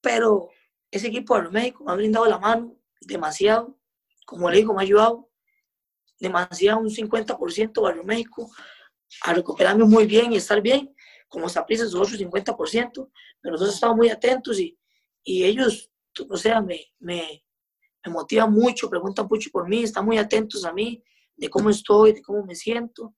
Pero 0.00 0.50
ese 0.90 1.08
equipo 1.08 1.40
de 1.40 1.48
México 1.48 1.84
me 1.84 1.92
ha 1.92 1.94
brindado 1.94 2.26
la 2.26 2.38
mano 2.38 2.76
demasiado. 3.00 3.78
Como 4.26 4.50
le 4.50 4.58
digo, 4.58 4.74
me 4.74 4.80
ha 4.80 4.82
ayudado 4.82 5.30
demasiado, 6.18 6.80
un 6.80 6.90
50% 6.90 7.82
Barrio 7.82 8.04
México, 8.04 8.50
a 9.22 9.32
recuperarme 9.32 9.84
muy 9.84 10.06
bien 10.06 10.32
y 10.32 10.36
estar 10.36 10.60
bien, 10.60 10.94
como 11.28 11.48
Saprissa 11.48 11.86
su 11.86 12.00
otro 12.00 12.16
50%, 12.16 13.10
pero 13.40 13.52
nosotros 13.52 13.74
estamos 13.74 13.96
muy 13.96 14.08
atentos 14.10 14.58
y, 14.58 14.78
y 15.22 15.44
ellos, 15.44 15.90
o 16.28 16.36
sea, 16.36 16.60
me, 16.60 16.80
me, 16.98 17.44
me 18.04 18.12
motivan 18.12 18.52
mucho, 18.52 18.88
preguntan 18.88 19.26
mucho 19.28 19.50
por 19.50 19.68
mí, 19.68 19.82
están 19.82 20.04
muy 20.04 20.18
atentos 20.18 20.64
a 20.64 20.72
mí, 20.72 21.02
de 21.36 21.50
cómo 21.50 21.70
estoy, 21.70 22.12
de 22.12 22.22
cómo 22.22 22.44
me 22.44 22.54
siento, 22.54 23.14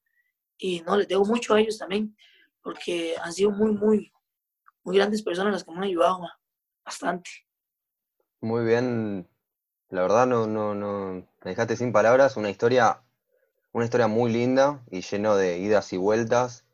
y 0.56 0.80
no, 0.80 0.96
les 0.96 1.06
debo 1.06 1.24
mucho 1.24 1.54
a 1.54 1.60
ellos 1.60 1.78
también, 1.78 2.16
porque 2.62 3.14
han 3.22 3.32
sido 3.32 3.50
muy, 3.50 3.72
muy, 3.72 4.12
muy 4.82 4.96
grandes 4.96 5.22
personas 5.22 5.52
las 5.52 5.64
que 5.64 5.70
me 5.70 5.78
han 5.78 5.84
ayudado 5.84 6.20
bastante. 6.84 7.30
Muy 8.40 8.64
bien, 8.64 9.28
la 9.90 10.02
verdad 10.02 10.26
no, 10.26 10.46
no, 10.46 10.74
no, 10.74 11.12
me 11.44 11.50
dejaste 11.50 11.76
sin 11.76 11.92
palabras, 11.92 12.36
una 12.36 12.50
historia, 12.50 13.02
una 13.78 13.84
historia 13.84 14.08
muy 14.08 14.32
linda 14.32 14.82
y 14.90 15.02
lleno 15.02 15.36
de 15.36 15.58
idas 15.58 15.92
y 15.92 15.96
vueltas. 15.96 16.66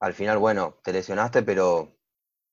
Al 0.00 0.14
final, 0.14 0.38
bueno, 0.38 0.78
te 0.82 0.92
lesionaste, 0.92 1.42
pero 1.42 1.94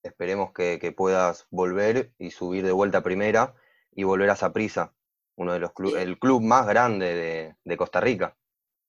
esperemos 0.04 0.52
que, 0.52 0.94
puedas 0.96 1.48
volver 1.52 2.14
y 2.18 2.32
subir 2.32 2.66
de 2.66 2.74
vuelta 2.74 2.98
a 2.98 3.04
primera 3.04 3.56
y 3.92 4.04
volver 4.04 4.30
a 4.30 4.36
Saprissa, 4.36 4.94
uno 5.38 5.54
de 5.54 5.60
los 5.60 5.72
clubes, 5.72 6.04
el 6.04 6.20
club 6.20 6.42
más 6.42 6.68
grande 6.68 7.14
de, 7.16 7.56
de 7.64 7.78
Costa 7.78 8.02
Rica. 8.02 8.36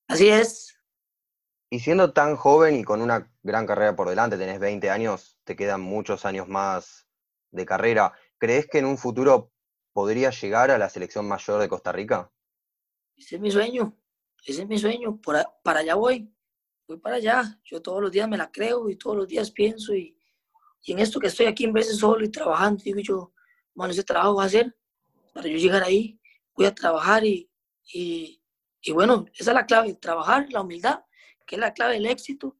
Así 0.09 0.29
es. 0.29 0.81
Y 1.70 1.79
siendo 1.79 2.12
tan 2.12 2.35
joven 2.35 2.74
y 2.74 2.83
con 2.83 3.00
una 3.00 3.33
gran 3.44 3.68
carrera 3.68 3.94
por 3.94 4.09
delante, 4.09 4.37
tenés 4.37 4.59
20 4.59 4.90
años, 4.90 5.38
te 5.44 5.55
quedan 5.55 5.81
muchos 5.81 6.24
años 6.24 6.48
más 6.48 7.07
de 7.53 7.64
carrera. 7.64 8.14
¿Crees 8.38 8.66
que 8.66 8.79
en 8.79 8.87
un 8.87 8.98
futuro 8.98 9.53
podría 9.92 10.31
llegar 10.31 10.72
a 10.72 10.79
la 10.79 10.90
selección 10.90 11.29
mayor 11.29 11.61
de 11.61 11.68
Costa 11.68 11.92
Rica? 11.92 12.33
Ese 13.16 13.37
es 13.37 13.40
mi 13.40 13.53
sueño, 13.53 13.96
ese 14.44 14.62
es 14.62 14.68
mi 14.68 14.78
sueño, 14.78 15.20
para 15.20 15.80
allá 15.80 15.94
voy, 15.94 16.30
voy 16.87 16.98
para 16.98 17.16
allá. 17.16 17.61
Yo 17.64 17.80
todos 17.80 18.02
los 18.02 18.12
días 18.12 18.28
me 18.28 18.37
la 18.37 18.50
creo 18.50 18.88
y 18.90 18.96
todos 18.96 19.16
los 19.16 19.26
días 19.26 19.50
pienso 19.50 19.94
y, 19.94 20.18
y 20.83 20.92
en 20.92 20.98
esto 20.98 21.18
que 21.18 21.28
estoy 21.28 21.46
aquí 21.46 21.64
en 21.64 21.72
veces 21.72 21.98
solo 21.98 22.24
y 22.24 22.30
trabajando, 22.30 22.82
digo 22.84 23.01
yo, 23.01 23.32
bueno, 23.74 23.92
ese 23.92 24.05
trabajo 24.05 24.36
va 24.36 24.45
a 24.45 24.49
ser 24.49 24.76
para 25.32 25.49
yo 25.49 25.57
llegar 25.57 25.82
ahí, 25.82 26.20
voy 26.55 26.66
a 26.66 26.74
trabajar 26.74 27.24
y, 27.24 27.51
y, 27.92 28.40
y 28.82 28.92
bueno, 28.92 29.24
esa 29.34 29.51
es 29.51 29.55
la 29.55 29.66
clave, 29.66 29.95
trabajar, 29.95 30.47
la 30.51 30.61
humildad, 30.61 31.01
que 31.47 31.57
es 31.57 31.61
la 31.61 31.72
clave 31.72 31.95
del 31.95 32.07
éxito, 32.07 32.57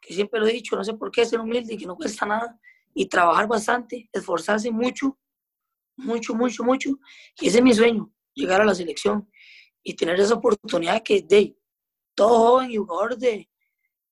que 0.00 0.14
siempre 0.14 0.38
lo 0.38 0.46
he 0.46 0.52
dicho, 0.52 0.76
no 0.76 0.84
sé 0.84 0.94
por 0.94 1.10
qué 1.10 1.24
ser 1.24 1.40
humilde 1.40 1.74
y 1.74 1.78
que 1.78 1.86
no 1.86 1.96
cuesta 1.96 2.26
nada, 2.26 2.60
y 2.94 3.06
trabajar 3.06 3.48
bastante, 3.48 4.08
esforzarse 4.12 4.70
mucho, 4.70 5.18
mucho, 5.96 6.34
mucho, 6.34 6.62
mucho, 6.62 6.90
y 7.40 7.48
ese 7.48 7.58
es 7.58 7.64
mi 7.64 7.74
sueño, 7.74 8.12
llegar 8.34 8.60
a 8.60 8.64
la 8.64 8.74
selección 8.74 9.28
y 9.88 9.94
tener 9.94 10.18
esa 10.18 10.34
oportunidad 10.34 11.00
que 11.00 11.22
de 11.22 11.56
todo 12.12 12.38
joven 12.38 12.72
y 12.72 12.76
jugador 12.76 13.16
de, 13.16 13.48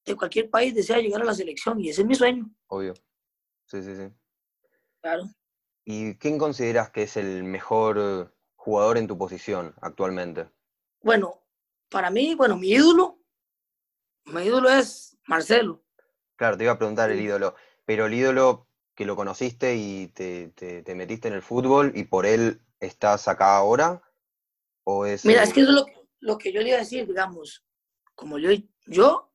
de 0.04 0.14
cualquier 0.14 0.48
país 0.48 0.72
desea 0.72 0.98
llegar 0.98 1.20
a 1.20 1.24
la 1.24 1.34
selección 1.34 1.80
y 1.80 1.88
ese 1.88 2.02
es 2.02 2.06
mi 2.06 2.14
sueño. 2.14 2.48
Obvio. 2.68 2.94
Sí, 3.66 3.82
sí, 3.82 3.96
sí. 3.96 4.08
Claro. 5.02 5.24
¿Y 5.84 6.14
quién 6.14 6.38
consideras 6.38 6.90
que 6.90 7.02
es 7.02 7.16
el 7.16 7.42
mejor 7.42 8.32
jugador 8.54 8.98
en 8.98 9.08
tu 9.08 9.18
posición 9.18 9.74
actualmente? 9.80 10.48
Bueno, 11.02 11.42
para 11.88 12.08
mí, 12.08 12.36
bueno, 12.36 12.56
mi 12.56 12.68
ídolo, 12.68 13.18
mi 14.26 14.44
ídolo 14.44 14.70
es 14.70 15.18
Marcelo. 15.26 15.82
Claro, 16.36 16.56
te 16.56 16.62
iba 16.62 16.74
a 16.74 16.78
preguntar 16.78 17.10
el 17.10 17.20
ídolo, 17.20 17.56
pero 17.84 18.06
el 18.06 18.14
ídolo 18.14 18.68
que 18.94 19.06
lo 19.06 19.16
conociste 19.16 19.74
y 19.74 20.06
te, 20.06 20.50
te, 20.50 20.84
te 20.84 20.94
metiste 20.94 21.26
en 21.26 21.34
el 21.34 21.42
fútbol 21.42 21.90
y 21.96 22.04
por 22.04 22.26
él 22.26 22.60
estás 22.78 23.26
acá 23.26 23.56
ahora, 23.56 24.00
Mira, 25.24 25.42
es 25.42 25.52
que 25.52 25.60
eso 25.60 25.70
es 25.70 25.76
lo, 25.76 25.86
lo, 26.20 26.38
que 26.38 26.52
yo 26.52 26.60
le 26.60 26.68
iba 26.68 26.76
a 26.76 26.80
decir, 26.80 27.06
digamos, 27.06 27.64
como 28.14 28.38
yo, 28.38 28.50
yo 28.86 29.32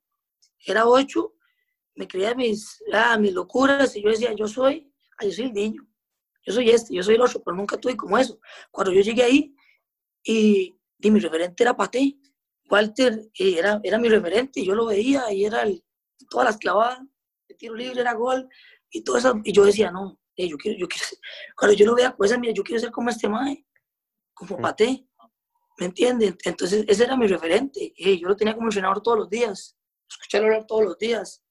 era 0.65 0.85
ocho, 0.87 1.35
me 1.95 2.07
creía 2.07 2.35
mis, 2.35 2.81
ah, 2.93 3.17
mis 3.17 3.33
locuras 3.33 3.95
y 3.95 4.03
yo 4.03 4.09
decía, 4.09 4.33
yo 4.33 4.47
soy, 4.47 4.93
ah, 5.17 5.25
yo 5.25 5.31
soy 5.31 5.45
el 5.45 5.53
niño, 5.53 5.87
yo 6.43 6.53
soy 6.53 6.69
este, 6.69 6.93
yo 6.93 7.03
soy 7.03 7.15
el 7.15 7.21
otro, 7.21 7.41
pero 7.43 7.57
nunca 7.57 7.77
tuve 7.77 7.97
como 7.97 8.17
eso. 8.17 8.39
Cuando 8.71 8.93
yo 8.93 9.01
llegué 9.01 9.23
ahí 9.23 9.55
y, 10.23 10.79
y 10.99 11.11
mi 11.11 11.19
referente 11.19 11.63
era 11.63 11.75
Pate, 11.75 12.17
Walter 12.69 13.19
era, 13.33 13.79
era 13.83 13.97
mi 13.97 14.09
referente, 14.09 14.59
y 14.59 14.65
yo 14.65 14.75
lo 14.75 14.85
veía 14.85 15.31
y 15.33 15.45
era 15.45 15.63
el, 15.63 15.83
todas 16.29 16.45
las 16.45 16.57
clavadas, 16.57 16.99
el 17.47 17.57
tiro 17.57 17.75
libre 17.75 18.01
era 18.01 18.13
gol 18.13 18.47
y 18.91 19.03
todo 19.03 19.17
eso, 19.17 19.41
y 19.43 19.51
yo 19.51 19.65
decía, 19.65 19.91
no, 19.91 20.19
eh, 20.35 20.47
yo 20.47 20.57
quiero, 20.57 20.77
yo 20.77 20.87
quiero 20.87 21.05
cuando 21.57 21.75
yo 21.75 21.85
lo 21.85 21.95
vea 21.95 22.15
pues 22.15 22.37
mira, 22.39 22.53
yo 22.53 22.63
quiero 22.63 22.79
ser 22.79 22.91
como 22.91 23.09
este 23.09 23.27
mae, 23.27 23.65
como 24.33 24.57
mm. 24.57 24.61
¿Me 25.79 25.85
entiendes? 25.87 26.35
Entonces 26.43 26.85
ese 26.87 27.03
era 27.05 27.15
mi 27.15 27.27
referente, 27.27 27.93
yo 27.95 28.27
lo 28.27 28.35
tenía 28.35 28.53
como 28.53 28.67
entrenador 28.67 29.01
todos 29.01 29.19
los 29.19 29.29
días, 29.29 29.77
escucharlo 30.09 30.47
hablar 30.47 30.67
todos 30.67 30.83
los 30.83 30.97
días, 30.97 31.43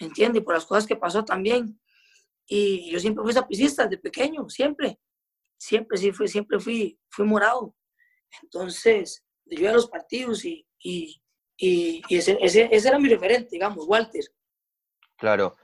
¿me 0.00 0.08
entiendes? 0.08 0.42
Por 0.42 0.54
las 0.54 0.66
cosas 0.66 0.86
que 0.86 0.96
pasó 0.96 1.24
también. 1.24 1.80
Y 2.46 2.90
yo 2.90 3.00
siempre 3.00 3.24
fui 3.24 3.32
zapicista 3.32 3.84
desde 3.84 3.98
pequeño, 4.02 4.48
siempre. 4.48 5.00
Siempre, 5.58 5.98
sí, 5.98 6.12
fui, 6.12 6.28
siempre 6.28 6.60
fui, 6.60 6.98
fui 7.08 7.24
morado. 7.24 7.74
Entonces, 8.42 9.24
yo 9.46 9.60
iba 9.60 9.70
a 9.70 9.74
los 9.74 9.88
partidos 9.88 10.44
y, 10.44 10.66
y, 10.78 11.20
y, 11.56 12.02
ese, 12.10 12.38
ese, 12.40 12.68
ese, 12.70 12.88
era 12.88 12.98
mi 12.98 13.08
referente, 13.08 13.48
digamos, 13.52 13.86
Walter. 13.88 14.24
Claro. 15.16 15.56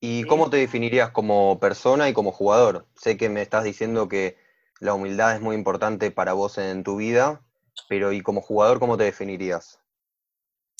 ¿Y 0.00 0.24
cómo 0.24 0.50
te 0.50 0.58
definirías 0.58 1.10
como 1.10 1.58
persona 1.58 2.08
y 2.08 2.12
como 2.12 2.32
jugador? 2.32 2.86
Sé 2.96 3.16
que 3.16 3.28
me 3.28 3.40
estás 3.40 3.64
diciendo 3.64 4.08
que 4.08 4.36
la 4.80 4.94
humildad 4.94 5.34
es 5.34 5.40
muy 5.40 5.56
importante 5.56 6.10
para 6.10 6.32
vos 6.32 6.58
en 6.58 6.84
tu 6.84 6.96
vida, 6.96 7.40
pero 7.88 8.12
¿y 8.12 8.20
como 8.20 8.40
jugador 8.40 8.78
cómo 8.78 8.96
te 8.96 9.04
definirías? 9.04 9.80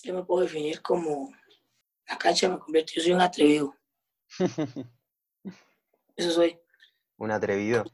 Yo 0.02 0.14
me 0.14 0.22
puedo 0.24 0.42
definir 0.42 0.82
como 0.82 1.32
la 2.08 2.18
cancha 2.18 2.48
me 2.48 2.58
convirtió, 2.58 2.96
yo 2.96 3.02
soy 3.02 3.12
un 3.12 3.20
atrevido. 3.20 3.74
Eso 6.16 6.30
soy. 6.30 6.58
Un 7.18 7.30
atrevido. 7.30 7.84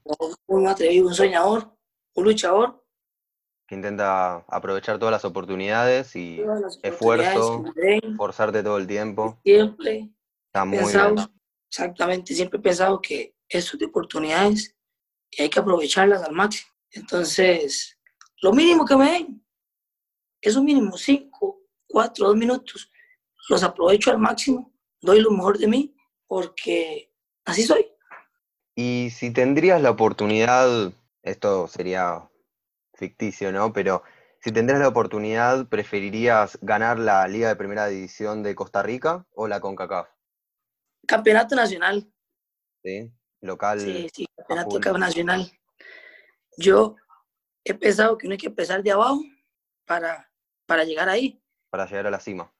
Un 0.46 0.68
atrevido, 0.68 1.06
un 1.06 1.14
soñador, 1.14 1.76
un 2.14 2.24
luchador. 2.24 2.84
Que 3.66 3.76
intenta 3.76 4.44
aprovechar 4.48 4.98
todas 4.98 5.12
las 5.12 5.24
oportunidades 5.24 6.14
y 6.16 6.42
esfuerzo, 6.82 7.64
forzarte 8.16 8.62
todo 8.62 8.78
el 8.78 8.86
tiempo. 8.86 9.38
Siempre. 9.44 10.10
Está 10.46 10.64
muy 10.64 10.78
bien. 10.78 11.16
Exactamente, 11.70 12.34
siempre 12.34 12.58
he 12.58 12.62
pensado 12.62 13.00
que 13.00 13.34
eso 13.48 13.78
de 13.78 13.86
oportunidades 13.86 14.76
y 15.32 15.42
hay 15.42 15.50
que 15.50 15.58
aprovecharlas 15.58 16.22
al 16.22 16.32
máximo. 16.32 16.70
Entonces, 16.90 17.98
lo 18.42 18.52
mínimo 18.52 18.84
que 18.84 18.96
me 18.96 19.10
den, 19.12 19.44
un 20.56 20.64
mínimo, 20.64 20.96
cinco, 20.96 21.62
cuatro, 21.86 22.28
dos 22.28 22.36
minutos, 22.36 22.90
los 23.48 23.62
aprovecho 23.62 24.10
al 24.10 24.18
máximo, 24.18 24.72
doy 25.00 25.20
lo 25.20 25.30
mejor 25.30 25.58
de 25.58 25.68
mí, 25.68 25.96
porque 26.26 27.12
así 27.44 27.62
soy. 27.62 27.86
Y 28.74 29.10
si 29.10 29.32
tendrías 29.32 29.80
la 29.80 29.90
oportunidad, 29.90 30.92
esto 31.22 31.68
sería 31.68 32.28
ficticio, 32.94 33.52
¿no? 33.52 33.72
Pero 33.72 34.02
si 34.40 34.52
tendrías 34.52 34.80
la 34.80 34.88
oportunidad, 34.88 35.68
¿preferirías 35.68 36.58
ganar 36.62 36.98
la 36.98 37.26
Liga 37.28 37.48
de 37.48 37.56
Primera 37.56 37.86
División 37.86 38.42
de 38.42 38.54
Costa 38.54 38.82
Rica 38.82 39.26
o 39.34 39.46
la 39.46 39.60
CONCACAF? 39.60 40.08
Campeonato 41.06 41.54
nacional. 41.54 42.12
Sí, 42.82 43.12
local. 43.40 43.80
Sí, 43.80 44.08
sí, 44.12 44.26
campeonato 44.56 44.98
nacional. 44.98 45.52
Yo 46.56 46.96
he 47.64 47.74
pensado 47.74 48.18
que 48.18 48.26
no 48.26 48.32
hay 48.32 48.38
que 48.38 48.48
empezar 48.48 48.82
de 48.82 48.92
abajo 48.92 49.22
para, 49.86 50.30
para 50.66 50.84
llegar 50.84 51.08
ahí. 51.08 51.42
Para 51.70 51.86
llegar 51.86 52.06
a 52.06 52.10
la 52.10 52.20
cima. 52.20 52.52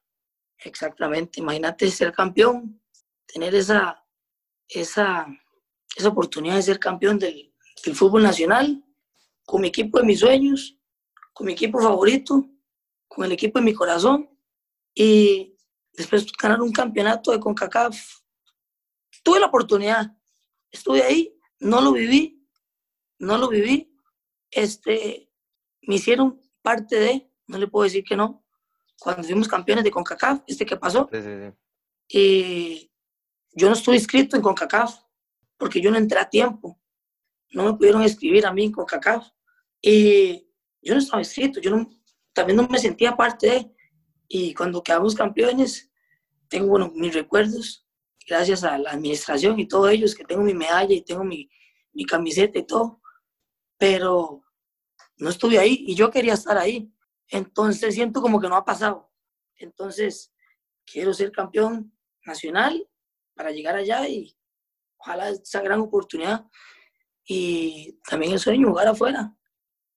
Exactamente. 0.59 1.41
Imagínate 1.41 1.91
ser 1.91 2.13
campeón, 2.13 2.81
tener 3.27 3.55
esa, 3.55 4.05
esa, 4.69 5.27
esa 5.97 6.09
oportunidad 6.09 6.57
de 6.57 6.63
ser 6.63 6.79
campeón 6.79 7.19
del, 7.19 7.53
del 7.85 7.95
fútbol 7.95 8.23
nacional, 8.23 8.83
con 9.45 9.61
mi 9.61 9.69
equipo 9.69 9.99
de 9.99 10.05
mis 10.05 10.21
sueños, 10.21 10.79
con 11.33 11.47
mi 11.47 11.53
equipo 11.53 11.81
favorito, 11.81 12.49
con 13.09 13.25
el 13.25 13.33
equipo 13.33 13.59
de 13.59 13.65
mi 13.65 13.75
corazón, 13.75 14.31
y 14.95 15.57
después 15.93 16.27
ganar 16.41 16.61
un 16.61 16.73
campeonato 16.73 17.33
de 17.33 17.41
CONCACAF. 17.41 17.99
Tuve 19.23 19.41
la 19.41 19.47
oportunidad, 19.47 20.17
estuve 20.71 21.03
ahí, 21.03 21.39
no 21.63 21.81
lo 21.81 21.93
viví, 21.93 22.47
no 23.19 23.39
lo 23.39 23.49
viví, 23.49 23.95
este, 24.51 25.31
me 25.83 25.97
hicieron 25.97 26.41
parte 26.61 26.97
de, 26.97 27.31
no 27.47 27.59
le 27.59 27.69
puedo 27.69 27.85
decir 27.85 28.05
que 28.05 28.17
no, 28.17 28.45
cuando 28.99 29.25
fuimos 29.25 29.49
campeones 29.49 29.85
de 29.85 29.91
CONCACAF, 29.91 30.43
este 30.47 30.67
que 30.67 30.77
pasó, 30.77 31.09
sí, 31.11 31.23
sí, 31.23 31.29
sí. 31.29 32.19
y 32.19 32.93
yo 33.55 33.69
no 33.69 33.75
estoy 33.75 33.97
inscrito 33.97 34.37
en 34.37 34.43
CONCACAF, 34.43 35.03
porque 35.63 35.81
yo 35.81 35.93
no 35.93 35.97
entré 35.97 36.19
a 36.19 36.29
tiempo. 36.29 36.81
No 37.53 37.65
me 37.65 37.75
pudieron 37.75 38.03
escribir 38.03 38.47
a 38.47 38.53
mí 38.53 38.73
con 38.73 38.85
CACAF. 38.85 39.29
Y 39.81 40.49
yo 40.81 40.95
no 40.95 40.99
estaba 40.99 41.21
inscrito, 41.21 41.61
yo 41.61 41.71
no, 41.71 41.89
también 42.33 42.57
no 42.57 42.67
me 42.67 42.79
sentía 42.79 43.17
parte 43.17 43.47
de. 43.49 43.75
Y 44.27 44.55
cuando 44.55 44.83
quedamos 44.83 45.15
campeones, 45.15 45.89
tengo 46.49 46.67
bueno, 46.67 46.91
mis 46.97 47.15
recuerdos, 47.15 47.82
gracias 48.27 48.65
a 48.65 48.79
la 48.79 48.91
administración 48.91 49.59
y 49.59 49.67
todos 49.67 49.91
ellos, 49.91 50.15
que 50.15 50.25
tengo 50.25 50.43
mi 50.43 50.55
medalla 50.55 50.95
y 50.95 51.03
tengo 51.03 51.25
mi, 51.25 51.51
mi 51.93 52.05
camiseta 52.05 52.59
y 52.59 52.67
todo. 52.67 53.01
Pero 53.79 54.43
no 55.17 55.31
estuve 55.31 55.59
ahí 55.59 55.85
y 55.87 55.95
yo 55.95 56.11
quería 56.11 56.35
estar 56.35 56.59
ahí. 56.59 56.93
Entonces 57.29 57.95
siento 57.95 58.21
como 58.21 58.41
que 58.41 58.49
no 58.49 58.57
ha 58.57 58.65
pasado. 58.65 59.11
Entonces 59.57 60.33
quiero 60.85 61.15
ser 61.15 61.33
campeón 61.33 61.97
nacional 62.25 62.89
para 63.35 63.51
llegar 63.51 63.77
allá 63.77 64.07
y 64.09 64.37
ojalá 64.99 65.31
esa 65.31 65.61
gran 65.63 65.81
oportunidad 65.81 66.45
y 67.25 67.99
también 68.09 68.33
el 68.33 68.39
sueño 68.39 68.69
jugar 68.69 68.89
afuera. 68.89 69.35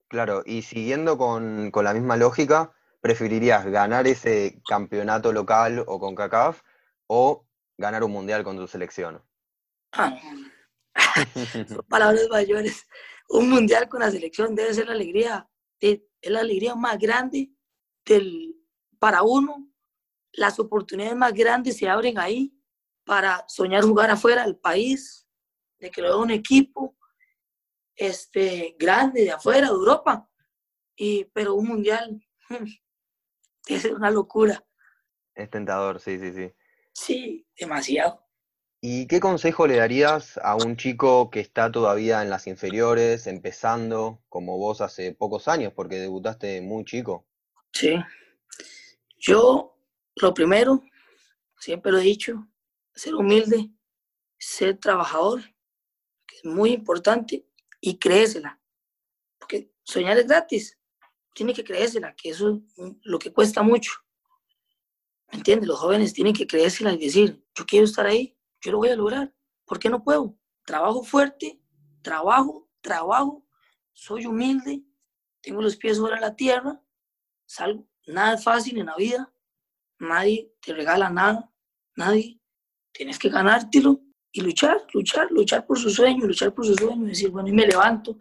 Claro, 0.07 0.43
y 0.45 0.61
siguiendo 0.61 1.17
con, 1.17 1.71
la 1.73 1.93
misma 1.93 2.17
lógica, 2.17 2.71
¿preferirías 3.01 3.65
ganar 3.65 4.07
ese 4.07 4.61
campeonato 4.67 5.33
local 5.33 5.83
o 5.87 5.99
con 5.99 6.15
CACAF 6.15 6.61
o 7.07 7.47
ganar 7.77 8.03
un 8.03 8.11
mundial 8.11 8.43
con 8.43 8.57
tu 8.57 8.67
selección? 8.67 9.21
Ah, 9.91 10.17
son 11.67 11.85
palabras 11.87 12.27
mayores. 12.29 12.85
Un 13.29 13.49
mundial 13.49 13.89
con 13.89 14.01
la 14.01 14.11
selección 14.11 14.55
debe 14.55 14.73
ser 14.73 14.87
la 14.87 14.93
alegría, 14.93 15.49
es 15.79 16.01
la 16.23 16.41
alegría 16.41 16.75
más 16.75 16.97
grande 16.97 17.51
del, 18.05 18.55
para 18.99 19.23
uno. 19.23 19.71
Las 20.33 20.59
oportunidades 20.59 21.15
más 21.15 21.33
grandes 21.33 21.77
se 21.77 21.89
abren 21.89 22.19
ahí 22.19 22.53
para 23.05 23.45
soñar 23.47 23.83
jugar 23.83 24.09
afuera 24.09 24.43
del 24.43 24.57
país, 24.57 25.27
de 25.79 25.89
que 25.89 26.01
lo 26.01 26.09
vea 26.09 26.17
un 26.17 26.31
equipo 26.31 26.97
este, 27.95 28.75
grande 28.77 29.23
de 29.23 29.31
afuera, 29.31 29.67
de 29.67 29.73
Europa, 29.73 30.29
y, 30.95 31.25
pero 31.25 31.55
un 31.55 31.67
mundial 31.67 32.21
es 33.67 33.85
una 33.85 34.11
locura. 34.11 34.65
Es 35.33 35.49
tentador, 35.49 35.99
sí, 35.99 36.17
sí, 36.19 36.33
sí. 36.33 36.53
Sí, 36.95 37.45
demasiado. 37.59 38.25
¿Y 38.81 39.07
qué 39.07 39.19
consejo 39.19 39.67
le 39.67 39.77
darías 39.77 40.39
a 40.43 40.55
un 40.55 40.77
chico 40.77 41.29
que 41.29 41.41
está 41.41 41.71
todavía 41.71 42.21
en 42.21 42.29
las 42.29 42.47
inferiores, 42.47 43.27
empezando, 43.27 44.23
como 44.29 44.57
vos 44.57 44.79
hace 44.79 45.11
pocos 45.11 45.47
años, 45.47 45.73
porque 45.73 45.97
debutaste 45.97 46.61
muy 46.61 46.85
chico? 46.85 47.27
Sí. 47.73 47.95
Yo, 49.17 49.77
lo 50.15 50.33
primero, 50.33 50.83
siempre 51.59 51.91
lo 51.91 51.97
he 51.97 52.03
dicho, 52.03 52.47
ser 52.93 53.15
humilde, 53.15 53.71
ser 54.37 54.77
trabajador, 54.77 55.41
que 56.27 56.37
es 56.37 56.45
muy 56.45 56.71
importante, 56.71 57.45
y 57.81 57.97
creésela. 57.97 58.61
Porque 59.37 59.71
soñar 59.83 60.17
es 60.17 60.27
gratis. 60.27 60.79
Tiene 61.33 61.53
que 61.53 61.63
creérsela, 61.63 62.15
que 62.15 62.29
eso 62.29 62.61
es 62.77 62.93
lo 63.03 63.19
que 63.19 63.33
cuesta 63.33 63.61
mucho. 63.61 63.91
¿Me 65.31 65.39
entiendes? 65.39 65.67
Los 65.67 65.79
jóvenes 65.79 66.13
tienen 66.13 66.33
que 66.33 66.47
creérsela 66.47 66.93
y 66.93 66.97
decir, 66.97 67.43
yo 67.55 67.65
quiero 67.65 67.85
estar 67.85 68.05
ahí, 68.05 68.37
yo 68.61 68.71
lo 68.71 68.77
voy 68.79 68.89
a 68.89 68.95
lograr. 68.95 69.33
¿Por 69.65 69.79
qué 69.79 69.89
no 69.89 70.03
puedo? 70.03 70.37
Trabajo 70.65 71.03
fuerte, 71.03 71.59
trabajo, 72.01 72.69
trabajo, 72.81 73.45
soy 73.93 74.25
humilde, 74.25 74.83
tengo 75.41 75.61
los 75.61 75.75
pies 75.75 75.97
sobre 75.97 76.19
la 76.19 76.35
tierra, 76.35 76.81
salgo. 77.45 77.87
Nada 78.07 78.35
es 78.35 78.43
fácil 78.43 78.77
en 78.77 78.85
la 78.85 78.95
vida, 78.95 79.33
nadie 79.99 80.53
te 80.61 80.73
regala 80.73 81.09
nada, 81.09 81.51
nadie 81.95 82.39
tienes 82.91 83.17
que 83.17 83.29
ganártelo 83.29 84.01
y 84.31 84.41
luchar, 84.41 84.85
luchar, 84.93 85.31
luchar 85.31 85.65
por 85.65 85.79
su 85.79 85.89
sueño, 85.89 86.25
luchar 86.25 86.53
por 86.53 86.65
su 86.65 86.75
sueño, 86.75 87.05
decir, 87.05 87.29
bueno, 87.29 87.49
y 87.49 87.53
me 87.53 87.65
levanto, 87.65 88.17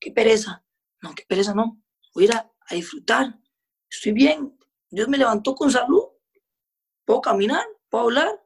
qué 0.00 0.10
pereza, 0.10 0.64
no, 1.02 1.14
qué 1.14 1.24
pereza 1.26 1.54
no, 1.54 1.82
voy 2.14 2.24
a 2.24 2.26
ir 2.26 2.34
a, 2.34 2.50
disfrutar, 2.74 3.38
estoy 3.90 4.12
bien, 4.12 4.58
Dios 4.90 5.08
me 5.08 5.18
levantó 5.18 5.54
con 5.54 5.70
salud, 5.70 6.02
puedo 7.08 7.22
caminar, 7.22 7.64
puedo 7.88 8.04
hablar, 8.04 8.44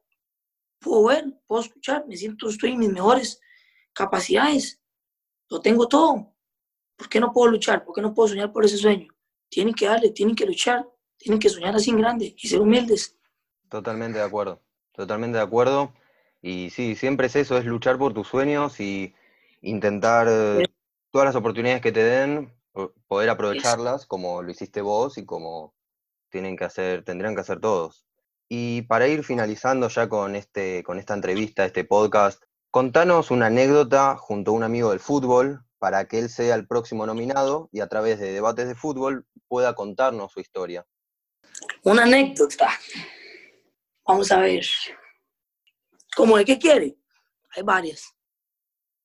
puedo 0.79 1.07
ver, 1.07 1.25
puedo 1.49 1.63
escuchar, 1.63 2.07
me 2.07 2.17
siento, 2.17 2.49
estoy 2.49 2.71
en 2.71 2.79
mis 2.79 2.93
mejores 2.93 3.41
capacidades, 3.93 4.81
lo 5.51 5.61
tengo 5.61 5.89
todo, 5.89 6.33
¿por 6.95 7.09
qué 7.09 7.19
no 7.19 7.33
puedo 7.33 7.51
luchar? 7.51 7.85
¿Por 7.85 7.93
qué 7.93 8.01
no 8.01 8.15
puedo 8.15 8.29
soñar 8.29 8.53
por 8.53 8.65
ese 8.65 8.77
sueño? 8.77 9.09
Tienen 9.49 9.75
que 9.75 9.87
darle, 9.87 10.11
tienen 10.11 10.37
que 10.37 10.47
luchar, 10.47 10.89
tienen 11.17 11.41
que 11.41 11.49
soñar 11.49 11.75
así 11.75 11.91
en 11.91 11.99
grande 11.99 12.37
y 12.39 12.47
ser 12.47 12.61
humildes. 12.61 13.19
Totalmente 13.69 14.21
de 14.21 14.25
acuerdo. 14.25 14.63
Totalmente 14.93 15.39
de 15.39 15.43
acuerdo. 15.43 15.93
Y 16.41 16.71
sí, 16.71 16.95
siempre 16.95 17.27
es 17.27 17.35
eso, 17.35 17.59
es 17.59 17.65
luchar 17.65 17.99
por 17.99 18.15
tus 18.15 18.29
sueños 18.29 18.79
y, 18.79 19.13
intentar 19.61 20.29
todas 21.11 21.27
las 21.27 21.35
oportunidades 21.35 21.83
que 21.83 21.91
te 21.91 22.05
den, 22.05 22.55
poder 23.09 23.29
aprovecharlas 23.29 24.07
como 24.07 24.41
lo 24.41 24.53
hiciste 24.53 24.83
vos 24.83 25.19
y 25.19 25.27
como 25.27 25.75
tienen 26.31 26.57
que 26.57 26.65
hacer, 26.65 27.05
tendrían 27.05 27.35
que 27.35 27.41
hacer 27.41 27.59
todos. 27.59 28.07
Y 28.55 28.83
para 28.83 29.09
ir 29.09 29.25
finalizando 29.25 29.89
ya 29.89 30.11
con, 30.11 30.37
este, 30.37 30.83
con 30.83 30.99
esta 30.99 31.15
entrevista, 31.15 31.65
este 31.65 31.87
podcast, 31.87 32.43
contanos 32.71 33.31
una 33.31 33.47
anécdota 33.47 34.15
junto 34.19 34.51
a 34.51 34.55
un 34.55 34.63
amigo 34.63 34.91
del 34.91 35.01
fútbol 35.01 35.65
para 35.79 36.07
que 36.07 36.19
él 36.19 36.29
sea 36.29 36.55
el 36.55 36.67
próximo 36.67 37.07
nominado 37.07 37.71
y 37.73 37.81
a 37.81 37.87
través 37.87 38.21
de 38.21 38.31
debates 38.31 38.69
de 38.69 38.75
fútbol 38.75 39.27
pueda 39.49 39.75
contarnos 39.75 40.33
su 40.33 40.41
historia. 40.41 40.85
Una 41.85 42.03
anécdota. 42.03 42.69
Vamos 44.07 44.31
a 44.31 44.41
ver. 44.41 44.67
¿Cómo 46.15 46.37
de 46.37 46.45
qué 46.45 46.59
quiere? 46.59 46.99
Hay 47.57 47.63
varias. 47.63 48.15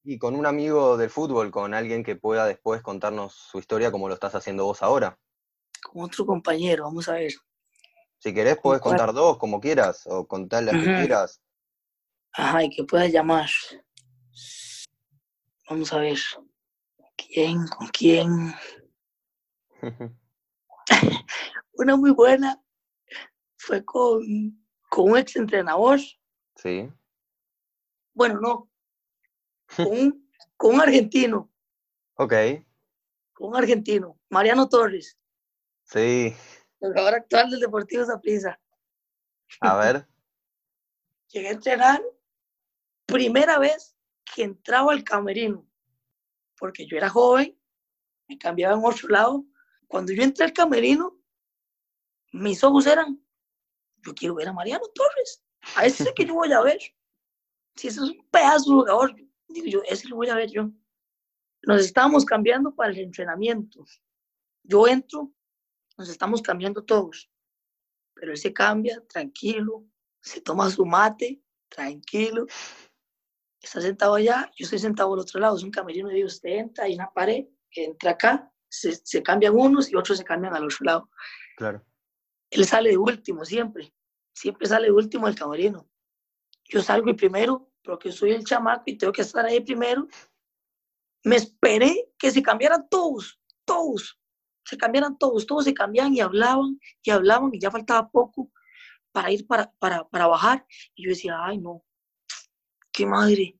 Y 0.03 0.17
con 0.17 0.35
un 0.35 0.45
amigo 0.45 0.97
del 0.97 1.09
fútbol, 1.09 1.51
con 1.51 1.73
alguien 1.73 2.03
que 2.03 2.17
pueda 2.17 2.45
después 2.45 2.81
contarnos 2.81 3.33
su 3.33 3.59
historia 3.59 3.93
como 3.93 4.09
lo 4.09 4.13
estás 4.13 4.35
haciendo 4.35 4.65
vos 4.65 4.83
ahora. 4.83 5.17
Con 5.81 6.03
otro 6.03 6.25
compañero, 6.25 6.83
vamos 6.83 7.07
a 7.07 7.13
ver. 7.13 7.31
Si 8.19 8.33
querés, 8.33 8.57
puedes 8.61 8.81
contar 8.81 9.13
dos, 9.13 9.37
como 9.37 9.59
quieras, 9.59 10.07
o 10.07 10.27
contarle 10.27 10.71
a 10.71 10.73
que 10.73 10.83
quieras. 10.83 11.41
Ajá, 12.33 12.63
y 12.63 12.69
que 12.69 12.83
puedas 12.83 13.11
llamar. 13.11 13.49
Vamos 15.69 15.93
a 15.93 15.99
ver. 15.99 16.17
¿Quién? 17.15 17.67
¿Con 17.67 17.87
quién? 17.89 18.53
Una 21.73 21.95
muy 21.95 22.11
buena 22.11 22.61
fue 23.57 23.83
con, 23.83 24.21
con 24.89 25.11
un 25.11 25.17
ex 25.17 25.35
entrenador. 25.35 25.99
Sí. 26.59 26.91
Bueno, 28.15 28.41
no. 28.41 28.67
Con 29.75 29.85
un, 29.85 30.31
con 30.55 30.73
un 30.73 30.81
argentino. 30.81 31.51
Ok. 32.15 32.33
Con 33.33 33.49
un 33.49 33.55
argentino. 33.55 34.19
Mariano 34.27 34.67
Torres. 34.67 35.19
Sí. 35.83 36.35
Jugador 36.79 37.15
actual 37.15 37.49
del 37.49 37.59
Deportivo 37.59 38.05
Zaprisa. 38.05 38.59
A 39.61 39.77
ver. 39.77 40.07
Llegué 41.29 41.49
a 41.49 41.51
entrenar 41.51 42.01
primera 43.05 43.59
vez 43.59 43.95
que 44.35 44.43
entraba 44.43 44.91
al 44.91 45.03
camerino, 45.03 45.67
porque 46.57 46.85
yo 46.85 46.97
era 46.97 47.09
joven, 47.09 47.57
me 48.27 48.37
cambiaba 48.37 48.75
en 48.75 48.85
otro 48.85 49.09
lado. 49.09 49.45
Cuando 49.87 50.11
yo 50.13 50.23
entré 50.23 50.45
al 50.45 50.53
camerino, 50.53 51.17
mis 52.33 52.63
ojos 52.63 52.85
eran, 52.85 53.21
yo 54.05 54.13
quiero 54.13 54.35
ver 54.35 54.49
a 54.49 54.53
Mariano 54.53 54.85
Torres, 54.93 55.43
a 55.75 55.85
ese 55.85 56.03
es 56.03 56.09
el 56.09 56.15
que 56.15 56.25
yo 56.25 56.33
voy 56.33 56.51
a 56.51 56.61
ver. 56.61 56.79
Si 57.75 57.87
ese 57.87 57.99
es 57.99 58.09
un 58.09 58.27
pedazo 58.29 58.69
de 58.71 58.75
jugador, 58.75 59.15
digo 59.47 59.67
yo, 59.67 59.81
ese 59.87 60.07
lo 60.07 60.17
voy 60.17 60.29
a 60.29 60.35
ver 60.35 60.49
yo. 60.49 60.69
Nos 61.63 61.81
estábamos 61.81 62.25
cambiando 62.25 62.73
para 62.73 62.91
el 62.91 62.99
entrenamiento. 62.99 63.83
Yo 64.63 64.87
entro, 64.87 65.31
nos 65.97 66.09
estamos 66.09 66.41
cambiando 66.41 66.83
todos, 66.83 67.29
pero 68.13 68.31
él 68.31 68.37
se 68.37 68.53
cambia 68.53 69.03
tranquilo, 69.07 69.85
se 70.21 70.41
toma 70.41 70.69
su 70.69 70.85
mate, 70.85 71.41
tranquilo, 71.69 72.45
está 73.61 73.81
sentado 73.81 74.15
allá, 74.15 74.51
yo 74.55 74.63
estoy 74.63 74.79
sentado 74.79 75.13
al 75.13 75.19
otro 75.19 75.39
lado, 75.39 75.57
es 75.57 75.63
un 75.63 75.71
camerino 75.71 76.09
de 76.09 76.23
usted 76.23 76.49
entra, 76.49 76.85
hay 76.85 76.95
una 76.95 77.11
pared, 77.11 77.45
entra 77.71 78.11
acá, 78.11 78.51
se, 78.69 78.95
se, 78.95 79.23
cambian 79.23 79.55
unos 79.55 79.91
y 79.91 79.95
otros 79.95 80.17
se 80.17 80.23
cambian 80.23 80.55
al 80.55 80.65
otro 80.65 80.79
lado. 80.81 81.09
Claro. 81.55 81.85
Él 82.49 82.65
sale 82.65 82.91
de 82.91 82.97
último 82.97 83.43
siempre, 83.45 83.93
siempre 84.33 84.67
sale 84.67 84.87
de 84.87 84.93
último 84.93 85.27
del 85.27 85.35
camerino. 85.35 85.89
Yo 86.69 86.81
salgo 86.81 87.09
y 87.09 87.13
primero, 87.13 87.71
porque 87.83 88.11
soy 88.11 88.31
el 88.31 88.43
chamaco 88.43 88.83
y 88.87 88.97
tengo 88.97 89.13
que 89.13 89.21
estar 89.21 89.45
ahí 89.45 89.61
primero. 89.61 90.07
Me 91.23 91.37
esperé 91.37 92.11
que 92.17 92.31
se 92.31 92.43
cambiaran 92.43 92.87
todos, 92.89 93.39
todos, 93.65 94.16
se 94.67 94.77
cambiaran 94.77 95.17
todos, 95.17 95.45
todos 95.47 95.63
se 95.63 95.73
cambiaban 95.73 96.13
y 96.13 96.19
hablaban 96.19 96.79
y 97.01 97.09
hablaban 97.09 97.51
y 97.53 97.59
ya 97.59 97.71
faltaba 97.71 98.09
poco 98.09 98.51
para 99.13 99.31
ir 99.31 99.47
para, 99.47 99.71
para, 99.79 100.03
para 100.09 100.27
bajar. 100.27 100.65
Y 100.93 101.05
yo 101.05 101.09
decía, 101.09 101.37
ay 101.41 101.57
no, 101.57 101.85
qué 102.91 103.05
madre, 103.05 103.57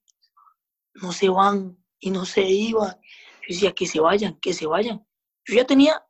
no 0.96 1.14
se 1.14 1.30
van 1.30 1.78
y 2.00 2.12
no 2.12 2.26
se 2.26 2.42
iban. 2.42 3.00
Yo 3.48 3.56
decía, 3.56 3.72
que 3.72 3.88
se 3.88 4.02
vayan, 4.02 4.38
que 4.42 4.54
se 4.54 4.68
vayan. 4.68 5.06
Yo 5.46 5.56
ya 5.56 5.66
tenía 5.66 6.06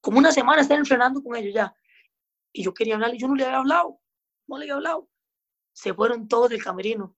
como 0.00 0.18
una 0.18 0.32
semana 0.32 0.62
estar 0.62 0.76
entrenando 0.76 1.22
con 1.22 1.36
ellos 1.36 1.54
ya. 1.54 1.72
Y 2.52 2.64
yo 2.64 2.74
quería 2.74 2.94
hablarle, 2.94 3.18
yo 3.18 3.28
no 3.28 3.36
le 3.36 3.44
había 3.44 3.58
hablado, 3.58 4.00
no 4.48 4.58
le 4.58 4.64
había 4.64 4.74
hablado. 4.74 5.08
Se 5.72 5.94
fueron 5.94 6.26
todos 6.26 6.50
del 6.50 6.62
camerino, 6.62 7.16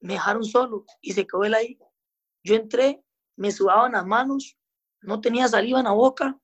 me 0.00 0.12
dejaron 0.12 0.44
solo 0.44 0.84
y 1.00 1.14
se 1.14 1.26
quedó 1.26 1.44
él 1.44 1.54
ahí. 1.54 1.78
Yo 2.44 2.54
entré, 2.56 3.02
me 3.36 3.50
sudaban 3.50 3.92
las 3.92 4.04
manos, 4.04 4.58
no 5.00 5.22
tenía 5.22 5.48
saliva 5.48 5.78
en 5.78 5.86
la 5.86 5.92
boca 5.92 6.38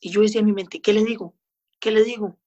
y 0.00 0.10
yo 0.10 0.20
decía 0.20 0.40
en 0.40 0.46
mi 0.46 0.52
mente, 0.52 0.80
¿qué 0.80 0.92
le 0.92 1.04
digo? 1.04 1.34
¿Qué 1.80 1.90
le 1.90 2.04
digo? 2.04 2.38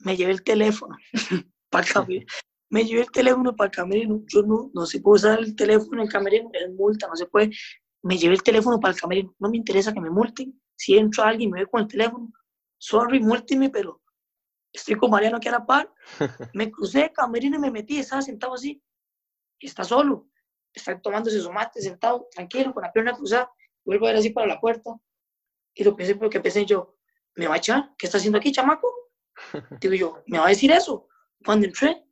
Me 0.00 0.16
llevé 0.16 0.32
el 0.32 0.42
teléfono 0.42 0.96
para 1.70 1.86
el 2.08 2.26
me 2.74 2.84
llevé 2.84 3.02
el 3.02 3.10
teléfono 3.12 3.54
para 3.54 3.68
el 3.68 3.76
camerino. 3.76 4.24
Yo 4.26 4.42
no, 4.42 4.70
no 4.74 4.84
se 4.84 5.00
puede 5.00 5.14
usar 5.14 5.38
el 5.38 5.54
teléfono 5.54 5.94
en 5.94 6.06
el 6.06 6.08
camerino, 6.08 6.50
es 6.52 6.72
multa, 6.72 7.06
no 7.06 7.14
se 7.14 7.26
puede. 7.26 7.50
Me 8.02 8.18
llevé 8.18 8.34
el 8.34 8.42
teléfono 8.42 8.80
para 8.80 8.92
el 8.92 9.00
camerino. 9.00 9.32
No 9.38 9.48
me 9.48 9.58
interesa 9.58 9.92
que 9.92 10.00
me 10.00 10.10
multen. 10.10 10.60
Si 10.74 10.98
entra 10.98 11.28
alguien 11.28 11.50
y 11.50 11.52
me 11.52 11.60
ve 11.60 11.66
con 11.70 11.82
el 11.82 11.86
teléfono, 11.86 12.32
sorry, 12.78 13.20
multime, 13.20 13.70
pero 13.70 14.02
estoy 14.72 14.96
con 14.96 15.10
Mariano 15.10 15.36
aquí 15.36 15.46
a 15.46 15.52
la 15.52 15.64
par. 15.64 15.88
Me 16.52 16.68
crucé 16.68 17.04
el 17.04 17.12
camerino 17.12 17.56
y 17.56 17.60
me 17.60 17.70
metí, 17.70 17.98
estaba 17.98 18.22
sentado 18.22 18.54
así. 18.54 18.82
Está 19.60 19.84
solo. 19.84 20.28
Está 20.72 21.00
tomándose 21.00 21.40
su 21.40 21.52
mate, 21.52 21.80
sentado, 21.80 22.26
tranquilo, 22.32 22.74
con 22.74 22.82
la 22.82 22.92
pierna 22.92 23.12
cruzada. 23.12 23.48
Vuelvo 23.84 24.06
a 24.06 24.08
ver 24.08 24.18
así 24.18 24.30
para 24.30 24.48
la 24.48 24.60
puerta. 24.60 24.90
Y 25.74 25.84
lo 25.84 25.96
pensé 25.96 26.14
porque 26.14 26.40
pensé 26.40 26.64
yo, 26.64 26.96
¿me 27.36 27.48
va 27.48 27.54
a 27.54 27.58
echar? 27.58 27.94
¿Qué 27.98 28.06
está 28.06 28.18
haciendo 28.18 28.38
aquí, 28.38 28.52
chamaco? 28.52 28.92
Digo 29.80 29.94
yo, 29.94 30.22
¿me 30.26 30.38
va 30.38 30.46
a 30.46 30.50
decir 30.50 30.70
eso? 30.70 31.08
Cuando 31.44 31.66
entré, 31.66 32.04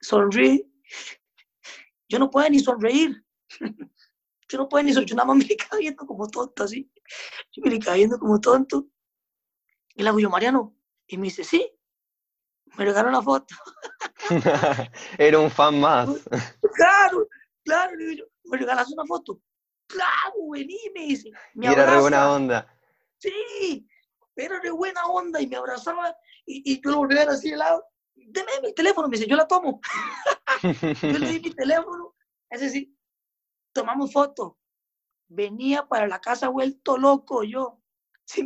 sonríe. 0.00 0.70
Yo 2.08 2.18
no 2.18 2.30
puedo 2.30 2.48
ni 2.48 2.60
sonreír. 2.60 3.24
Yo 4.48 4.58
no 4.58 4.68
puedo 4.68 4.84
ni 4.84 4.92
sonreír. 4.92 5.10
Yo 5.10 5.16
nada 5.16 5.26
más 5.26 5.36
me 5.38 5.46
quedaba 5.46 5.78
viendo 5.78 6.06
como 6.06 6.28
tonto 6.28 6.62
así. 6.62 6.88
Yo 7.52 7.62
me 7.64 7.78
quedaba 7.78 7.96
viendo 7.96 8.18
como 8.18 8.40
tonto. 8.40 8.86
Y 9.94 10.02
le 10.02 10.08
hago 10.08 10.20
yo, 10.20 10.30
Mariano. 10.30 10.76
Y 11.08 11.16
me 11.16 11.24
dice, 11.24 11.42
sí. 11.42 11.68
Me 12.76 12.84
regaló 12.84 13.08
una 13.08 13.22
foto. 13.22 13.54
Era 15.18 15.38
un 15.38 15.50
fan 15.50 15.80
más. 15.80 16.08
Claro, 16.74 17.26
claro. 17.64 17.96
¿me 18.44 18.58
regalas 18.58 18.90
una 18.92 19.04
foto? 19.04 19.40
Claro, 19.86 20.50
vení, 20.52 20.78
me 20.94 21.06
dice. 21.06 21.30
Me 21.54 21.66
era 21.66 21.86
re 21.86 22.00
buena 22.00 22.32
onda. 22.32 22.66
Sí, 23.18 23.88
era 24.34 24.60
re 24.60 24.70
buena 24.70 25.06
onda 25.06 25.40
y 25.40 25.46
me 25.46 25.56
abrazaba 25.56 26.14
y, 26.44 26.72
y 26.72 26.80
yo 26.82 26.90
lo 26.90 26.96
volví 26.98 27.16
a 27.16 27.20
ver 27.20 27.30
así 27.30 27.50
de 27.50 27.56
lado 27.56 27.84
deme 28.16 28.50
mi 28.62 28.72
teléfono, 28.74 29.08
me 29.08 29.16
dice, 29.16 29.28
yo 29.28 29.36
la 29.36 29.46
tomo. 29.46 29.80
yo 30.62 31.18
le 31.18 31.28
di 31.28 31.40
mi 31.40 31.50
teléfono, 31.50 32.14
es 32.50 32.60
decir, 32.60 32.92
tomamos 33.72 34.12
foto. 34.12 34.58
Venía 35.28 35.86
para 35.86 36.06
la 36.06 36.20
casa 36.20 36.48
vuelto 36.48 36.96
loco 36.98 37.42
yo. 37.42 37.80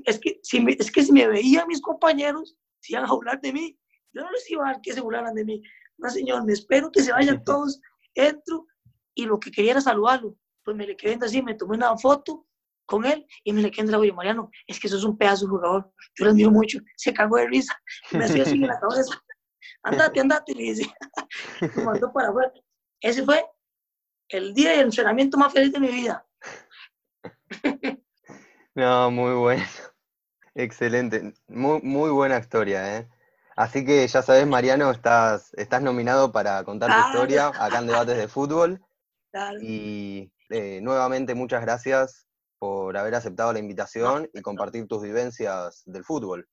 es, 0.05 0.19
que, 0.19 0.41
si 0.43 0.61
me, 0.61 0.73
es 0.73 0.91
que 0.91 1.03
si 1.03 1.13
me 1.13 1.27
veían 1.27 1.69
mis 1.69 1.81
compañeros, 1.81 2.57
si 2.81 2.95
iban 2.95 3.05
a 3.05 3.09
hablar 3.09 3.41
de 3.41 3.53
mí, 3.53 3.79
yo 4.13 4.23
no 4.23 4.31
les 4.31 4.51
iba 4.51 4.65
a 4.65 4.73
dar 4.73 4.81
que 4.81 4.93
se 4.93 5.01
burlaran 5.01 5.35
de 5.35 5.45
mí. 5.45 5.63
No, 5.99 6.09
señor, 6.11 6.45
me 6.45 6.53
espero 6.53 6.91
que 6.91 7.03
se 7.03 7.13
vayan 7.13 7.43
todos. 7.45 7.81
Entro 8.15 8.67
y 9.15 9.27
lo 9.27 9.39
que 9.39 9.51
quería 9.51 9.73
era 9.73 9.81
saludarlo. 9.81 10.37
Pues 10.71 10.79
me 10.79 10.87
le 10.87 10.97
quedé 10.97 11.19
así, 11.27 11.43
me 11.43 11.57
tomé 11.57 11.77
una 11.77 11.97
foto 11.97 12.47
con 12.87 13.05
él 13.05 13.27
y 13.43 13.53
me 13.53 13.61
le 13.61 13.73
quedé 13.73 13.93
en 13.93 14.15
Mariano, 14.15 14.49
es 14.69 14.79
que 14.79 14.87
eso 14.87 14.99
es 14.99 15.03
un 15.03 15.19
pedazo 15.19 15.47
de 15.47 15.51
jugador. 15.51 15.93
Yo 16.15 16.27
lo 16.27 16.31
admiro 16.31 16.53
mucho. 16.53 16.79
Se 16.95 17.13
cagó 17.13 17.39
de 17.39 17.49
risa. 17.49 17.77
Me 18.13 18.25
hacía 18.25 18.45
así 18.45 18.55
en 18.55 18.69
la 18.69 18.79
cabeza 18.81 19.21
andate, 19.83 20.21
andate, 20.21 20.55
le 20.55 20.63
dice. 20.63 20.95
Me 21.75 21.83
mandó 21.83 22.13
para 22.13 22.29
afuera. 22.29 22.53
Ese 23.01 23.25
fue 23.25 23.45
el 24.29 24.55
día 24.55 24.71
de 24.71 24.83
entrenamiento 24.83 25.37
más 25.37 25.53
feliz 25.53 25.73
de 25.73 25.81
mi 25.81 25.89
vida. 25.89 26.25
No, 28.77 29.11
muy 29.11 29.35
bueno. 29.35 29.65
Excelente. 30.55 31.35
Muy, 31.49 31.81
muy 31.83 32.11
buena 32.11 32.39
historia, 32.39 32.97
¿eh? 32.97 33.09
Así 33.57 33.85
que 33.85 34.07
ya 34.07 34.23
sabes, 34.23 34.47
Mariano, 34.47 34.93
estás, 34.93 35.53
estás 35.55 35.83
nominado 35.83 36.31
para 36.31 36.63
contar 36.63 36.91
tu 36.91 37.09
historia 37.09 37.49
acá 37.49 37.81
en 37.81 37.89
Debates 37.89 38.17
de 38.17 38.29
Fútbol. 38.29 38.81
Y 39.63 40.33
eh, 40.51 40.81
nuevamente 40.83 41.35
muchas 41.35 41.63
gracias 41.63 42.27
por 42.59 42.97
haber 42.97 43.15
aceptado 43.15 43.53
la 43.53 43.59
invitación 43.59 44.29
y 44.35 44.43
compartir 44.43 44.87
tus 44.87 45.03
vivencias 45.03 45.83
del 45.87 46.05
fútbol. 46.05 46.49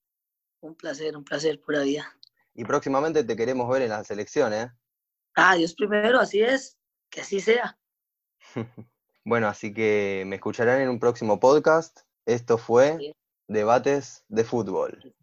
Un 0.62 0.76
placer, 0.76 1.18
un 1.18 1.24
placer, 1.24 1.60
pura 1.60 1.82
vida. 1.82 2.18
Y 2.54 2.64
próximamente 2.64 3.24
te 3.24 3.36
queremos 3.36 3.70
ver 3.70 3.82
en 3.82 3.90
la 3.90 4.04
selección, 4.04 4.54
¿eh? 4.54 4.72
Ah, 5.36 5.56
Dios 5.56 5.76
primero, 5.76 6.20
así 6.20 6.42
es, 6.42 6.78
que 7.10 7.22
así 7.22 7.40
sea. 7.40 7.78
bueno, 9.26 9.48
así 9.48 9.74
que 9.74 10.24
me 10.26 10.38
escucharán 10.38 10.82
en 10.82 10.90
un 10.90 11.00
próximo 11.00 11.40
podcast. 11.40 12.00
Esto 12.26 12.58
fue 12.58 13.16
Debates 13.48 14.24
de 14.28 14.44
Fútbol. 14.44 15.14